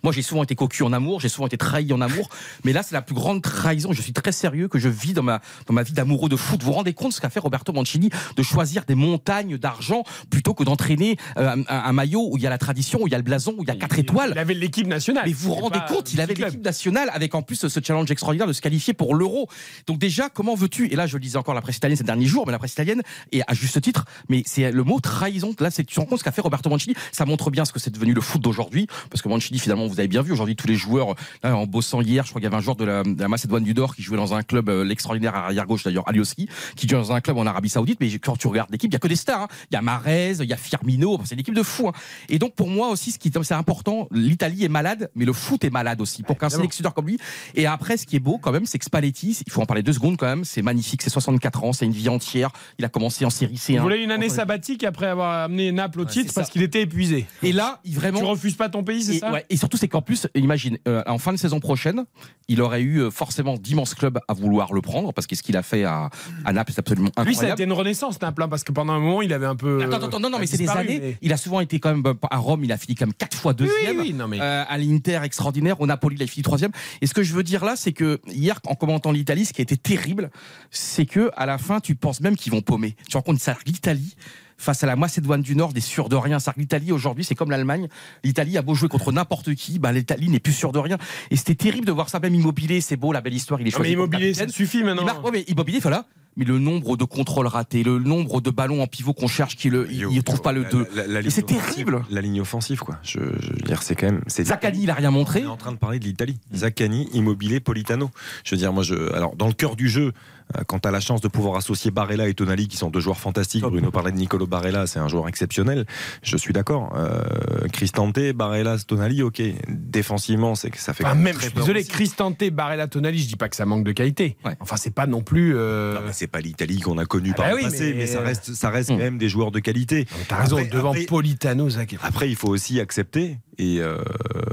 [0.04, 2.30] Moi, j'ai souvent été cocu en amour, j'ai souvent été trahi en amour,
[2.64, 3.92] mais là, c'est la plus grande trahison.
[3.92, 6.62] Je suis très sérieux que je vis dans ma dans ma vie d'amoureux de foot.
[6.62, 10.54] Vous vous rendez compte ce qu'a fait Roberto Mancini de choisir des montagnes d'argent plutôt
[10.54, 13.16] que d'entraîner euh, un, un maillot où il y a la tradition, où il y
[13.16, 14.32] a le blason, où il y a quatre étoiles?
[14.32, 15.24] Il avait l'équipe nationale.
[15.26, 18.48] Mais vous vous rendez compte, il avait l'équipe nationale avec en plus ce challenge extraordinaire
[18.48, 19.50] de se qualifier pour l'euro.
[19.88, 20.92] Donc déjà, comment veux-tu?
[20.92, 22.74] Et là, je le disais encore la presse italienne ces derniers jours, mais la presse
[22.74, 25.54] italienne, et à juste titre, mais c'est le mot trahison.
[25.60, 26.96] Là, c'est tu te rends compte ce qu'a fait Roberto Mancini.
[27.12, 30.00] Ça montre bien ce que c'est devenu le foot d'aujourd'hui, parce que Mancini, finalement, vous
[30.00, 31.16] avez bien vu aujourd'hui tous les joueurs.
[31.44, 33.28] Là, en bossant hier, je crois qu'il y avait un joueur de la, de la
[33.28, 36.88] Macédoine du Nord qui jouait dans un club euh, l'extraordinaire arrière gauche d'ailleurs, Alioski, qui
[36.88, 38.00] joue dans un club en Arabie Saoudite.
[38.00, 39.42] Mais quand tu regardes l'équipe, il y a que des stars.
[39.44, 39.48] hein.
[39.72, 41.20] Il y a Marez, il y a Firmino.
[41.26, 41.88] C'est une équipe de fous.
[41.90, 41.94] hein.
[42.30, 45.64] Et donc pour moi aussi, ce qui c'est important, l'Italie est malade, mais le foot
[45.64, 46.24] est malade aussi.
[46.24, 47.20] Pour qu'un sélectionneur comme lui.
[47.54, 49.84] Et après, ce qui est beau quand même, c'est que Spalletti, il faut en parler
[49.84, 50.46] deux secondes quand même.
[50.46, 51.02] C'est magnifique.
[51.02, 52.52] C'est 64 ans, c'est une vie entière.
[52.80, 53.74] Il a commencé en série C1.
[53.74, 57.26] Il voulait une année sabbatique après avoir amené Naples au titre parce qu'il était épuisé.
[57.44, 58.20] Et là, il vraiment.
[58.20, 59.32] Tu refuses pas ton pays, c'est ça?
[59.32, 62.06] ouais, et surtout, c'est qu'en plus, imagine, euh, en fin de saison prochaine,
[62.48, 65.58] il aurait eu euh, forcément d'immenses clubs à vouloir le prendre parce que ce qu'il
[65.58, 66.10] a fait à,
[66.46, 67.30] à Naples, c'est absolument incroyable.
[67.30, 69.48] Lui, ça a été une renaissance, Naples, hein, parce que pendant un moment, il avait
[69.48, 69.82] un peu.
[69.84, 71.00] Attends, attends, non, non, mais c'est des années.
[71.02, 73.14] mais- Il a souvent été quand même euh, à Rome, il a fini quand même
[73.14, 73.98] quatre fois deuxième.
[74.00, 75.82] Oui, oui, non, mais- Euh, à l'Inter, extraordinaire.
[75.82, 76.72] Au Napoli, il a fini troisième.
[77.02, 79.62] Et ce que je veux dire là, c'est que hier, en commentant l'Italie, ce qui
[79.62, 80.30] a été terrible,
[80.70, 82.96] c'est que à la fin, tu penses même qu'ils vont paumer.
[83.10, 84.16] Tu compte, ça, l'Italie.
[84.58, 86.40] Face à la Macédoine du Nord, des sûrs de rien.
[86.40, 87.88] C'est-à-dire que l'Italie aujourd'hui, c'est comme l'Allemagne.
[88.24, 90.98] L'Italie a beau jouer contre n'importe qui, bah, l'Italie n'est plus sûre de rien.
[91.30, 92.20] Et c'était terrible de voir ça.
[92.20, 93.60] Même Immobilier, c'est beau, la belle histoire.
[93.60, 93.92] Il est Non, choisi.
[93.92, 95.04] mais comme immobilier, ça suffit maintenant.
[95.06, 96.06] marque- ouais, mais Immobilier, voilà.
[96.38, 99.70] mais le nombre de contrôles ratés, le nombre de ballons en pivot qu'on cherche, qui
[99.70, 100.88] le, il, il trouve pas le La- 2.
[100.96, 102.06] la- la Et ligne c'est offensive- terrible.
[102.10, 102.98] La ligne offensive, quoi.
[103.04, 104.22] Je, je veux dire, c'est quand même.
[104.28, 105.42] c'est- Zaccani, il a rien On montré.
[105.42, 106.38] est en train de parler de l'Italie.
[106.54, 108.10] Zaccani, Immobilier, Politano.
[108.46, 110.14] Je veux dire, moi, je, alors dans le cœur du jeu,
[110.58, 113.00] euh, quand tu as la chance de pouvoir associer Barella et Tonali, qui sont deux
[113.00, 115.86] joueurs fantastiques, Bruno parlait de Nicolo Barella, c'est un joueur exceptionnel.
[116.22, 116.94] Je suis d'accord.
[116.96, 117.24] Euh,
[117.72, 119.42] Cristante, Barella, Tonali, ok.
[119.70, 121.04] Défensivement, c'est que ça fait.
[121.04, 121.84] Enfin, quand même, je très suis peur désolé.
[121.84, 124.38] Cristante, Barella, Tonali, je dis pas que ça manque de qualité.
[124.46, 124.56] Ouais.
[124.60, 125.56] Enfin, c'est pas non plus.
[125.56, 127.92] euh, Non, mais c'est pas l'Italie qu'on a connue Ah par bah le oui, passé,
[127.94, 128.94] mais, mais- ça reste, ça reste Hmm.
[128.98, 130.06] quand même des joueurs de qualité.
[130.28, 131.96] T'as raison, Après- devant après- Politano, Zac.
[132.04, 133.38] Après, il faut aussi accepter.
[133.58, 133.98] Et euh,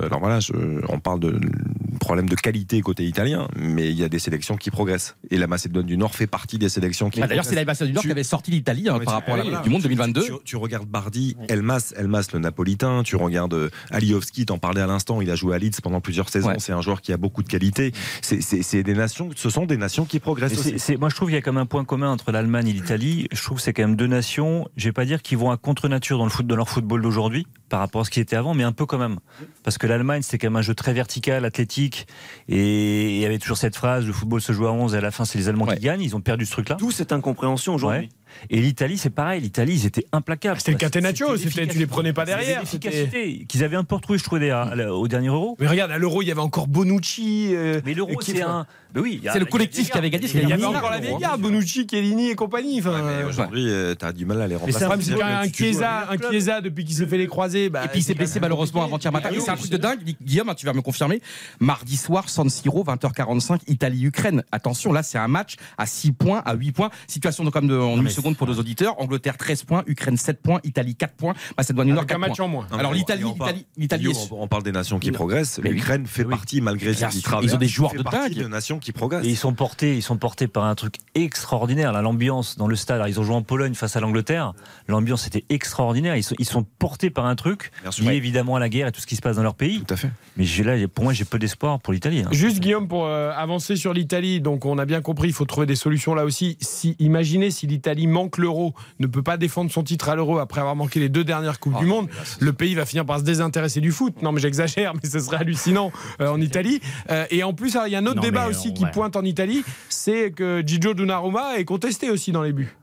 [0.03, 0.53] alors voilà, je-
[0.89, 1.39] on parle de
[1.99, 5.17] problème de qualité côté italien, mais il y a des sélections qui progressent.
[5.31, 7.91] Et la Macédoine du Nord fait partie des sélections qui Bah, D'ailleurs, c'est la Macédoine
[7.91, 9.45] du Nord Tu- qui avait sorti l'Italie hein, par rapport à la.
[9.45, 10.23] Coupe du Monde Tu- 2022.
[10.23, 14.87] Tu, tu regardes Bardi, Elmas, Elmas le napolitain, tu regardes euh, Aliovski, t'en parlais à
[14.87, 16.57] l'instant, il a joué à Leeds pendant plusieurs saisons, Ouais.
[16.59, 17.93] c'est un joueur qui a beaucoup de qualité.
[18.23, 20.97] C'est- des nations, ce sont des nations qui progressent aussi.
[20.97, 23.29] moi, je trouve qu'il y a comme un point commun entre l'Allemagne et l'Italie.
[23.33, 24.69] Je trouve que c'est quand même deux nations.
[24.77, 27.47] Je vais pas dire qu'ils vont à contre-nature dans le foot, dans leur football d'aujourd'hui,
[27.73, 29.17] par rapport à ce qui était avant, mais un peu quand même.
[29.63, 32.07] Parce que l'Allemagne, c'était quand même un jeu très vertical, athlétique,
[32.47, 35.01] et il y avait toujours cette phrase le football se joue à 11 et à
[35.01, 35.77] la fin, c'est les Allemands Ouais.
[35.77, 36.03] qui gagnent.
[36.03, 36.77] Ils ont perdu ce truc-là.
[36.79, 38.01] D'où cette incompréhension aujourd'hui.
[38.01, 38.09] Ouais.
[38.51, 39.41] Et l'Italie, c'est pareil.
[39.41, 40.59] L'Italie, ils étaient implacables.
[40.59, 42.61] C'était le Catenaccio, c'était tu les prenais pas derrière.
[42.61, 45.57] L'efficacité qu'ils avaient un peu retrouvé, je trouvais, à- à- au dernier Euro.
[45.59, 47.55] Mais regarde, à l'Euro, il y avait encore Bonucci.
[47.55, 48.67] euh, Mais l'Euro, qui- c'est un.
[48.95, 51.41] Ben oui, C'est le collectif qui avait gagné, Il y avait encore la vieille garde,
[51.41, 52.79] Bonucci, Chiellini et compagnie.
[52.81, 54.79] Enfin, mais aujourd'hui, euh, t'as du mal à les remplacer.
[55.01, 55.19] c'est joues
[55.55, 57.71] Chiesa, un Chiesa, depuis qu'il s'est fait les croisés.
[57.71, 59.29] bah, Et puis il s'est blessé malheureusement avant-hier matin.
[59.33, 61.21] Ah Et c'est un truc de dingue, Guillaume, hein, tu vas me confirmer.
[61.61, 64.43] Mardi soir, San Siro, 20h45, Italie-Ukraine.
[64.53, 66.91] Attention, là c'est un match à 6 points, à 8 points.
[67.07, 69.01] Situation de, comme de, en une seconde pour nos auditeurs.
[69.01, 72.21] Angleterre 13 points, Ukraine 7 points, Italie 4 points, Macédoine du Nord Avec un 4
[72.21, 72.45] match points.
[72.47, 72.67] en moins.
[72.79, 75.61] Alors l'Italie, on- on parle- l'Italie, on, on parle des nations qui progressent.
[75.63, 76.93] L'Ukraine fait partie, malgré
[77.43, 78.35] Ils ont des joueurs de dingue.
[78.35, 79.25] de nations qui progressent.
[79.25, 81.93] Et ils sont portés, ils sont portés par un truc extraordinaire.
[82.03, 82.97] L'ambiance dans le stade.
[82.97, 84.53] Alors, ils ont joué en Pologne face à l'Angleterre.
[84.89, 86.17] L'ambiance était extraordinaire.
[86.17, 88.05] Ils sont, ils sont portés par un truc Bien sûr.
[88.05, 88.17] lié Ouais.
[88.17, 89.83] évidemment à la guerre et tout ce qui se passe dans leur pays.
[89.87, 90.11] Tout à fait.
[90.37, 92.21] Mais là, pour moi, j'ai peu d'espoir pour l'Italie.
[92.21, 92.29] hein.
[92.33, 94.41] Juste Guillaume pour euh, avancer sur l'Italie.
[94.41, 96.57] Donc on a bien compris, il faut trouver des solutions là aussi.
[96.61, 100.61] Si imaginez si l'Italie manque l'euro, ne peut pas défendre son titre à l'euro après
[100.61, 102.09] avoir manqué les deux dernières coupes Ah, du monde,
[102.41, 104.21] le pays va finir par se désintéresser du foot.
[104.23, 106.81] Non mais j'exagère, mais ce serait hallucinant euh, en Italie.
[107.11, 109.23] Euh, et en plus, il y a un autre Non, débat aussi qui pointe en
[109.25, 112.75] Italie, c'est que Gigio Donnarumma est contesté aussi dans les buts.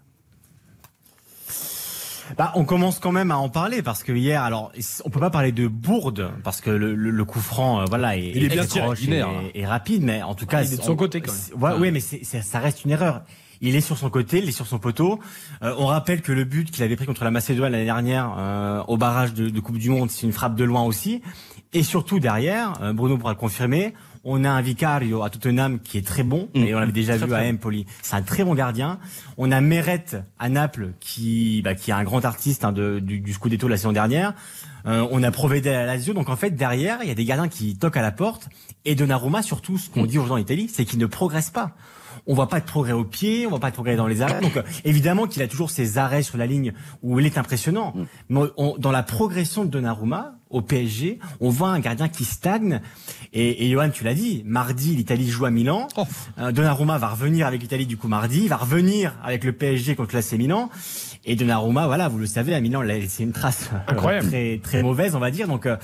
[2.37, 4.71] Bah, on commence quand même à en parler parce que hier, alors,
[5.03, 8.17] on peut pas parler de bourde parce que le, le- le coup franc, euh, voilà,
[8.17, 9.23] est, Il est bien proche tiré,
[9.55, 11.31] et, et rapide, mais en tout cas, Ah, il est de son on- côté, quand
[11.33, 11.63] même.
[11.63, 13.23] ouais, oui, mais ça reste une erreur.
[13.61, 15.19] Il est sur son côté, il est sur son poteau.
[15.63, 18.83] Euh, on rappelle que le but qu'il avait pris contre la Macédoine l'année dernière euh,
[18.87, 21.21] au barrage de, de Coupe du Monde, c'est une frappe de loin aussi.
[21.73, 23.93] Et surtout derrière, Bruno pourra le confirmer,
[24.32, 26.63] on a un Vicario à Tottenham qui est très bon, Mm.
[26.63, 27.51] et on l'avait déjà Très, vu très à.
[27.51, 27.86] Empoli.
[28.01, 28.99] C'est un très bon gardien.
[29.38, 30.05] On a Meret
[30.38, 33.71] à Naples qui, bah, qui est un grand artiste hein, de, du, du Scudetto de
[33.71, 34.34] la saison dernière.
[34.86, 36.13] Euh, on a Provedel à Lazio.
[36.13, 38.47] Donc en fait derrière, il y a des gardiens qui toquent à la porte.
[38.86, 41.71] Et Donnarumma surtout, ce qu'on dit aux gens en Italie, c'est qu'il ne progresse pas.
[42.27, 44.41] On voit pas de progrès au pied, on voit pas de progrès dans les arrêts.
[44.41, 47.93] Donc euh, évidemment qu'il a toujours ses arrêts sur la ligne où il est impressionnant.
[48.30, 52.82] Mais on- dans la progression de Donnarumma au PSG, on voit un gardien qui stagne.
[53.34, 55.88] Et, et Johan, tu l'as dit, mardi l'Italie joue à Milan.
[55.95, 56.04] Oh.
[56.39, 59.95] Euh, Donnarumma va revenir avec l'Italie du coup mardi, il va revenir avec le PSG
[59.95, 60.70] contre l'AC Milan.
[61.26, 64.28] Et Donnarumma, voilà, vous le savez, à Milan, il a laissé une trace euh, Incroyable.
[64.30, 65.47] très très mauvaise, on va dire.
[65.47, 65.76] Donc euh,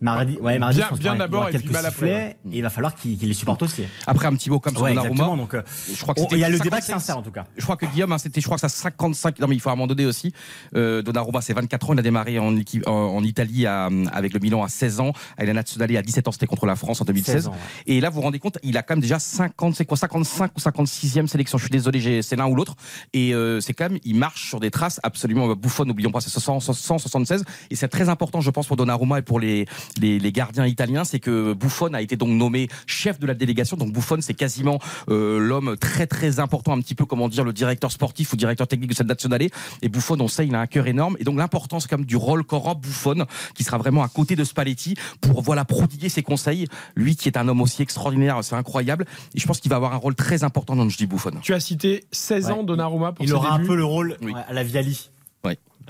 [0.00, 3.62] mardi, ouais, mardi, Bien- d'abord il sifflets, et il va falloir qu'il qu'il les supporte
[3.62, 3.84] aussi.
[4.06, 5.36] Après un petit mot comme sur Ouais, Donnarumma.
[5.36, 5.62] Donc euh,
[5.94, 7.00] Je crois que il y a le débat qui 55.
[7.00, 7.44] s'insère en tout cas.
[7.56, 9.38] Je crois que Guillaume, hein, c'était, je crois que ça 55.
[9.40, 10.32] Non, mais il faut à un moment donné aussi.
[10.74, 11.92] Euh, Donnarumma, c'est 24 ans.
[11.92, 15.12] Il a démarré en, équipe, en, en Italie à- avec le Milan à 16 ans.
[15.36, 17.34] Avec la Nazionale à 17 ans, c'était contre la France en 2016.
[17.34, 17.56] 16 ans, ouais.
[17.86, 20.52] Et là, vous vous rendez compte, il a quand même déjà 50, c'est quoi, 55
[20.56, 21.58] ou 56e sélection.
[21.58, 22.74] Je suis désolé, c'est l'un ou l'autre.
[23.12, 24.70] Et euh, c'est quand même, il marche sur des
[25.02, 25.88] absolument bouffonnes.
[25.88, 27.44] N'oublions pas, c'est 100 176.
[27.70, 29.66] Et c'est très important, je pense, pour Donnarumma et pour les,
[30.00, 33.76] les, les gardiens italiens, c'est que Buffon a été donc nommé chef de la délégation.
[33.76, 37.52] Donc Buffon, c'est quasiment euh, l'homme très très important, un petit peu comment dire le
[37.52, 39.38] directeur sportif ou directeur technique de cette nationale.
[39.82, 41.16] Et Buffon, on sait, il a un cœur énorme.
[41.20, 44.94] Et donc l'importance comme du rôle qu'aura Buffon, qui sera vraiment à côté de Spalletti
[45.20, 46.66] pour voilà prodiguer ses conseils.
[46.96, 49.04] Lui qui est un homme aussi extraordinaire, c'est incroyable.
[49.34, 51.30] Et je pense qu'il va avoir un rôle très important dans le dis Buffon.
[51.42, 52.64] Tu as cité 16 ans Ouais.
[52.64, 54.32] Donnarumma pour Il ses aura un peu le rôle Oui.
[54.48, 55.10] à la Viali.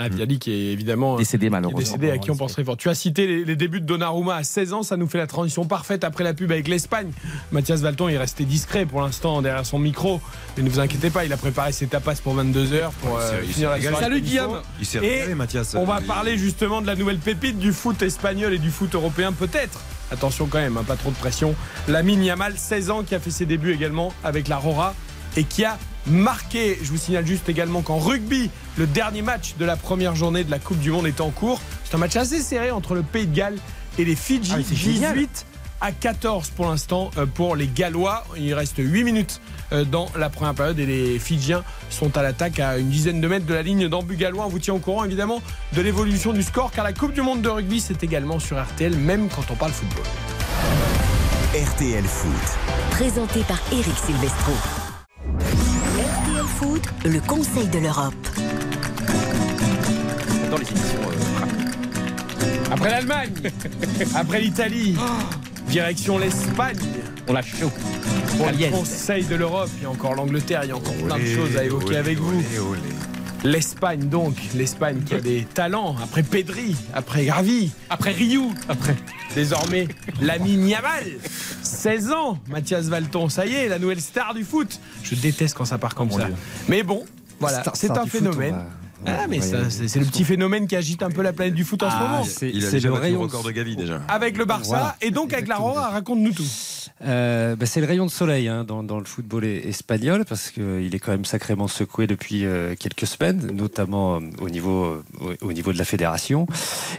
[0.01, 1.81] Ah, Viali qui est évidemment euh, Décédé malheureusement.
[1.81, 2.77] décédé, à qui on penserait fort.
[2.77, 5.27] Tu as cité les, les débuts de Donnarumma à 16 ans, ça nous fait la
[5.27, 7.11] transition parfaite après la pub avec l'Espagne.
[7.51, 10.21] Mathias Valton est resté discret pour l'instant derrière son micro,
[10.57, 13.47] mais ne vous inquiétez pas, il a préparé ses tapas pour 22h pour euh, Il
[13.47, 13.97] s'est- il finir la régalé.
[13.97, 14.21] Salut.
[14.21, 14.61] Guillaume.
[14.79, 15.75] Il s'est régalé, Mathias.
[15.75, 19.33] On va parler justement de la nouvelle pépite du foot espagnol et du foot européen
[19.33, 19.81] peut-être.
[20.13, 21.57] Attention quand même, hein, pas trop de pression.
[21.89, 24.95] Lamine Yamal, 16 ans, qui a fait ses débuts également avec la Rora.
[25.37, 25.77] et qui a
[26.09, 26.79] marqué.
[26.83, 30.51] Je vous signale juste également qu'en rugby, le dernier match de la première journée de
[30.51, 31.61] la Coupe du Monde est en cours.
[31.85, 33.59] C'est un match assez serré entre le Pays de Galles
[33.99, 34.53] et les Fidji.
[34.55, 35.15] Ah oui, c'est génial.
[35.15, 35.47] 18
[35.81, 38.25] à 14 pour l'instant euh, pour les Gallois.
[38.37, 39.41] Il reste 8 minutes
[39.73, 43.29] euh, dans la première période et les Fidjiens sont à l'attaque à une dizaine de
[43.29, 44.47] mètres de la ligne d'embut gallois.
[44.47, 45.41] On vous tient au courant évidemment
[45.75, 48.97] de l'évolution du score car la Coupe du Monde de rugby c'est également sur RTL
[48.97, 50.05] même quand on parle football.
[51.55, 52.59] RTL Foot.
[52.91, 54.53] Présenté par Eric Silvestro.
[56.61, 58.15] Le Conseil de l'Europe.
[60.51, 60.99] Dans les émissions.
[62.73, 63.31] Après l'Allemagne,
[64.17, 64.97] après l'Italie,
[65.69, 66.77] direction l'Espagne.
[67.29, 67.71] On l'a chaud.
[68.37, 68.71] Pour le.
[68.73, 71.57] Conseil de l'Europe, il y a encore l'Angleterre, il y a encore plein de choses
[71.57, 72.43] à évoquer avec vous.
[73.45, 78.97] L'Espagne donc, l'Espagne qui a des talents, après Pedri, après Gravi, après Ryu, après
[79.35, 79.87] désormais
[80.21, 81.05] l'ami Yamal,
[81.63, 84.81] 16 ans, Mathias Valton, ça y est, la nouvelle star du foot.
[85.05, 86.29] Je déteste quand ça part comme ça.
[86.69, 87.05] Mais bon,
[87.39, 88.57] voilà, c'est un foot, phénomène.
[89.07, 91.83] Ah mais Ouais, c'est le petit phénomène qui agite un peu la planète du foot
[91.83, 92.25] en ce moment.
[92.25, 94.03] c'est- Il a c'est déjà le battu rayon record de Gavi déjà.
[94.09, 94.97] Avec le Barça Voilà.
[95.01, 96.45] et donc avec la Rora, raconte-nous tout.
[97.05, 100.93] Euh, bah, c'est le rayon de soleil hein, dans, dans le football espagnol parce qu'il
[100.93, 105.05] est quand même sacrément secoué depuis euh, quelques semaines, notamment euh, au, niveau, euh,
[105.41, 106.47] au, au niveau de la fédération.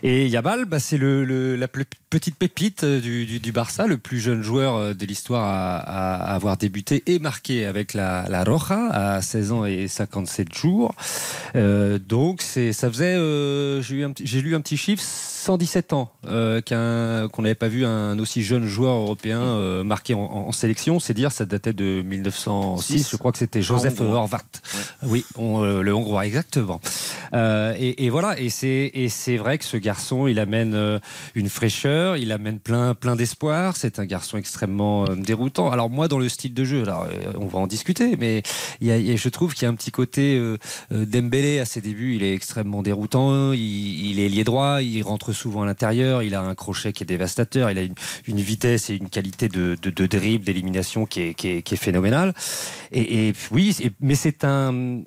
[0.02, 3.88] Et Yabal, bah, c'est le, le- la plus petite pépite euh, du, du, du Barça,
[3.88, 8.26] le plus jeune joueur euh, de l'histoire à, à avoir débuté et marqué avec la,
[8.30, 10.96] la Roja à 16 ans et 57 jours.
[11.58, 15.94] Euh, donc c'est, ça faisait, euh, j'ai, eu un j'ai lu un petit chiffre, 117
[15.94, 20.20] ans euh, qu'un, qu'on n'avait pas vu un aussi jeune joueur européen euh, marqué en,
[20.20, 21.00] en sélection.
[21.00, 23.10] C'est dire, ça datait de 1906.
[23.12, 24.00] Je crois que c'était Joseph.
[24.02, 24.42] Horvat.
[25.04, 26.82] Oui, on, euh, le Hongrois, exactement.
[27.34, 31.00] Euh, et, et voilà, et c'est, et c'est vrai que ce garçon, il amène euh,
[31.36, 33.78] une fraîcheur, il amène plein, plein d'espoir.
[33.78, 35.72] C'est un garçon extrêmement euh, déroutant.
[35.72, 38.44] Alors moi, dans le style de jeu, alors euh, on va en discuter, mais
[38.82, 40.58] il y a, il y a- je trouve qu'il y a un petit côté euh,
[40.92, 43.54] euh, Dembélé à ses débuts, il est extrêmement déroutant.
[43.54, 47.06] Il, est lié droit, il rentre souvent à l'intérieur, il a un crochet qui est
[47.06, 47.82] dévastateur, il a
[48.28, 52.34] une, vitesse et une qualité de, de, dribble, d'élimination qui est, phénoménale.
[52.92, 55.02] Et, et oui, mais c'est un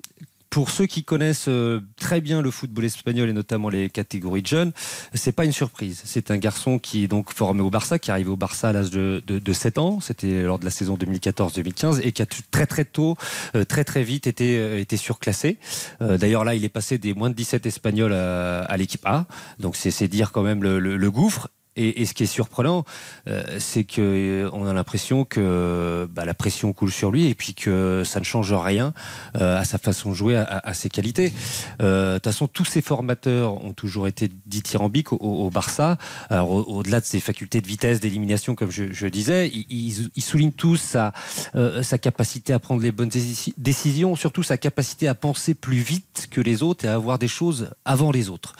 [0.53, 4.47] pour ceux qui connaissent euh, très bien le football espagnol et notamment les catégories de
[4.47, 4.71] jeunes,
[5.15, 6.03] c'est pas une surprise.
[6.05, 8.71] C'est un garçon qui est donc formé au Barça, qui est arrivé au Barça à
[8.71, 9.99] l'âge de, de, de 7 ans.
[9.99, 13.17] C'était lors de la saison 2014-2015 et qui a très très tôt,
[13.55, 15.57] euh, très très vite été, euh, été surclassé.
[15.99, 19.25] D'ailleurs là, il est passé des moins de 17 espagnols à, à l'équipe A.
[19.59, 21.47] Donc c'est c'est dire quand même le, le- le gouffre.
[21.75, 22.85] Et, ce qui est surprenant,
[23.27, 24.01] euh, c'est que
[24.45, 28.25] euh, a l'impression que bah, la pression coule sur lui et puis que ça ne
[28.25, 28.93] change rien
[29.35, 31.33] euh, à sa façon de jouer, à, ses qualités.
[31.81, 35.97] Euh, De toute façon, tous ces formateurs ont toujours été dithyrambiques au, au Barça.
[36.29, 40.77] Alors, au- au-delà de ses facultés de vitesse, d'élimination, comme je, disais, ils, soulignent tous
[40.77, 41.11] sa,
[41.81, 46.27] sa capacité à prendre les bonnes déci- décisions, surtout sa capacité à penser plus vite
[46.29, 48.53] que les autres et à avoir des choses avant les autres.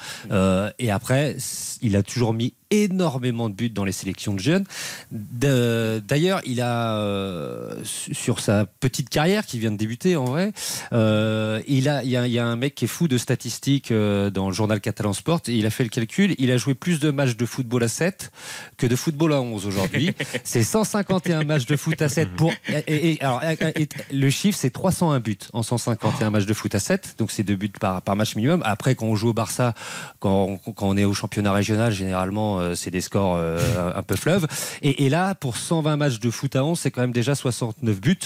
[0.79, 1.37] Et après,
[1.81, 4.65] il a toujours mis énormément de buts dans les sélections de jeunes.
[5.11, 10.51] D'ailleurs, il a euh, su- sur sa petite carrière qui vient de débuter en vrai,
[10.93, 13.17] euh, il a il y, a il y a un mec qui est fou de
[13.17, 15.41] statistiques euh, dans le journal catalan Sport.
[15.47, 16.35] Et il a fait le calcul.
[16.37, 18.31] Il a joué plus de matchs de football à 7
[18.77, 20.11] que de football à 11 aujourd'hui.
[20.43, 22.53] c'est 151 matchs de foot à 7 pour.
[22.87, 27.15] Et, alors, et- le chiffre, c'est 301 buts en 151 matchs de foot à 7.
[27.17, 28.61] Donc, c'est deux buts par, par match minimum.
[28.65, 29.73] Après, quand on joue au Barça,
[30.19, 33.59] quand on, quand on est au championnat régional, généralement, c'est des scores euh,
[33.95, 34.47] un, peu fleuves.
[34.81, 37.99] Et, et là, pour 120 matchs de foot à 11, c'est quand même déjà 69
[37.99, 38.17] buts.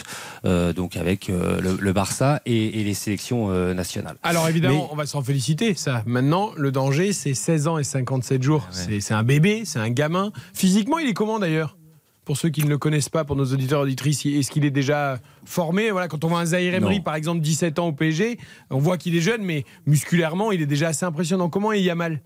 [0.45, 4.17] euh, donc, avec euh, le, le Barça et, et les sélections nationales.
[4.23, 6.03] Alors évidemment, Mais- on va s'en féliciter, ça.
[6.05, 8.67] Maintenant, le danger, c'est 16 ans et 57 jours.
[8.71, 10.31] C'est- C'est un bébé, c'est un gamin.
[10.53, 11.77] Physiquement, il est comment d'ailleurs?
[12.25, 14.69] Pour ceux qui ne le connaissent pas, pour nos auditeurs et auditrices, est-ce qu'il est
[14.71, 15.91] déjà formé?
[15.91, 18.37] Voilà, Quand on voit un Zahir Emery, par exemple, 17 ans au PSG,
[18.69, 21.47] on voit qu'il est jeune, mais musculairement, il est déjà assez impressionnant.
[21.49, 22.19] Comment est Yamal?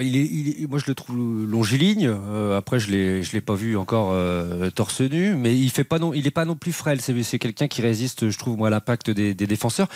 [0.00, 1.16] Il est, il est- moi, je le trouve
[1.46, 2.06] longiligne.
[2.08, 5.84] Euh, après, je l'ai, je l'ai pas vu encore euh, torse nu, mais il fait
[5.84, 7.00] pas non, il est pas non plus frêle.
[7.00, 9.88] C'est, c'est quelqu'un qui résiste, je trouve, moi, à l'impact des, des défenseurs.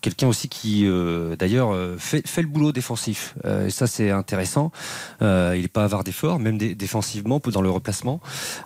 [0.00, 3.34] Quelqu'un aussi qui, euh, d'ailleurs, fait, fait le boulot défensif.
[3.44, 4.70] Euh, et ça, c'est intéressant.
[5.22, 8.20] Euh, il est pas avare d'efforts, même dé- défensivement, dans le replacement.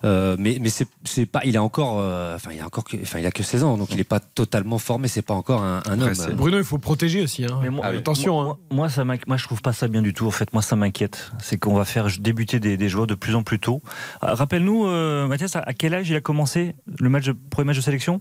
[0.04, 2.96] Euh, mais, mais c'est, c'est pas, il a encore, euh, enfin, il a encore, que,
[3.00, 5.08] enfin, il a que 16 ans, donc il est pas totalement formé.
[5.08, 6.12] C'est pas encore un, un homme.
[6.34, 7.44] Bruno, il faut protéger aussi.
[7.44, 7.60] hein.
[7.62, 8.34] Mais moi, Attention.
[8.34, 8.46] Moi, hein.
[8.70, 10.26] moi, moi, ça moi, je trouve pas ça bien du tout.
[10.26, 11.32] En fait, moi, ça m'inquiète.
[11.40, 13.80] C'est qu'on va faire débuter des, des joueurs de plus en plus tôt.
[14.22, 17.76] Euh, Rappelle-nous, euh, Mathias, à quel âge il a commencé le match, de- premier match
[17.76, 18.20] de sélection?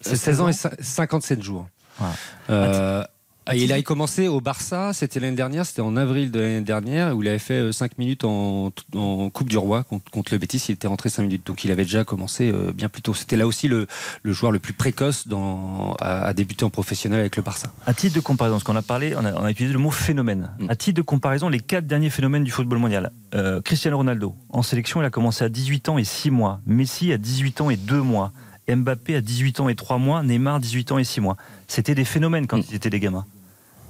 [0.00, 1.68] C'est 16 ans et cin- 57 jours.
[1.98, 2.14] Voilà.
[2.50, 3.04] Euh,
[3.48, 7.16] Ah, il a commencé au Barça, c'était l'année dernière, c'était en avril de l'année dernière,
[7.16, 10.64] où il avait fait 5 minutes en, en Coupe du Roi contre, contre le Betis,
[10.68, 11.46] il était rentré 5 minutes.
[11.46, 13.14] Donc il avait déjà commencé euh, bien plus tôt.
[13.14, 13.86] C'était là aussi le,
[14.24, 17.72] le joueur le plus précoce dans, à, à débuter en professionnel avec le Barça.
[17.86, 19.92] À titre de comparaison, ce qu'on a parlé, on a, on a utilisé le mot
[19.92, 20.50] phénomène.
[20.58, 20.66] Mm.
[20.68, 23.12] À titre de comparaison, les quatre derniers phénomènes du football mondial.
[23.36, 26.60] Euh, Cristiano Ronaldo, en sélection, il a commencé à 18 ans et 6 mois.
[26.66, 28.32] Messi à 18 ans et 2 mois.
[28.68, 30.24] Mbappé à 18 ans et 3 mois.
[30.24, 31.36] Neymar 18 ans et 6 mois.
[31.68, 33.24] C'était des phénomènes quand ils étaient des gamins.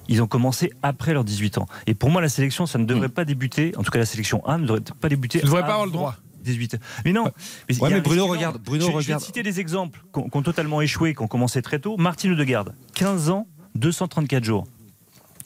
[0.08, 1.66] Ils ont commencé après leurs 18 ans.
[1.86, 4.44] Et pour moi, la sélection, ça ne devrait pas débuter, en tout cas la sélection
[4.46, 5.40] A ne devrait pas débuter.
[5.40, 6.16] Tu devrais pas avoir le droit.
[6.46, 6.78] 18.
[7.04, 7.24] Mais non.
[7.68, 8.62] Mais, mais un Bruno, regarde.
[8.62, 11.78] Bruno, je, je vais citer des exemples qui ont, totalement échoué, qui ont commencé très
[11.78, 11.96] tôt.
[11.96, 14.66] Martine Odegaard, 15 ans, 234 jours.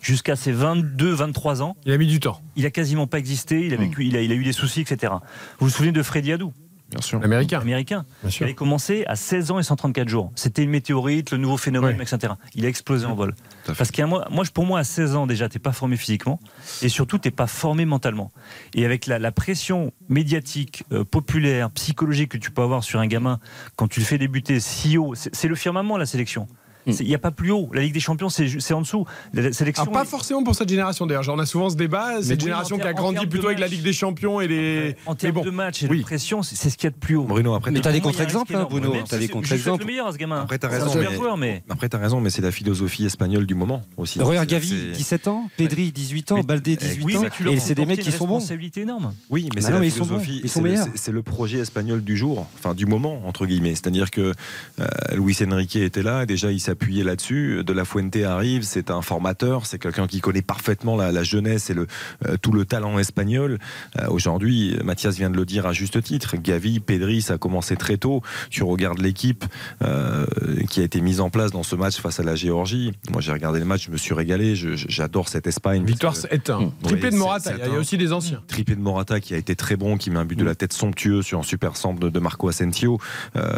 [0.00, 1.76] Jusqu'à ses 22, 23 ans.
[1.84, 2.40] Il a mis du temps.
[2.56, 4.80] Il a quasiment pas existé, il a, vécu, il a, il a eu des soucis,
[4.80, 5.12] etc.
[5.58, 6.54] Vous vous souvenez de Freddy Adou?
[6.90, 7.22] Bien sûr.
[7.22, 7.60] Américain.
[7.60, 8.04] Américain.
[8.22, 8.44] Bien Il sûr.
[8.44, 10.32] avait commencé à 16 ans et 134 jours.
[10.34, 12.02] C'était une météorite, le nouveau phénomène, Ouais.
[12.02, 12.32] etc.
[12.54, 13.34] Il a explosé en vol.
[13.78, 16.40] Parce qu'à moi, moi, pour moi, à 16 ans déjà, t'es pas formé physiquement
[16.82, 18.32] et surtout t'es pas formé mentalement.
[18.74, 23.06] Et avec la, la pression médiatique, euh, populaire, psychologique que tu peux avoir sur un
[23.06, 23.38] gamin
[23.76, 26.48] quand tu le fais débuter si haut, c'est le firmament la sélection.
[26.90, 27.02] Hmm.
[27.02, 27.70] Il n'y a pas plus haut.
[27.72, 29.04] La Ligue des Champions, c'est c'est en dessous.
[29.34, 29.82] La la sélection.
[29.84, 31.22] Alors, pas forcément pour cette génération d'ailleurs.
[31.22, 32.22] Genre, on a souvent ce débat.
[32.22, 33.66] Cette oui, génération qui a grandi plutôt avec la.
[33.70, 34.96] Ligue des Champions et les.
[35.06, 35.44] en termes bon.
[35.44, 35.98] de match et oui.
[35.98, 37.22] de pression, c'est c'est ce qu'il y a de plus haut.
[37.24, 38.66] Bruno, après, Mais t'as- des contre-exemples, hein.
[38.68, 38.92] Bruno.
[39.08, 39.80] T'as des c'est- contre-exemples.
[39.82, 40.40] le meilleur, ce gamin.
[40.40, 41.62] Après, t'as C'est un raison, mais- joueur, mais.
[41.68, 44.20] Après, t'as raison, mais c'est la philosophie espagnole du moment aussi.
[44.20, 47.74] Regarde C'est- Gavi, c'est- 17 ans, Pedri, 18 ans, Baldé, 18 Oui, ans, et c'est
[47.76, 48.34] des mecs qui sont bons.
[48.34, 49.14] responsabilité énorme.
[49.30, 50.86] Oui, mais c'est non, la mais ils sont philosophie, bons, ils sont c'est le- meilleurs.
[50.94, 53.70] c'est- c'est le projet espagnol du jour, enfin du moment entre guillemets.
[53.76, 54.32] C'est-à-dire que
[54.80, 57.62] euh, Luis Enrique était là, déjà il s'appuyait là-dessus.
[57.64, 61.68] De la Fuente arrive, c'est un formateur, c'est quelqu'un qui connaît parfaitement la, la jeunesse
[61.70, 61.86] et le,
[62.26, 63.58] euh, tout le talent espagnol.
[63.98, 66.36] Euh, Aujourd'hui, Mathias vient de le dire à juste titre.
[66.36, 68.22] Gavi, Pedri, ça a commencé très tôt.
[68.50, 69.44] Tu regardes l'équipe
[69.82, 70.24] euh,
[70.70, 72.92] qui a été mise en place dans ce match face à la Géorgie.
[73.10, 74.54] Moi, j'ai regardé le match, je me suis régalé.
[74.56, 75.84] J'adore cette Espagne.
[75.84, 76.72] Victoire est un.
[76.82, 77.52] Triplé de Morata.
[77.54, 78.42] Il y a- il aussi des anciens.
[78.48, 80.72] triplé de Morata qui a été très bon, qui met un but de la tête
[80.72, 82.98] somptueux sur un super centre de, de Marco Asensio.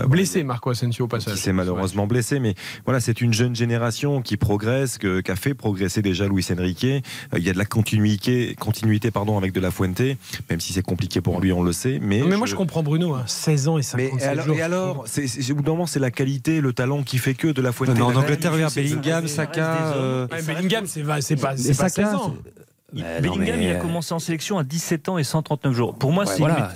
[0.09, 1.39] Blessé, Marco Asensio, au qui passage.
[1.39, 2.55] s'est malheureusement blessé, mais
[2.85, 6.85] voilà, c'est une jeune génération qui progresse, que- qui a fait progresser déjà Luis Enrique.
[6.85, 7.01] Euh,
[7.37, 10.01] Il y a de la continuité, continuité pardon, avec de la Fuente,
[10.49, 11.99] même si c'est compliqué pour lui, on le sait.
[12.01, 13.15] Mais, Non, mais moi, je comprends Bruno.
[13.15, 13.25] hein.
[13.27, 14.57] 16 ans et Mais 57 alors, jours.
[14.57, 17.35] et alors, c'est, c'est, au bout d'un moment, c'est la qualité, le talent qui fait
[17.35, 17.89] que de la Fuente.
[17.91, 20.29] Non, mais en Angleterre, regarde c'est- Bellingham, Saka.
[20.47, 22.35] Bellingham, c'est pas, c'est pas, et c'est pas Saka, 16 ans.
[22.95, 25.95] Bah, Bellingham, mais, il a euh, commencé en sélection à 17 ans et 139 jours.
[25.95, 26.73] Pour moi, Ouais, c'est voilà,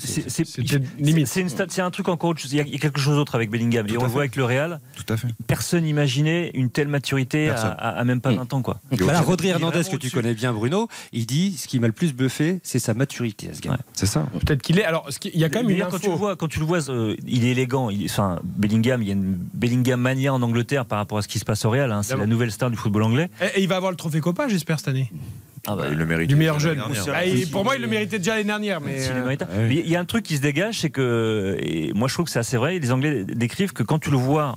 [0.98, 2.52] limite- c'est- un truc encore autre chose.
[2.52, 3.86] Il y a, il y a quelque chose d'autre avec Bellingham.
[3.88, 4.06] Et on fait.
[4.06, 4.80] voit avec le Real.
[4.97, 5.28] Tout à fait.
[5.47, 7.74] Personne n'imaginait une telle maturité à, Personne.
[7.78, 8.80] à- à même pas 20 ans, quoi.
[8.98, 12.14] Voilà, Rodri Hernandez, que tu connais bien, Bruno, il dit ce qui m'a le plus
[12.14, 13.72] bluffé, c'est sa maturité à ce gars.
[13.72, 13.76] Ouais.
[13.93, 14.26] C'est ça.
[14.44, 14.84] Peut-être qu'il est.
[14.84, 16.18] Alors, il y a quand même une D'ailleurs, quand tu le info.
[16.18, 17.90] vois, quand tu le vois, euh, il est élégant.
[17.90, 21.28] Il, enfin, Bellingham, il y a une Bellingham mania en Angleterre par rapport à ce
[21.28, 21.93] qui se passe au Real.
[21.93, 22.02] hein.
[22.02, 23.28] C'est la nouvelle star du football anglais.
[23.40, 25.10] Et, et il va avoir le trophée Copa, j'espère, cette année.
[25.68, 26.28] Ah bah, il le mérite.
[26.28, 26.80] Du meilleur jeune.
[27.12, 28.80] Ah, il- pour moi, il le méritait déjà l'année dernière.
[28.80, 29.36] Mais, euh.
[29.68, 32.26] Mais Il y a un truc qui se dégage, c'est que, et moi je trouve
[32.26, 34.56] que c'est assez vrai, les Anglais décrivent que quand tu le vois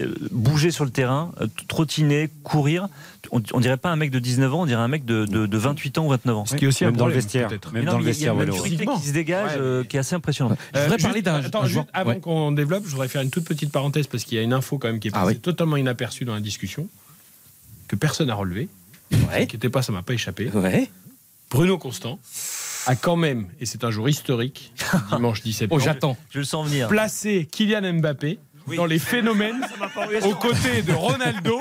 [0.00, 2.88] euh, bouger sur le terrain, euh, trottiner, courir,
[3.32, 5.44] on, on dirait pas un mec de 19 ans, on dirait un mec de, de-
[5.46, 6.44] de 28 ans ou 29 ans.
[6.46, 7.48] ce qui est aussi Même un dans le problème, vestiaire.
[7.48, 7.72] peut-être.
[7.72, 8.86] Même Mais non, dans mais le il y a- il y a vestiaire, une maturité
[9.02, 10.56] qui se dégage Ouais, euh, qui est assez impressionnante.
[10.74, 12.20] Je voudrais parler d'un Attends, juste avant ouais.
[12.20, 14.78] qu'on développe, je voudrais faire une toute petite parenthèse parce qu'il y a une info
[14.78, 15.40] quand même qui est Ah passée oui.
[15.40, 16.88] totalement inaperçue dans la discussion,
[17.88, 18.68] que personne n'a relevé.
[19.30, 19.46] Ouais.
[19.46, 20.48] Qui pas, ça m'a pas échappé.
[20.50, 20.90] Ouais.
[21.50, 22.18] Bruno Constant
[22.86, 24.72] a quand même, et c'est un jour historique,
[25.12, 26.16] dimanche 10 Oh, septembre, j'attends.
[26.30, 26.88] Je le sens venir.
[26.88, 28.38] placé Kylian Mbappé
[28.76, 29.60] dans les phénomènes
[30.24, 31.60] aux côtés de Ronaldo,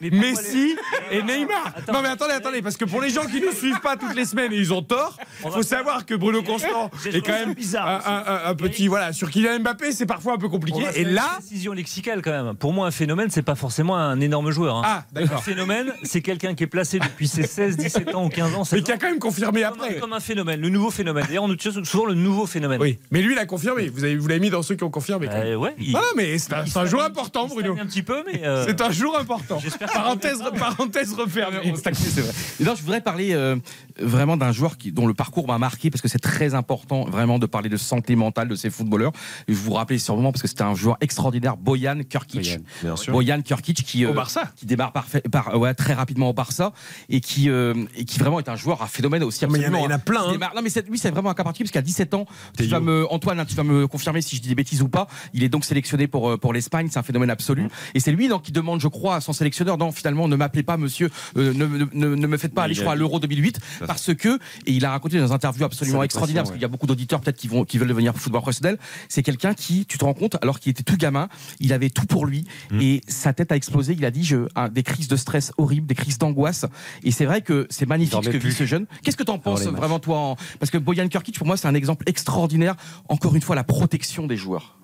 [0.00, 0.76] Messi
[1.10, 1.74] et Neymar.
[1.92, 4.24] Non mais attendez, attendez, parce que pour les gens qui ne suivent pas toutes les
[4.24, 7.86] semaines et ils ont tort, il faut savoir que Bruno Constant est quand même bizarre
[8.06, 10.80] un, un- un- un petit voilà sur Kylian Mbappé, c'est parfois un peu compliqué.
[10.80, 12.54] Et faire une là, précision lexicale quand même.
[12.56, 14.76] Pour moi, un phénomène, c'est pas forcément un énorme joueur.
[14.76, 14.82] hein.
[14.84, 18.28] ah Un d'accord, phénomène, c'est quelqu'un qui est placé depuis ses 16, 17 ans ou
[18.28, 18.64] 15 ans.
[18.64, 19.98] 16 mais qui a quand même confirmé comme, un, après.
[19.98, 21.24] comme un phénomène, le nouveau phénomène.
[21.26, 22.80] D'ailleurs, on utilise souvent le nouveau phénomène.
[22.80, 23.88] Oui, mais lui il a confirmé.
[23.88, 25.26] Vous avez vous l'avez mis dans ceux qui ont confirmé.
[25.26, 25.46] quand même.
[25.46, 27.76] Euh, ouais, il, Voilà, mais c'est un, un jour important, il Bruno.
[27.80, 29.58] un petit peu, mais euh, C'est un jour important.
[29.92, 31.72] Parenthèse, parenthèse refermée.
[31.92, 32.32] c'est vrai.
[32.60, 33.56] Et non, je voudrais parler euh,
[33.98, 37.38] vraiment d'un joueur qui, dont le parcours m'a marqué parce que c'est très important vraiment
[37.38, 39.12] de parler de santé mentale de ces footballeurs.
[39.48, 42.40] Et je vous rappelle sûrement parce que c'était un joueur extraordinaire, Boyan Kirkic.
[42.42, 43.12] Boyan, bien sûr.
[43.12, 44.52] Boyan Kirkic qui, Au euh, Barça.
[44.56, 46.72] qui démarre parfait, par, ouais, très rapidement au Barça
[47.08, 49.44] et qui, euh, et qui vraiment est un joueur à phénomène aussi.
[49.46, 49.98] Mais il y en a- absolument, il y en a hein.
[49.98, 50.32] plein, hein.
[50.32, 52.26] démarre- Non, mais c'est- lui, c'est vraiment un cas particulier parce qu'à 17 ans,
[52.56, 54.88] tu vas me, Antoine, hein, tu vas me confirmer si je dis des bêtises ou
[54.88, 55.06] pas.
[55.34, 57.68] Il est donc sélectionné pour pour, euh, pour l'Espagne, c'est un phénomène absolu.
[57.94, 60.62] Et c'est lui donc, qui demande, je crois, à son sélectionneur, non, finalement, ne m'appelez
[60.62, 63.58] pas monsieur, euh, ne, ne, ne- me faites pas aller, je crois, à l'Euro 2008,
[63.86, 66.68] parce que, et il a raconté dans une interview absolument extraordinaire, parce qu'il y a
[66.68, 68.78] beaucoup d'auditeurs peut-être qui, vont, qui veulent devenir football professionnel,
[69.08, 71.28] c'est quelqu'un qui, tu te rends compte, alors qu'il était tout gamin,
[71.60, 72.80] il avait tout pour lui, Mm.
[72.80, 75.86] et sa tête a explosé, il a dit, je, un- des crises de stress horribles,
[75.86, 76.66] des crises d'angoisse,
[77.02, 78.86] et c'est vrai que c'est magnifique ce que vit ce jeune.
[79.02, 81.68] Qu'est-ce que tu en penses vraiment, toi, en- parce que Boyan Kirkic, pour moi, c'est
[81.68, 82.76] un exemple extraordinaire,
[83.08, 84.76] encore une fois, la protection des joueurs.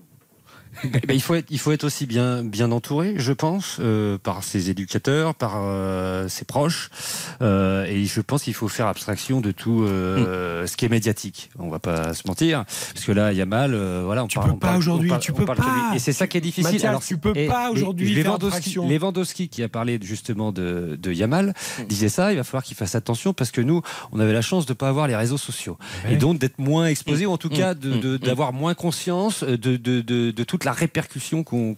[0.84, 4.18] Eh ben, il, faut être, il faut être aussi bien, bien entouré, je pense, euh,
[4.18, 6.90] par ses éducateurs, par euh, ses proches.
[7.42, 11.50] Euh, et je pense qu'il faut faire abstraction de tout euh, ce qui est médiatique.
[11.58, 12.64] On va pas se mentir.
[12.94, 13.74] Parce que là, il y a mal.
[13.74, 15.54] euh, voilà, on Tu parle- peux on pas aujourd'hui, tu peux pas.
[15.94, 16.64] Et c'est ça qui est difficile.
[16.72, 18.74] Mathias, Alors, tu peux et- pas aujourd'hui Lewandowski.
[18.88, 21.54] Lewandowski, qui a parlé justement de, de Yamal,
[21.88, 22.32] disait ça.
[22.32, 23.82] Il va falloir qu'il fasse attention parce que nous,
[24.12, 25.78] on avait la chance de pas avoir les réseaux sociaux.
[26.08, 29.56] Et donc d'être moins exposé, ou en tout cas de- de- d'avoir moins conscience de,
[29.56, 31.74] de, de, de toute la répercussion qu'on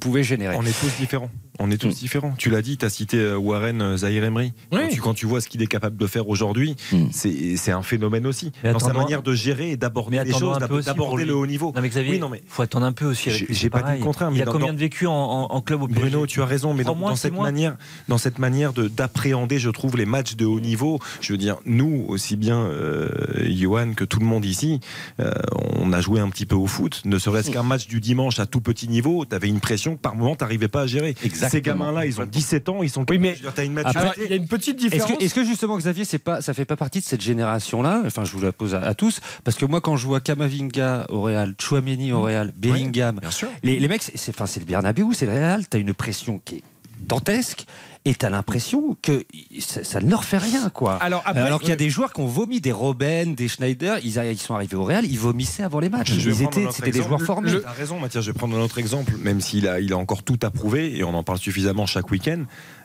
[0.00, 0.56] pouvait générer.
[0.58, 1.30] On est tous différents.
[1.64, 2.34] On est tous différents.
[2.38, 4.52] Tu l'as dit, tu as cité euh, Warren euh, Zahir Emery.
[4.70, 6.76] Quand, tu, quand tu vois ce qu'il est capable de faire aujourd'hui,
[7.12, 8.52] c'est c'est un phénomène aussi.
[8.64, 11.72] Mais Dans sa manière de gérer et d'aborder les choses, d'aborder le haut niveau.
[11.74, 13.30] Non mais Xavier, Oui, non, mais faut attendre un peu aussi.
[13.30, 15.12] J'ai- pas dit le contraire, mais Il y a dans- combien dans- de vécu en,
[15.12, 17.32] en- en club au PSG Bruno, tu as raison, mais dans, mois, dans six cette
[17.32, 17.44] mois?
[17.44, 17.76] manière,
[18.08, 20.98] dans cette manière de d'appréhender, je trouve les matchs de haut niveau.
[21.20, 23.08] Je veux dire, nous aussi bien, euh,
[23.48, 24.80] Johan que tout le monde ici,
[25.20, 25.32] euh,
[25.76, 27.02] on a joué un petit peu au foot.
[27.04, 30.00] Ne serait-ce qu'un match du dimanche à tout petit niveau, tu avais une pression que
[30.00, 31.14] par moment t'arrivais pas à gérer.
[31.24, 31.50] Exactement.
[31.52, 33.04] Ces gamins-là, ils ont 17 ans, ils sont.
[33.08, 34.10] Oui, mais- dire, une Après.
[34.24, 35.18] Il y a une petite Est-ce différence.
[35.18, 38.24] que, est-ce que justement Xavier, c'est pas, ça fait pas partie de cette génération-là Enfin,
[38.24, 41.22] je vous la pose à, à tous, parce que moi, quand je vois Kamavinga au
[41.22, 43.48] Real, Chouameni au Real, Bellingham, Bien sûr.
[43.62, 45.66] les, les mecs, c'est- c'est, enfin, c'est le Bernabeu, c'est le Real.
[45.68, 46.62] T'as une pression qui est
[47.00, 47.64] dantesque,
[48.04, 49.24] et t'as l'impression que
[49.60, 50.94] ça, ça ne leur fait rien, quoi.
[50.96, 53.98] Alors, après, Alors qu'il y a des joueurs qui ont vomi, des Robben, des Schneider,
[54.02, 56.12] ils, a- ils sont arrivés au Real, ils vomissaient avant les matchs.
[56.14, 57.50] Je Ils étaient, c'était des joueurs formés.
[57.52, 58.24] Tu as raison, Mathias.
[58.24, 60.96] Je vais prendre un autre exemple, même s'il a, il a encore tout à prouver,
[60.98, 62.44] et on en parle suffisamment chaque week-end.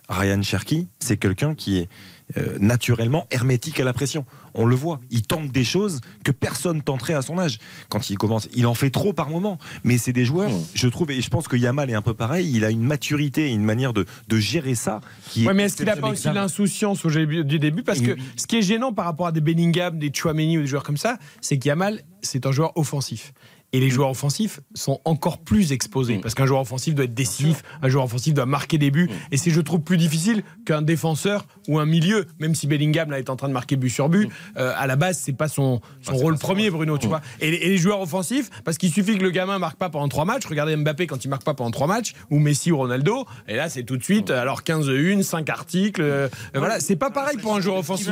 [0.09, 1.89] Ryan Cherky, c'est quelqu'un qui est
[2.35, 4.25] euh, naturellement hermétique à la pression.
[4.53, 7.59] On le voit, il tente des choses que personne tenterait à son âge.
[7.89, 9.59] Quand il commence, il en fait trop par moment.
[9.83, 12.51] Mais c'est des joueurs, je trouve, et je pense que Yamal est un peu pareil.
[12.53, 14.99] Il a une maturité, une manière de, de gérer ça
[15.29, 15.47] qui est.
[15.47, 17.83] Ouais, mais est-ce qu'il n'a pas aussi l'insouciance au début- du début?
[17.83, 20.67] Parce que ce qui est gênant par rapport à des Bellingham, des Chouameni ou des
[20.67, 23.33] joueurs comme ça, c'est qu'Yamal, c'est un joueur offensif.
[23.73, 26.19] Et les joueurs offensifs sont encore plus exposés.
[26.19, 29.09] Parce qu'un joueur offensif doit être décisif, un joueur offensif doit marquer des buts.
[29.31, 32.25] Et c'est, je trouve, plus difficile qu'un défenseur ou un milieu.
[32.39, 34.95] Même si Bellingham là, est en train de marquer but sur but, euh, à la
[34.95, 37.19] base, c'est pas son, son rôle premier, Bruno, tu vois.
[37.41, 40.07] Et, les- et les joueurs offensifs, parce qu'il suffit que le gamin marque pas pendant
[40.07, 40.45] trois matchs.
[40.45, 43.25] Regardez Mbappé quand il marque pas pendant trois matchs, ou Messi ou Ronaldo.
[43.49, 46.01] Et là, c'est tout de suite, alors 15-1, 5 articles.
[46.01, 48.07] euh, voilà, c'est pas pareil pour un joueur offensif.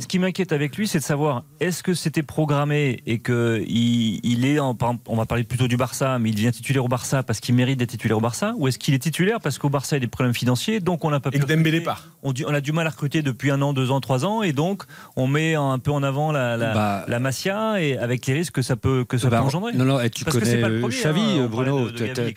[0.00, 4.20] Ce qui m'inquiète avec lui, c'est de savoir est-ce que c'était programmé et que il,
[4.24, 6.88] il est, en, par on va parler plutôt du Barça, mais il devient titulaire au
[6.88, 9.68] Barça parce qu'il mérite d'être titulaire au Barça, ou est-ce qu'il est titulaire parce qu'au
[9.68, 11.36] Barça il y a des problèmes financiers, donc on n'a pas pu.
[11.36, 11.84] Et que Dembélé recruter.
[11.84, 12.08] part.
[12.22, 14.52] On, on a du mal à recruter depuis un an, deux ans, trois ans, et
[14.52, 14.84] donc
[15.16, 18.54] on met un peu en avant la, la, Bah, la Masia et avec les risques
[18.54, 19.72] que ça peut que ça Bah, peut engendrer.
[19.74, 21.48] Non, non, et tu Parce que connais c'est pas le euh, premier, Xavi, hein, on
[21.48, 21.90] Bruno.
[21.90, 22.34] de- de Gavi,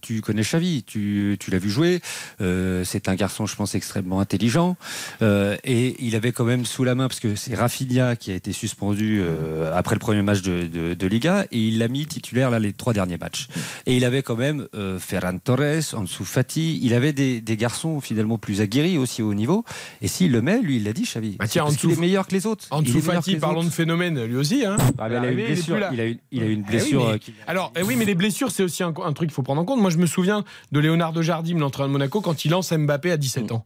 [0.00, 2.00] tu connais Xavi, tu, tu l'as vu jouer.
[2.40, 4.76] Euh, c'est un garçon, je pense, extrêmement intelligent.
[5.22, 8.34] Euh, et il avait quand même sous la main, parce que c'est Rafinha qui a
[8.34, 12.06] été suspendu euh, après le premier match de, de- de Liga, et il l'a mis
[12.06, 13.48] titulaire là, les trois derniers matchs.
[13.86, 16.78] Et il avait quand même euh, Ferran Torres, Ansu Fati.
[16.82, 19.64] Il avait des, des garçons finalement plus aguerris aussi au haut niveau.
[20.02, 21.36] Et s'il le met, lui, il l'a dit, Xavi.
[21.38, 22.66] Bah tiens, parce qu'il Ansu- est meilleur que les autres.
[22.70, 24.64] Il Ansu est meilleur Fati, parlons de phénomène, lui aussi.
[24.64, 24.76] Hein.
[24.98, 25.74] Ah, mais il a eu Arrivé, une il est blessure.
[25.74, 25.90] plus là.
[25.92, 27.96] Il a eu, il a eu une Eh oui, mais- euh, qui- Alors, eh oui,
[27.96, 29.80] mais les blessures, c'est aussi un, un truc qu'il faut prendre en compte.
[29.80, 33.16] Moi, je me souviens de Leonardo Jardim, l'entraîneur de Monaco, quand il lance Mbappé à
[33.16, 33.64] 17 ans.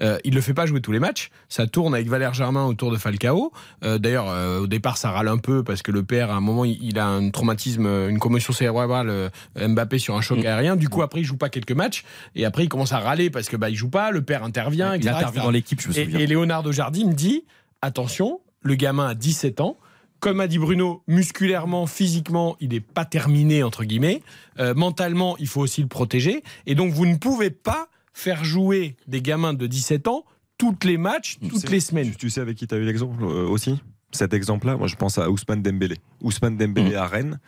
[0.00, 1.30] Euh, il le fait pas jouer tous les matchs.
[1.48, 3.52] Ça tourne avec Valère Germain autour de Falcao.
[3.84, 6.40] Euh, D'ailleurs, euh, au départ, ça râle un peu parce que le père, à un
[6.40, 10.76] moment, il, il a un traumatisme, une commotion cérébrale, Mbappé sur un choc aérien.
[10.76, 12.04] Du coup, après, il joue pas quelques matchs.
[12.34, 14.10] Et après, il commence à râler parce que bah, il joue pas.
[14.10, 14.94] Le père intervient.
[14.94, 15.44] Il etc., intervient etc.
[15.44, 16.18] dans l'équipe, je me Et, souviens.
[16.20, 17.44] et Leonardo Jardim dit
[17.82, 19.76] attention, le gamin a 17 ans.
[20.20, 24.20] Comme a dit Bruno, musculairement, physiquement, il n'est pas terminé, entre guillemets.
[24.58, 26.42] Euh, mentalement, il faut aussi le protéger.
[26.66, 27.88] Et donc, vous ne pouvez pas
[28.18, 30.24] faire jouer des gamins de 17 ans
[30.58, 32.10] toutes les matchs, toutes les semaines.
[32.10, 33.80] Tu, tu sais avec qui tu as eu l'exemple euh, aussi
[34.10, 35.98] Cet exemple-là, moi je pense à Ousmane Dembélé.
[36.20, 37.38] Ousmane Dembélé à Rennes.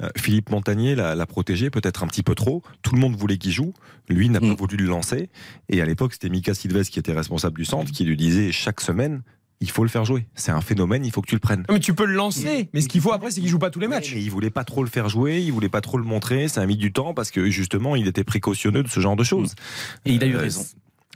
[0.00, 2.62] euh, Philippe Montagnier l'a protégé peut-être un petit peu trop.
[2.82, 3.72] Tout le monde voulait qu'il joue.
[4.08, 5.28] Lui n'a pas voulu le lancer.
[5.68, 8.80] Et à l'époque, c'était Mika Silves qui était responsable du centre qui lui disait chaque
[8.80, 9.22] semaine
[9.62, 10.26] il faut le faire jouer.
[10.34, 11.60] C'est un phénomène, il faut que tu le prennes.
[11.68, 12.68] Non, mais tu peux le lancer.
[12.74, 14.12] Mais ce qu'il faut après, c'est qu'il joue pas tous les matchs.
[14.14, 16.48] Mais il voulait pas trop le faire jouer, il voulait pas trop le montrer.
[16.48, 19.24] Ça a mis du temps parce que justement, il était précautionneux de ce genre de
[19.24, 19.54] choses.
[20.04, 20.64] Et il a eu Euh, raison.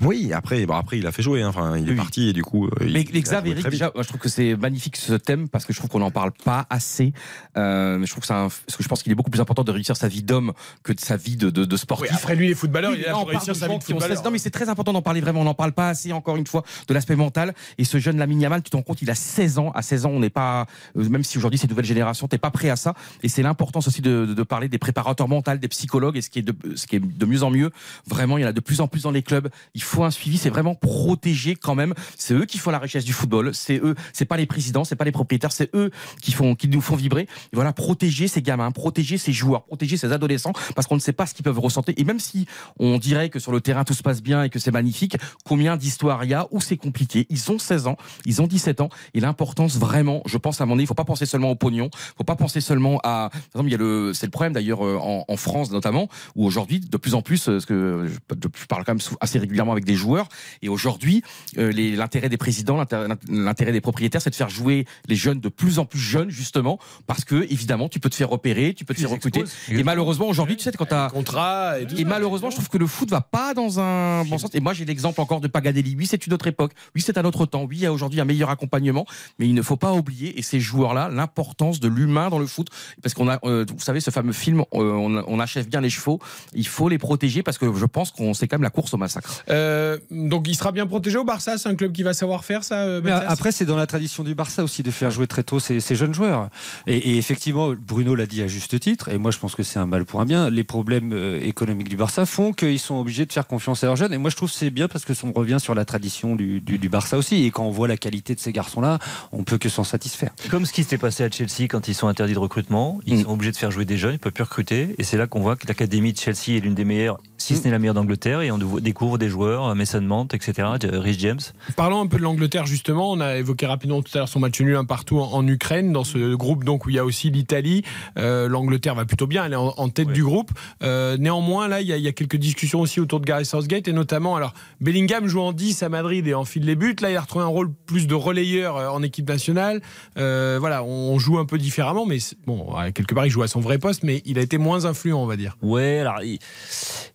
[0.02, 1.42] Oui, après, bon, après il a fait jouer.
[1.42, 1.48] hein.
[1.48, 2.66] Enfin, il est parti et du coup.
[2.66, 5.64] euh, il- Mais il Xav, Eric, déjà, je trouve que c'est magnifique ce thème parce
[5.64, 7.12] que je trouve qu'on n'en parle pas assez.
[7.56, 9.40] Euh, mais je trouve que c'est un, parce que je pense qu'il est beaucoup plus
[9.40, 10.52] important de réussir sa vie d'homme
[10.82, 12.10] que de sa vie de, de, de sportif.
[12.10, 13.84] Oui, après lui, les footballeurs, Oui, il est là pour parle réussir sa vie de
[13.84, 14.18] qui ont footballeur.
[14.18, 15.40] 16 Non, mais c'est très important d'en parler vraiment.
[15.40, 17.54] On n'en parle pas assez, encore une fois, de l'aspect mental.
[17.78, 19.70] Et ce jeune Lamine Yamal, tu te rends compte, il a 16 ans.
[19.74, 20.66] À 16 ans, on n'est pas,
[20.98, 22.92] euh, même si aujourd'hui c'est une nouvelle génération, t'es pas prêt à ça.
[23.22, 26.28] Et c'est l'importance aussi de, de, de parler des préparateurs mentaux, des psychologues, et ce
[26.28, 27.70] qui est de, ce qui est de mieux en mieux.
[28.06, 29.48] Vraiment, il y en a de plus en plus dans les clubs.
[29.74, 30.38] Il faut un suivi.
[30.38, 31.94] C'est vraiment protéger quand même.
[32.16, 33.54] C'est eux qui font la richesse du football.
[33.54, 33.94] C'est eux.
[34.12, 35.52] C'est pas les présidents, c'est pas les propriétaires.
[35.52, 35.90] C'est eux
[36.20, 37.28] qui font, qui nous font vibrer.
[37.52, 41.26] Voilà, protéger ces gamins, protéger ces joueurs, protéger ces adolescents, parce qu'on ne sait pas
[41.26, 41.94] ce qu'ils peuvent ressentir.
[41.96, 42.46] Et même si
[42.78, 45.76] on dirait que sur le terrain tout se passe bien et que c'est magnifique, combien
[45.76, 47.26] d'histoires il y a où c'est compliqué.
[47.30, 50.74] Ils ont 16 ans, ils ont 17 ans, et l'importance vraiment, je pense à mon
[50.74, 53.68] avis, il faut pas penser seulement au pognon, faut pas penser seulement à, par exemple,
[53.68, 56.80] il y a le, c'est le problème d'ailleurs euh, en, en France notamment, où aujourd'hui
[56.80, 59.84] de plus en plus, euh, ce que je, je parle quand même assez régulièrement avec
[59.84, 60.28] des joueurs,
[60.62, 61.22] et aujourd'hui,
[61.58, 62.82] euh, l'intérêt des présidents,
[63.28, 66.78] l'intérêt des propriétaires, c'est de faire jouer les jeunes de plus en plus jeunes justement,
[67.06, 70.28] parce que évidemment, tu peux te faire repérer, tu peux te faire recruter, et malheureusement
[70.28, 73.20] aujourd'hui, tu sais quand t'as contrat et, et malheureusement, je trouve que le foot va
[73.20, 74.50] pas dans un bon sens.
[74.54, 75.96] Et moi, j'ai l'exemple encore de Pagadelli.
[75.98, 76.72] Oui, c'est une autre époque.
[76.94, 77.64] Oui, c'est un autre temps.
[77.64, 79.06] Oui, il y a aujourd'hui un meilleur accompagnement.
[79.38, 82.68] Mais il ne faut pas oublier, et ces joueurs-là, l'importance de l'humain dans le foot.
[83.02, 85.90] Parce qu'on a, euh, vous savez, ce fameux film, euh, on, on achève bien les
[85.90, 86.20] chevaux.
[86.54, 88.98] Il faut les protéger parce que je pense qu'on c'est quand même la course au
[88.98, 89.44] massacre.
[89.50, 89.65] Euh,
[90.10, 92.80] donc il sera bien protégé au Barça, c'est un club qui va savoir faire ça.
[92.84, 95.60] euh, Mais après, c'est dans la tradition du Barça aussi de faire jouer très tôt
[95.60, 96.48] ces, ces jeunes joueurs.
[96.86, 99.78] Et, et effectivement, Bruno l'a dit à juste titre, et moi je pense que c'est
[99.78, 100.50] un mal pour un bien.
[100.50, 103.96] Les problèmes euh, économiques du Barça font qu'ils sont obligés de faire confiance à leurs
[103.96, 104.12] jeunes.
[104.12, 106.60] Et moi je trouve que c'est bien parce que on revient sur la tradition du,
[106.60, 107.44] du- du Barça aussi.
[107.44, 108.98] Et quand on voit la qualité de ces garçons-là,
[109.32, 110.30] on peut que s'en satisfaire.
[110.50, 113.30] Comme ce qui s'était passé à Chelsea quand ils sont interdits de recrutement, ils sont
[113.30, 115.56] obligés de faire jouer des jeunes, ils peuvent plus recruter, et c'est là qu'on voit
[115.56, 118.50] que l'académie de Chelsea est l'une des meilleures, si ce n'est la meilleure d'Angleterre, et
[118.50, 121.40] on découvre des joueurs, euh, Mason Mount, etc., de Rhys James.
[121.76, 123.12] Parlons un peu de l'Angleterre justement.
[123.12, 125.92] On a évoqué rapidement tout à l'heure son match nul un partout en, en Ukraine
[125.92, 127.82] dans ce groupe donc où il y a aussi l'Italie.
[128.18, 130.50] Euh, L'Angleterre va plutôt bien, elle est en, en tête du groupe.
[130.82, 133.46] Euh, néanmoins là il y, a, il y a quelques discussions aussi autour de Gareth
[133.46, 136.96] Southgate et notamment alors Bellingham joue en 10 à Madrid et enfile les buts.
[137.00, 139.82] Là il a retrouvé un rôle plus de relayeur euh, en équipe nationale.
[140.18, 143.60] Euh, voilà on joue un peu différemment mais bon quelque part il joue à son
[143.60, 145.56] vrai poste mais il a été moins influent on va dire.
[145.62, 146.38] Ouais, alors il,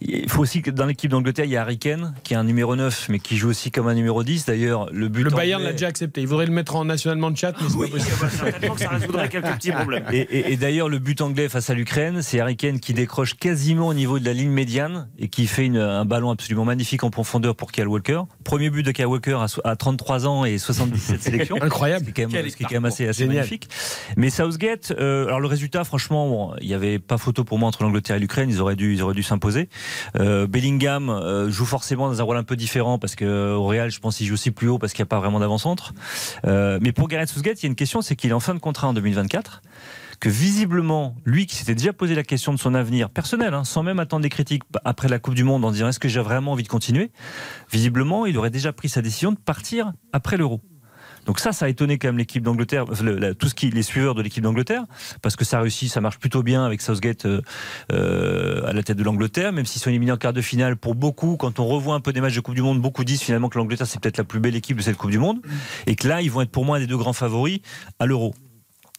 [0.02, 2.44] il faut aussi que dans l'équipe d'Angleterre, il y a Harry Kane, qui est un
[2.44, 4.46] numéro 9, mais qui joue aussi comme un numéro 10.
[4.46, 6.22] D'ailleurs, le but Le Bayern anglais- l'a déjà accepté.
[6.22, 8.30] Il voudrait le mettre en nationalement de chat mais c'est pas possible.
[8.32, 10.04] certainement que ça résoudrait quelques petits problèmes.
[10.12, 13.36] Et, et- et d'ailleurs, le but anglais face à l'Ukraine, c'est Harry Kane qui décroche
[13.36, 17.04] quasiment au niveau de la ligne médiane et qui fait une- un ballon absolument magnifique
[17.04, 18.22] en profondeur pour Kyle Walker.
[18.44, 21.58] Premier but de Kyle Walker à, so- à 33 ans et 77 sélections.
[21.62, 22.06] Incroyable.
[22.08, 23.70] C'est quand même, Quel ce qui est quand même assez, assez magnifique.
[24.18, 27.68] Mais Southgate, euh, alors le résultat, franchement, bon, il n'y avait pas photo pour moi
[27.70, 28.50] entre l'Angleterre et l'Ukraine.
[28.50, 29.70] Ils auraient dû, ils auraient dû s'imposer.
[30.20, 33.66] Euh, Bellingham euh, joue forcément dans un rôle un peu différent parce que euh, au
[33.66, 35.94] Real, je pense qu'il joue aussi plus haut parce qu'il n'y a pas vraiment d'avant-centre.
[36.46, 38.60] Mais pour Gareth Southgate, il y a une question, c'est qu'il est en fin de
[38.60, 39.62] contrat en 2024
[40.20, 43.82] que visiblement, lui qui s'était déjà posé la question de son avenir personnel, hein, sans
[43.82, 46.52] même attendre des critiques après la Coupe du Monde en disant est-ce que j'ai vraiment
[46.52, 47.12] envie de continuer,
[47.72, 50.62] visiblement, il aurait déjà pris sa décision de partir après l'Euro.
[51.26, 52.86] Donc ça, ça a étonné quand même l'équipe d'Angleterre,
[53.38, 54.86] tout ce qui les suiveurs de l'équipe d'Angleterre,
[55.22, 57.42] parce que ça réussit, ça marche plutôt bien avec Southgate euh,
[57.92, 60.78] euh, à la tête de l'Angleterre, même s'ils sont éliminés en quart de finale.
[60.78, 63.22] Pour beaucoup, quand on revoit un peu des matchs de Coupe du Monde, beaucoup disent
[63.22, 65.40] finalement que l'Angleterre c'est peut-être la plus belle équipe de cette Coupe du Monde,
[65.88, 67.60] et que là, ils vont être pour moi un des deux grands favoris
[68.00, 68.34] à l'Euro.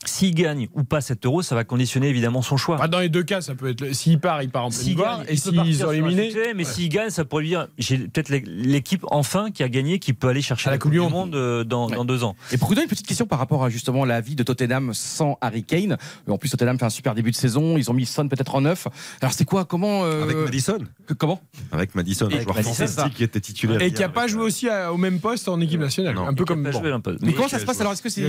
[0.04, 2.76] S'il gagne ou pas cet euro, ça va conditionner évidemment son choix.
[2.80, 3.92] Ah, dans les deux cas, ça peut être.
[3.94, 5.18] S'il part, il part en pleine S'il gloire.
[5.18, 6.30] gagne, Et il s'ils sur ont éliminé.
[6.30, 9.98] succès, mais s'il gagne, ça pourrait lui dire j'ai peut-être l'équipe enfin qui a gagné,
[9.98, 12.34] qui peut aller chercher la, Coupe du Monde euh, dans, dans deux ans.
[12.50, 14.92] Et pour vous donner une petite question par rapport à justement la vie de Tottenham
[14.94, 15.96] sans Harry Kane.
[16.28, 17.76] En plus, Tottenham fait un super début de saison.
[17.76, 18.88] Ils ont mis Son peut-être en neuf.
[19.20, 20.78] Alors c'est quoi Comment euh, Avec Madison.
[21.06, 23.80] que- Comment Avec Madison, un joueur Madison, qui était titulaire.
[23.80, 26.14] Et qui n'a pas avec, joué aussi à- au même poste en équipe nationale.
[26.14, 26.26] Non.
[26.26, 26.62] un peu comme.
[26.64, 26.80] Pas bon.
[26.80, 27.16] joué un peu.
[27.22, 27.92] Mais comment ça se passe alors?
[27.92, 28.22] Est-ce que c'est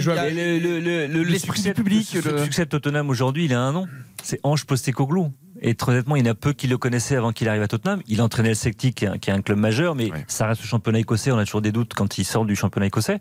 [1.69, 3.87] Le, succès, du public, le, le- succès de Tottenham aujourd'hui, il a un nom.
[4.23, 5.31] C'est Ange Postecoglou.
[5.63, 7.67] Et très honnêtement, il y en a peu qui le connaissaient avant qu'il arrive à
[7.67, 8.01] Tottenham.
[8.07, 11.31] Il entraînait le Celtic, qui est un- club majeur, mais ça reste le championnat écossais.
[11.31, 13.19] On a toujours des doutes quand il sort du championnat écossais.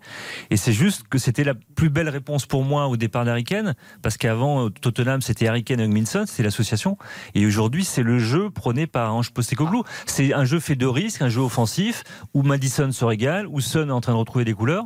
[0.50, 3.74] Et c'est juste que c'était la plus belle réponse pour moi au départ d'Harry Kane,
[4.02, 6.98] parce qu'avant, euh, Tottenham, c'était Harry Kane et Hugminson, c'était l'association.
[7.34, 9.84] Et aujourd'hui, c'est le jeu prôné par Ange Postecoglou.
[10.06, 12.02] C'est un jeu fait de risques, un jeu offensif,
[12.34, 14.84] où Madison se régale, où Son est en train de retrouver des couleurs.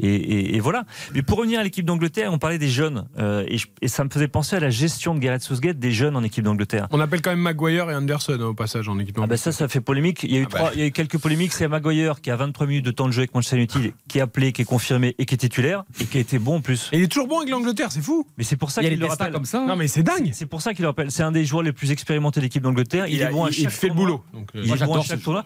[0.00, 0.84] Et, et- et voilà.
[1.14, 3.06] Mais pour revenir à l'équipe d'Angleterre, on parlait des jeunes.
[3.18, 5.92] euh, et, je- et ça me faisait penser à la gestion de Gareth Southgate des
[5.92, 6.88] jeunes en équipe d'Angleterre.
[6.96, 9.18] On appelle quand même Maguire et Anderson au passage en équipe.
[9.22, 10.22] Ah bah ça, ça fait polémique.
[10.22, 10.58] Il y a eu, Ah bah.
[10.58, 11.52] trois, il y a eu quelques polémiques.
[11.52, 14.22] C'est Maguire qui a 23 minutes de temps de jeu avec Manchester United, qui est
[14.22, 16.88] appelé, qui est confirmé et qui est titulaire et qui a été bon en plus.
[16.92, 18.26] Et il est toujours bon avec l'Angleterre, c'est fou.
[18.38, 19.32] Mais c'est pour ça a qu'il le rappelle.
[19.32, 19.64] comme ça.
[19.66, 20.30] Non mais c'est dingue.
[20.32, 21.10] C'est pour ça qu'il le rappelle.
[21.10, 23.06] C'est un des joueurs les plus expérimentés de l'équipe d'Angleterre.
[23.08, 24.24] Il, Il, est a- bon à il- chaque il fait le boulot.
[24.32, 25.44] Donc, euh, Il Moi, est bon à j'adore chaque tournoi.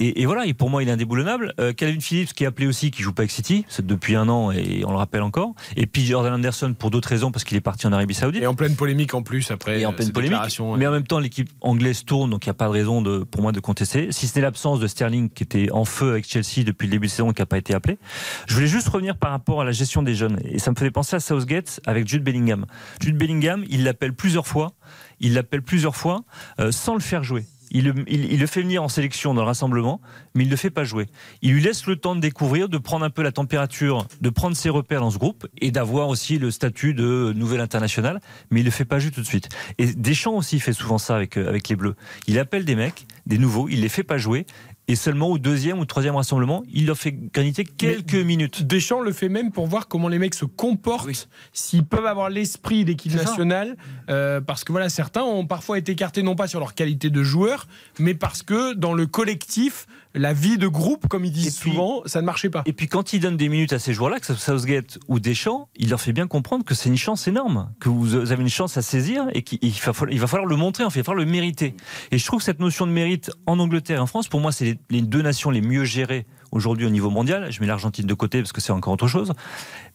[0.00, 1.54] Et, et voilà, et pour moi, il est indéboulonnable.
[1.60, 4.28] Euh, Calvin Phillips, qui est appelé aussi, qui joue pas avec City, c'est depuis un
[4.28, 5.54] an, et on le rappelle encore.
[5.76, 8.42] Et puis Jordan Anderson, pour d'autres raisons, parce qu'il est parti en Arabie Saoudite.
[8.42, 9.80] Et en pleine polémique en plus après.
[9.80, 10.38] Et en euh, pleine polémique.
[10.38, 10.78] ouais.
[10.78, 13.18] Mais en même temps, l'équipe anglaise tourne, donc il n'y a pas de raison de,
[13.18, 14.08] pour moi de contester.
[14.10, 17.06] Si ce n'est l'absence de Sterling qui était en feu avec Chelsea depuis le début
[17.06, 17.98] de saison et qui n'a pas été appelé.
[18.46, 20.40] Je voulais juste revenir par rapport à la gestion des jeunes.
[20.44, 22.66] Et ça me faisait penser à Southgate avec Jude Bellingham.
[23.00, 24.72] Jude Bellingham, il l'appelle plusieurs fois.
[25.20, 26.24] Il l'appelle plusieurs fois
[26.60, 27.44] euh, sans le faire jouer.
[27.74, 30.00] Il le, fait venir en sélection dans le rassemblement,
[30.34, 31.06] mais il ne le fait pas jouer.
[31.42, 34.56] Il lui laisse le temps de découvrir, de prendre un peu la température, de prendre
[34.56, 38.20] ses repères dans ce groupe et d'avoir aussi le statut de nouvel international,
[38.50, 39.48] mais il ne le fait pas jouer tout de suite.
[39.78, 41.96] Et Deschamps aussi fait souvent ça avec, euh, avec les Bleus.
[42.28, 44.46] Il appelle des mecs, des nouveaux, il les fait pas jouer.
[44.86, 48.64] Et seulement au deuxième ou troisième rassemblement, il leur fait gagner quelques minutes.
[48.66, 52.84] Deschamps le fait même pour voir comment les mecs se comportent, s'ils peuvent avoir l'esprit
[52.84, 53.76] d'équipe nationale,
[54.10, 57.22] euh, parce que voilà, certains ont parfois été écartés non pas sur leur qualité de
[57.22, 57.66] joueur,
[57.98, 62.02] mais parce que dans le collectif, la vie de groupe, comme ils disent puis- souvent,
[62.06, 62.62] ça ne marchait pas.
[62.66, 65.18] Et puis quand il donne des minutes à ces joueurs-là, que ce soit Southgate ou
[65.20, 68.48] Deschamps, il leur fait bien comprendre que c'est une chance énorme, que vous avez une
[68.48, 71.02] chance à saisir et qu'il va falloir, il va falloir le montrer, en fait, il
[71.02, 71.74] va falloir le mériter.
[72.10, 74.52] Et je trouve que cette notion de mérite en Angleterre et en France, pour moi,
[74.52, 77.52] c'est les, les deux nations les mieux gérées aujourd'hui au niveau mondial.
[77.52, 79.32] Je mets l'Argentine de côté parce que c'est encore autre chose.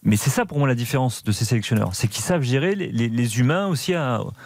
[0.03, 2.90] Mais c'est ça pour moi la différence de ces sélectionneurs, c'est qu'ils savent gérer les,
[2.91, 3.94] les- les humains aussi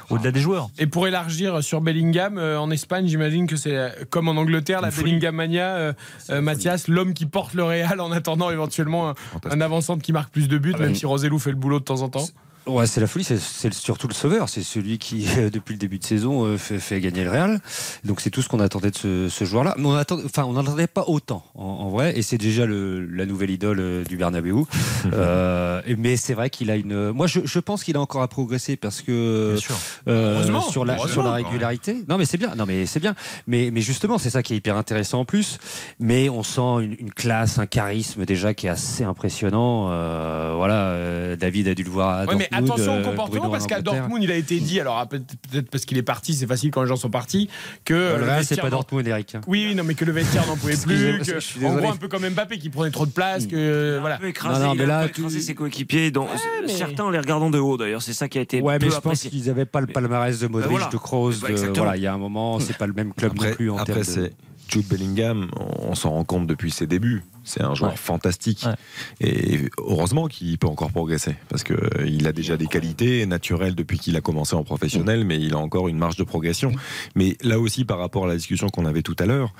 [0.10, 0.70] au-delà des joueurs.
[0.80, 4.82] Et pour élargir sur Bellingham, euh, en Espagne, j'imagine que c'est euh, comme en Angleterre,
[4.82, 4.90] la.
[4.90, 5.94] Bellingham mania, euh,
[6.30, 9.14] euh, Mathias, l'homme qui porte le Real en attendant éventuellement un,
[9.50, 11.84] un avant-centre qui marque plus de buts, Ah même si Rosellou fait le boulot de
[11.84, 12.26] temps en temps.
[12.66, 16.00] Ouais, c'est la folie, c'est- surtout le sauveur, c'est celui qui, euh, depuis le début
[16.00, 17.60] de saison, euh, fait, fait gagner le Real.
[18.06, 19.76] Donc c'est tout ce qu'on attendait de ce, ce joueur-là.
[19.78, 22.66] Mais on attend, enfin, on n'en attendait pas autant, en, en vrai, et c'est déjà
[22.66, 24.54] le, la nouvelle idole euh, du Bernabeu.
[25.12, 27.12] Euh, mais c'est vrai qu'il a une.
[27.12, 29.76] Moi, je, je pense qu'il a encore à progresser parce que Bien sûr.
[30.08, 32.04] euh, sur la sur la régularité.
[32.08, 32.56] Non, mais c'est bien.
[32.56, 33.14] Non, mais c'est bien.
[33.46, 35.58] Mais mais justement, c'est ça qui est hyper intéressant en plus.
[36.00, 39.90] Mais on sent une, une classe, un charisme déjà qui est assez impressionnant.
[39.92, 42.10] Euh, voilà, euh, David a dû le voir.
[42.20, 43.82] À Ouais, mais attention au euh, comportement parce qu'à.
[43.82, 45.22] Dortmund, il a été dit, alors ah, peut-
[45.52, 47.50] peut-être parce qu'il est parti, c'est facile quand les gens sont partis,
[47.86, 49.36] que Le Real, c'est vestiaire pas n'en- Dortmund, Eric.
[49.48, 51.20] Oui, non, mais que le vestiaire n'en pouvait plus.
[51.20, 51.80] Désolé.
[51.80, 53.46] gros, un peu comme Mbappé qui prenait trop de place.
[53.48, 54.16] Que, voilà.
[54.16, 56.12] Un peu écrasé, Non, mais là, écrasé ses coéquipiers.
[56.12, 56.28] dont-
[56.66, 58.86] mais- Certains en les regardant de haut d'ailleurs, c'est ça qui a été Ouais, peu
[58.88, 60.90] mais je pense qu'ils n'avaient pas le palmarès de Modric, voilà.
[60.92, 61.32] de Kroos.
[61.42, 63.70] Bah, voilà, il y a un moment, c'est pas le même club Après, non plus
[63.72, 64.04] en après, termes de.
[64.06, 64.34] c'est
[64.70, 65.50] Jude Bellingham,
[65.80, 67.24] on s'en rend compte depuis ses débuts.
[67.44, 67.98] C'est un joueur Ouais.
[67.98, 68.66] fantastique.
[68.66, 68.76] Ouais.
[69.28, 71.36] Et heureusement qu'il peut encore progresser.
[71.50, 75.54] Parce qu'il a déjà des qualités naturelles depuis qu'il a commencé en professionnel, mais il
[75.54, 76.72] a encore une marge de progression.
[77.16, 79.54] Mais là aussi, par rapport à la discussion qu'on avait tout à l'heure,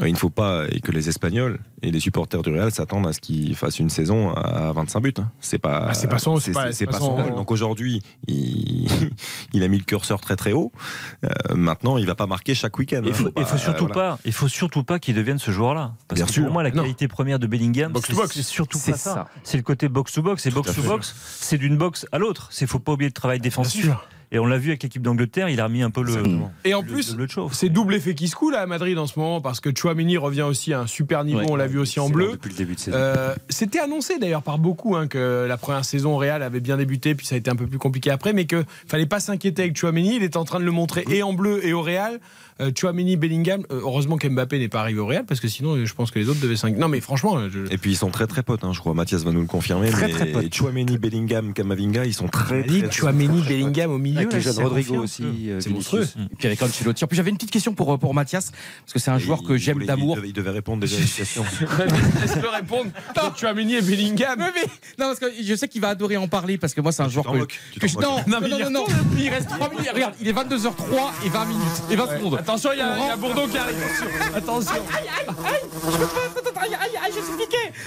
[0.00, 3.06] euh, il ne faut pas et que les Espagnols et les supporters du Real s'attendent
[3.06, 5.14] à ce qu'il fasse une saison à 25 buts.
[5.18, 5.30] hein.
[5.40, 7.34] C'est pas, Ah, c'est pas son- c'est pas- c'est c'est pas pas son son- rôle.
[7.34, 8.86] Donc aujourd'hui, il,
[9.52, 10.72] il a mis le curseur très très haut.
[11.24, 13.02] Euh, maintenant, il va pas marquer chaque week-end.
[13.04, 13.14] Il hein.
[13.14, 13.94] faut, Faut surtout voilà.
[14.16, 15.94] pas, il faut surtout pas qu'il devienne ce joueur-là.
[16.08, 16.44] Parce Bien que sûr.
[16.44, 16.82] pour moi, la Non.
[16.82, 18.34] qualité première de Bellingham, Box to c'est box.
[18.34, 19.14] c'est surtout pas ça.
[19.14, 19.28] ça.
[19.44, 20.44] C'est le côté box to box.
[20.44, 20.88] Et box à to fait.
[20.88, 22.48] box, c'est d'une box à l'autre.
[22.50, 23.88] C'est faut pas oublier le travail défensif.
[24.32, 26.12] Et on l'a vu avec l'équipe d'Angleterre, il a remis un peu le.
[26.64, 29.18] Et en le- plus, le c'est double effet qui se coule à Madrid en ce
[29.18, 31.46] moment parce que Chouameni revient aussi à un super niveau, Ouais.
[31.48, 32.32] on l'a vu aussi en bleu.
[32.32, 32.96] Depuis le début de saison.
[32.96, 36.76] Euh, C'était annoncé d'ailleurs par beaucoup hein, que la première saison au Real avait bien
[36.76, 39.62] débuté, puis ça a été un peu plus compliqué après, mais qu'il fallait pas s'inquiéter
[39.62, 40.16] avec Chouameni.
[40.16, 42.20] Il est en train de le montrer et en bleu et au Real.
[42.60, 43.64] Euh, Chouameni, Bellingham.
[43.72, 46.28] euh, heureusement qu'Mbappé n'est pas arrivé au Real parce que sinon, je pense que les
[46.28, 46.80] autres devaient s'inquiéter.
[46.80, 47.72] Non, mais franchement, je...
[47.72, 48.94] Et puis ils sont très très potes, hein, je crois.
[48.94, 49.90] Mathias va nous le confirmer.
[49.90, 50.54] Très, mais très potes.
[50.54, 52.92] Chouameni, Bellingham, Kamavinga, ils sont très dit très.
[52.92, 54.13] Chouameni, Bellingham au milieu.
[54.16, 55.02] Avec là, les jeunes Rodrigo confiant.
[55.02, 55.22] aussi.
[55.50, 55.92] euh, C'est Vinicius.
[55.92, 56.08] monstrueux.
[56.32, 57.04] Et puis avec Ancelotti.
[57.04, 58.50] En plus, j'avais une petite question pour, pour Mathias,
[58.82, 60.14] parce que c'est un joueur que j'aime d'amour.
[60.16, 61.44] Il devait, il devait répondre déjà à une question.
[62.20, 62.90] Laisse-le répondre.
[63.16, 64.38] Sur Chouameni et Bellingham.
[64.38, 64.62] Mais, mais-
[64.98, 67.08] non, parce que je sais qu'il va adorer en parler, parce que moi, c'est un
[67.08, 67.46] joueur que,
[67.80, 67.98] tu je.
[67.98, 68.84] Non, Non, mais non, il non, non,
[69.18, 69.90] Il reste 3 minutes.
[69.92, 71.62] Regarde, il est 22h03 et 20 minutes.
[71.90, 72.34] Et 20 secondes.
[72.38, 73.76] Attention, il y, a a Bourdon qui arrive.
[74.34, 74.74] Attention.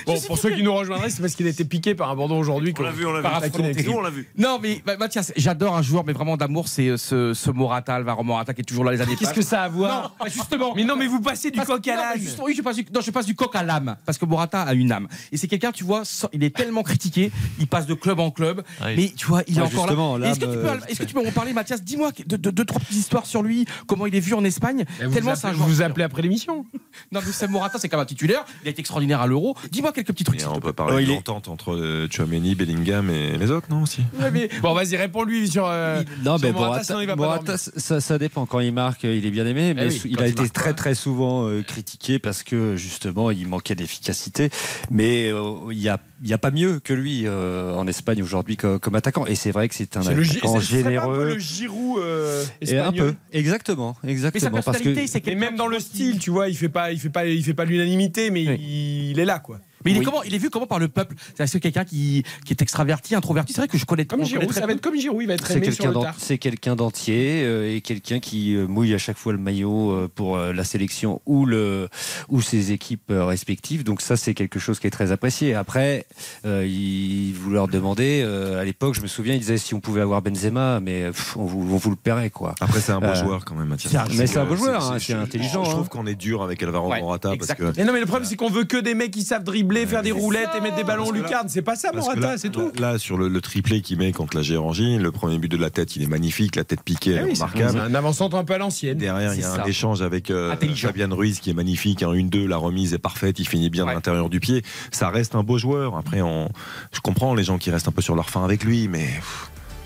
[0.06, 2.40] Bon, pour ceux qui nous rejoindraient, c'est parce qu'il a été piqué par un Bourdon
[2.40, 2.74] aujourd'hui.
[2.78, 3.90] On l'a vu, on l'a vu.
[3.90, 4.30] On l'a vu.
[4.38, 7.96] Non, mais bah, Mathias, j'adore un joueur, mais vraiment d'amour, c'est euh, ce, ce Morata,
[7.96, 10.10] Alvaro Morata, qui est toujours là les années Qu'est-ce que ça a à voir Non,
[10.20, 10.74] bah, justement.
[10.76, 13.02] Mais non, mais vous passez du Parce- coq à justement, Oui, je passe, du, non,
[13.02, 13.96] je passe du coq à l'âme.
[14.06, 15.08] Parce que Morata a une âme.
[15.32, 18.32] Et c'est quelqu'un, tu vois, sans- il est tellement critiqué, il passe de club en
[18.32, 18.64] club.
[18.84, 18.94] Oui.
[18.96, 19.88] Mais tu vois, il est encore
[20.20, 20.30] là.
[20.32, 21.82] Est-ce que, tu l'âme, peux, euh, est-ce que tu peux en parler, Mathias?
[21.84, 24.86] Dis-moi de, de- deux, trois petites histoires sur lui, comment il est vu en Espagne.
[25.04, 25.68] Vous tellement vous c'est appelez, joueur.
[25.70, 26.66] vous vous appelez après l'émission.
[27.12, 28.44] Non, mais Sam Morata, c'est quand même un titulaire.
[28.64, 29.56] Il a été extraordinaire à l'Euro.
[29.72, 30.42] Dis-moi quelques petits trucs.
[30.52, 33.84] On peut parler Oh, de est- l'entente entre euh, Chouameni, Bellingham et les autres, non
[33.84, 34.02] aussi?
[34.20, 35.66] Ouais, mais- Bon, vas-y, réponds-lui sur.
[35.68, 37.60] euh, Non, mais Morata, Morata, sinon il va pas Morata, dormir.
[37.78, 38.46] ça, ça dépend.
[38.46, 40.70] Quand il marque, il est bien aimé, mais oui, sou- il a il été très
[40.70, 40.74] pas.
[40.74, 44.50] très souvent euh, critiqué parce que justement il manquait d'efficacité.
[44.92, 48.58] Mais euh, il y a n'y a pas mieux que lui euh, en Espagne aujourd'hui
[48.58, 49.26] comme, comme attaquant.
[49.28, 51.26] Et c'est vrai que c'est un le, attaquant c'est pas un peu généreux.
[51.34, 54.62] le Giroud euh, Et un peu, exactement, exactement.
[54.64, 57.26] parce que Et même dans le style, tu vois, il fait pas, il fait pas,
[57.26, 59.60] il fait pas l'unanimité, mais il, il est là, quoi.
[59.88, 60.06] Mais il est, Oui.
[60.06, 61.16] comment, il est vu comment par le peuple?
[61.46, 63.54] C'est quelqu'un qui, qui est extraverti, introverti?
[63.54, 65.48] C'est vrai que je connais Comme Giroud, ça va être comme Giroud, il va être
[65.48, 66.16] c'est aimé sur le tard.
[66.18, 70.08] c'est quelqu'un d'entier euh, et quelqu'un qui euh, mouille à chaque fois le maillot euh,
[70.14, 71.88] pour euh, la sélection ou le
[72.30, 73.84] ou ses équipes respectives.
[73.84, 75.54] Donc ça c'est quelque chose qui est très apprécié.
[75.56, 76.06] Après,
[76.46, 80.22] il, vous leur demandez à l'époque, je me souviens, ils disaient si on pouvait avoir
[80.22, 82.56] Benzema, mais pff, on vous on vous le paierait quoi.
[82.60, 83.92] Après, c'est un beau Euh, joueur quand même, Mathias.
[83.92, 85.74] c'est un- mais c'est un beau joueur, hein, c'est je- intelligent, Je hein.
[85.74, 87.72] trouve qu'on est dur avec Alvaro Morata parce exactement.
[87.72, 87.82] que.
[87.82, 90.12] Non, mais le problème, c'est qu'on veut que des mecs qui savent dribbler, faire des
[90.12, 91.50] roulettes et mettre des ballons lucarnes.
[91.50, 92.72] C'est pas ça, Morata, c'est tout.
[92.80, 95.96] Là, sur le, triplé qu'il met contre la Géorgie, le premier but de la tête,
[95.96, 97.80] il est magnifique, la tête piquée, Ah est remarquable.
[97.80, 98.98] un avant-centre un peu à l'ancienne.
[98.98, 100.56] Derrière, il y a un échange avec euh.
[100.76, 102.04] Fabian Ruiz qui est magnifique.
[102.04, 103.40] En 1-2, la remise est parfaite.
[103.40, 104.64] Il finit bien à l'intérieur du pied.
[104.92, 105.98] Ça reste un beau joueur.
[105.98, 106.50] Après, on...
[106.92, 109.08] je comprends les gens qui restent un peu sur leur fin avec lui, mais.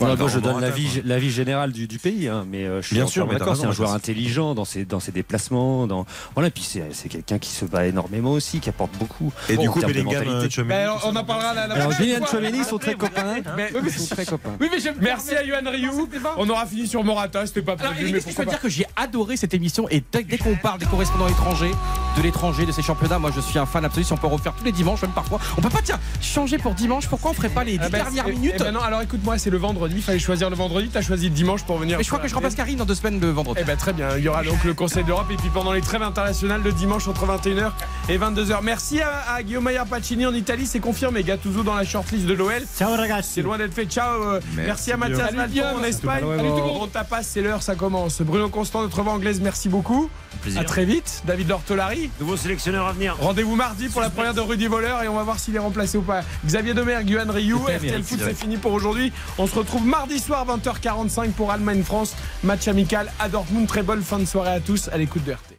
[0.01, 1.01] Voilà, moi, je donne Morata, la vie, quoi.
[1.05, 3.55] la vie générale du, du pays, hein, mais euh, je suis Bien sûr, d'accord.
[3.55, 5.87] C'est un joueur intelligent dans ses, dans ses déplacements.
[5.87, 6.05] Dans...
[6.35, 9.31] Voilà, et puis c'est c'est quelqu'un qui se bat énormément aussi, qui apporte beaucoup.
[9.49, 10.61] Et du en coup, Bellingham, mentalité.
[10.61, 11.91] euh, alors, on en parlera la Alors.
[12.27, 13.35] Tchouaméni sont très copains.
[13.55, 14.55] Mais- Ils sont très copains.
[14.59, 15.89] Oui, mais je Merci à Yohan Ryu.
[16.37, 19.53] On aura fini sur Morata, c'était pas prévu, je peux dire que j'ai adoré cette
[19.53, 21.71] émission et dès, qu'on parle des correspondants étrangers,
[22.17, 24.03] de l'étranger, de ces championnats, moi je suis un fan absolu.
[24.05, 26.73] Si on peut refaire tous les dimanches, même parfois, on peut pas tiens changer pour
[26.73, 27.07] dimanche.
[27.07, 29.37] Pourquoi on ferait pas les dix Ah ben, dernières minutes eh ben non, alors écoute-moi,
[29.37, 31.97] c'est le vendredi, il fallait choisir le vendredi, t'as choisi le dimanche pour venir.
[31.97, 33.59] Mais je crois que je remplace Karine dans deux semaines le vendredi.
[33.61, 35.81] Eh ben très bien, il y aura donc le Conseil d'Europe et puis pendant les
[35.81, 37.71] trêves internationales le dimanche entre 21h
[38.09, 38.59] et 22h.
[38.63, 41.23] Merci à, à Guillaume Maillard Pacini en Italie, c'est confirmé.
[41.23, 42.63] Gattuso dans la shortlist de l'OL.
[42.77, 43.29] Ciao ragazzi.
[43.35, 43.85] C'est loin d'être fait.
[43.85, 44.21] Ciao.
[44.23, 44.97] euh, merci, à.
[44.97, 46.23] Mathias Malton en Espagne.
[46.37, 46.77] Salut tout le monde.
[46.81, 48.21] On tapas, c'est l'heure, ça commence.
[48.21, 50.09] Bruno Constant, notre voix anglaise, merci beaucoup.
[50.57, 51.21] À très vite.
[51.25, 52.09] David Lortolari.
[52.19, 53.15] Nouveau sélectionneur à venir.
[53.19, 55.97] Rendez-vous mardi pour la première de Rudy Voleur et on va voir s'il est remplacé
[55.97, 56.21] ou pas.
[56.45, 59.11] Xavier Domergue, Yuan Ryu, RTL Foot, c'est fini pour aujourd'hui.
[59.37, 62.15] On se retrouve mardi soir 20h45 pour Allemagne-France.
[62.43, 63.67] Match amical à Dortmund.
[63.67, 65.50] Très bonne fin de soirée à tous à l'écoute de.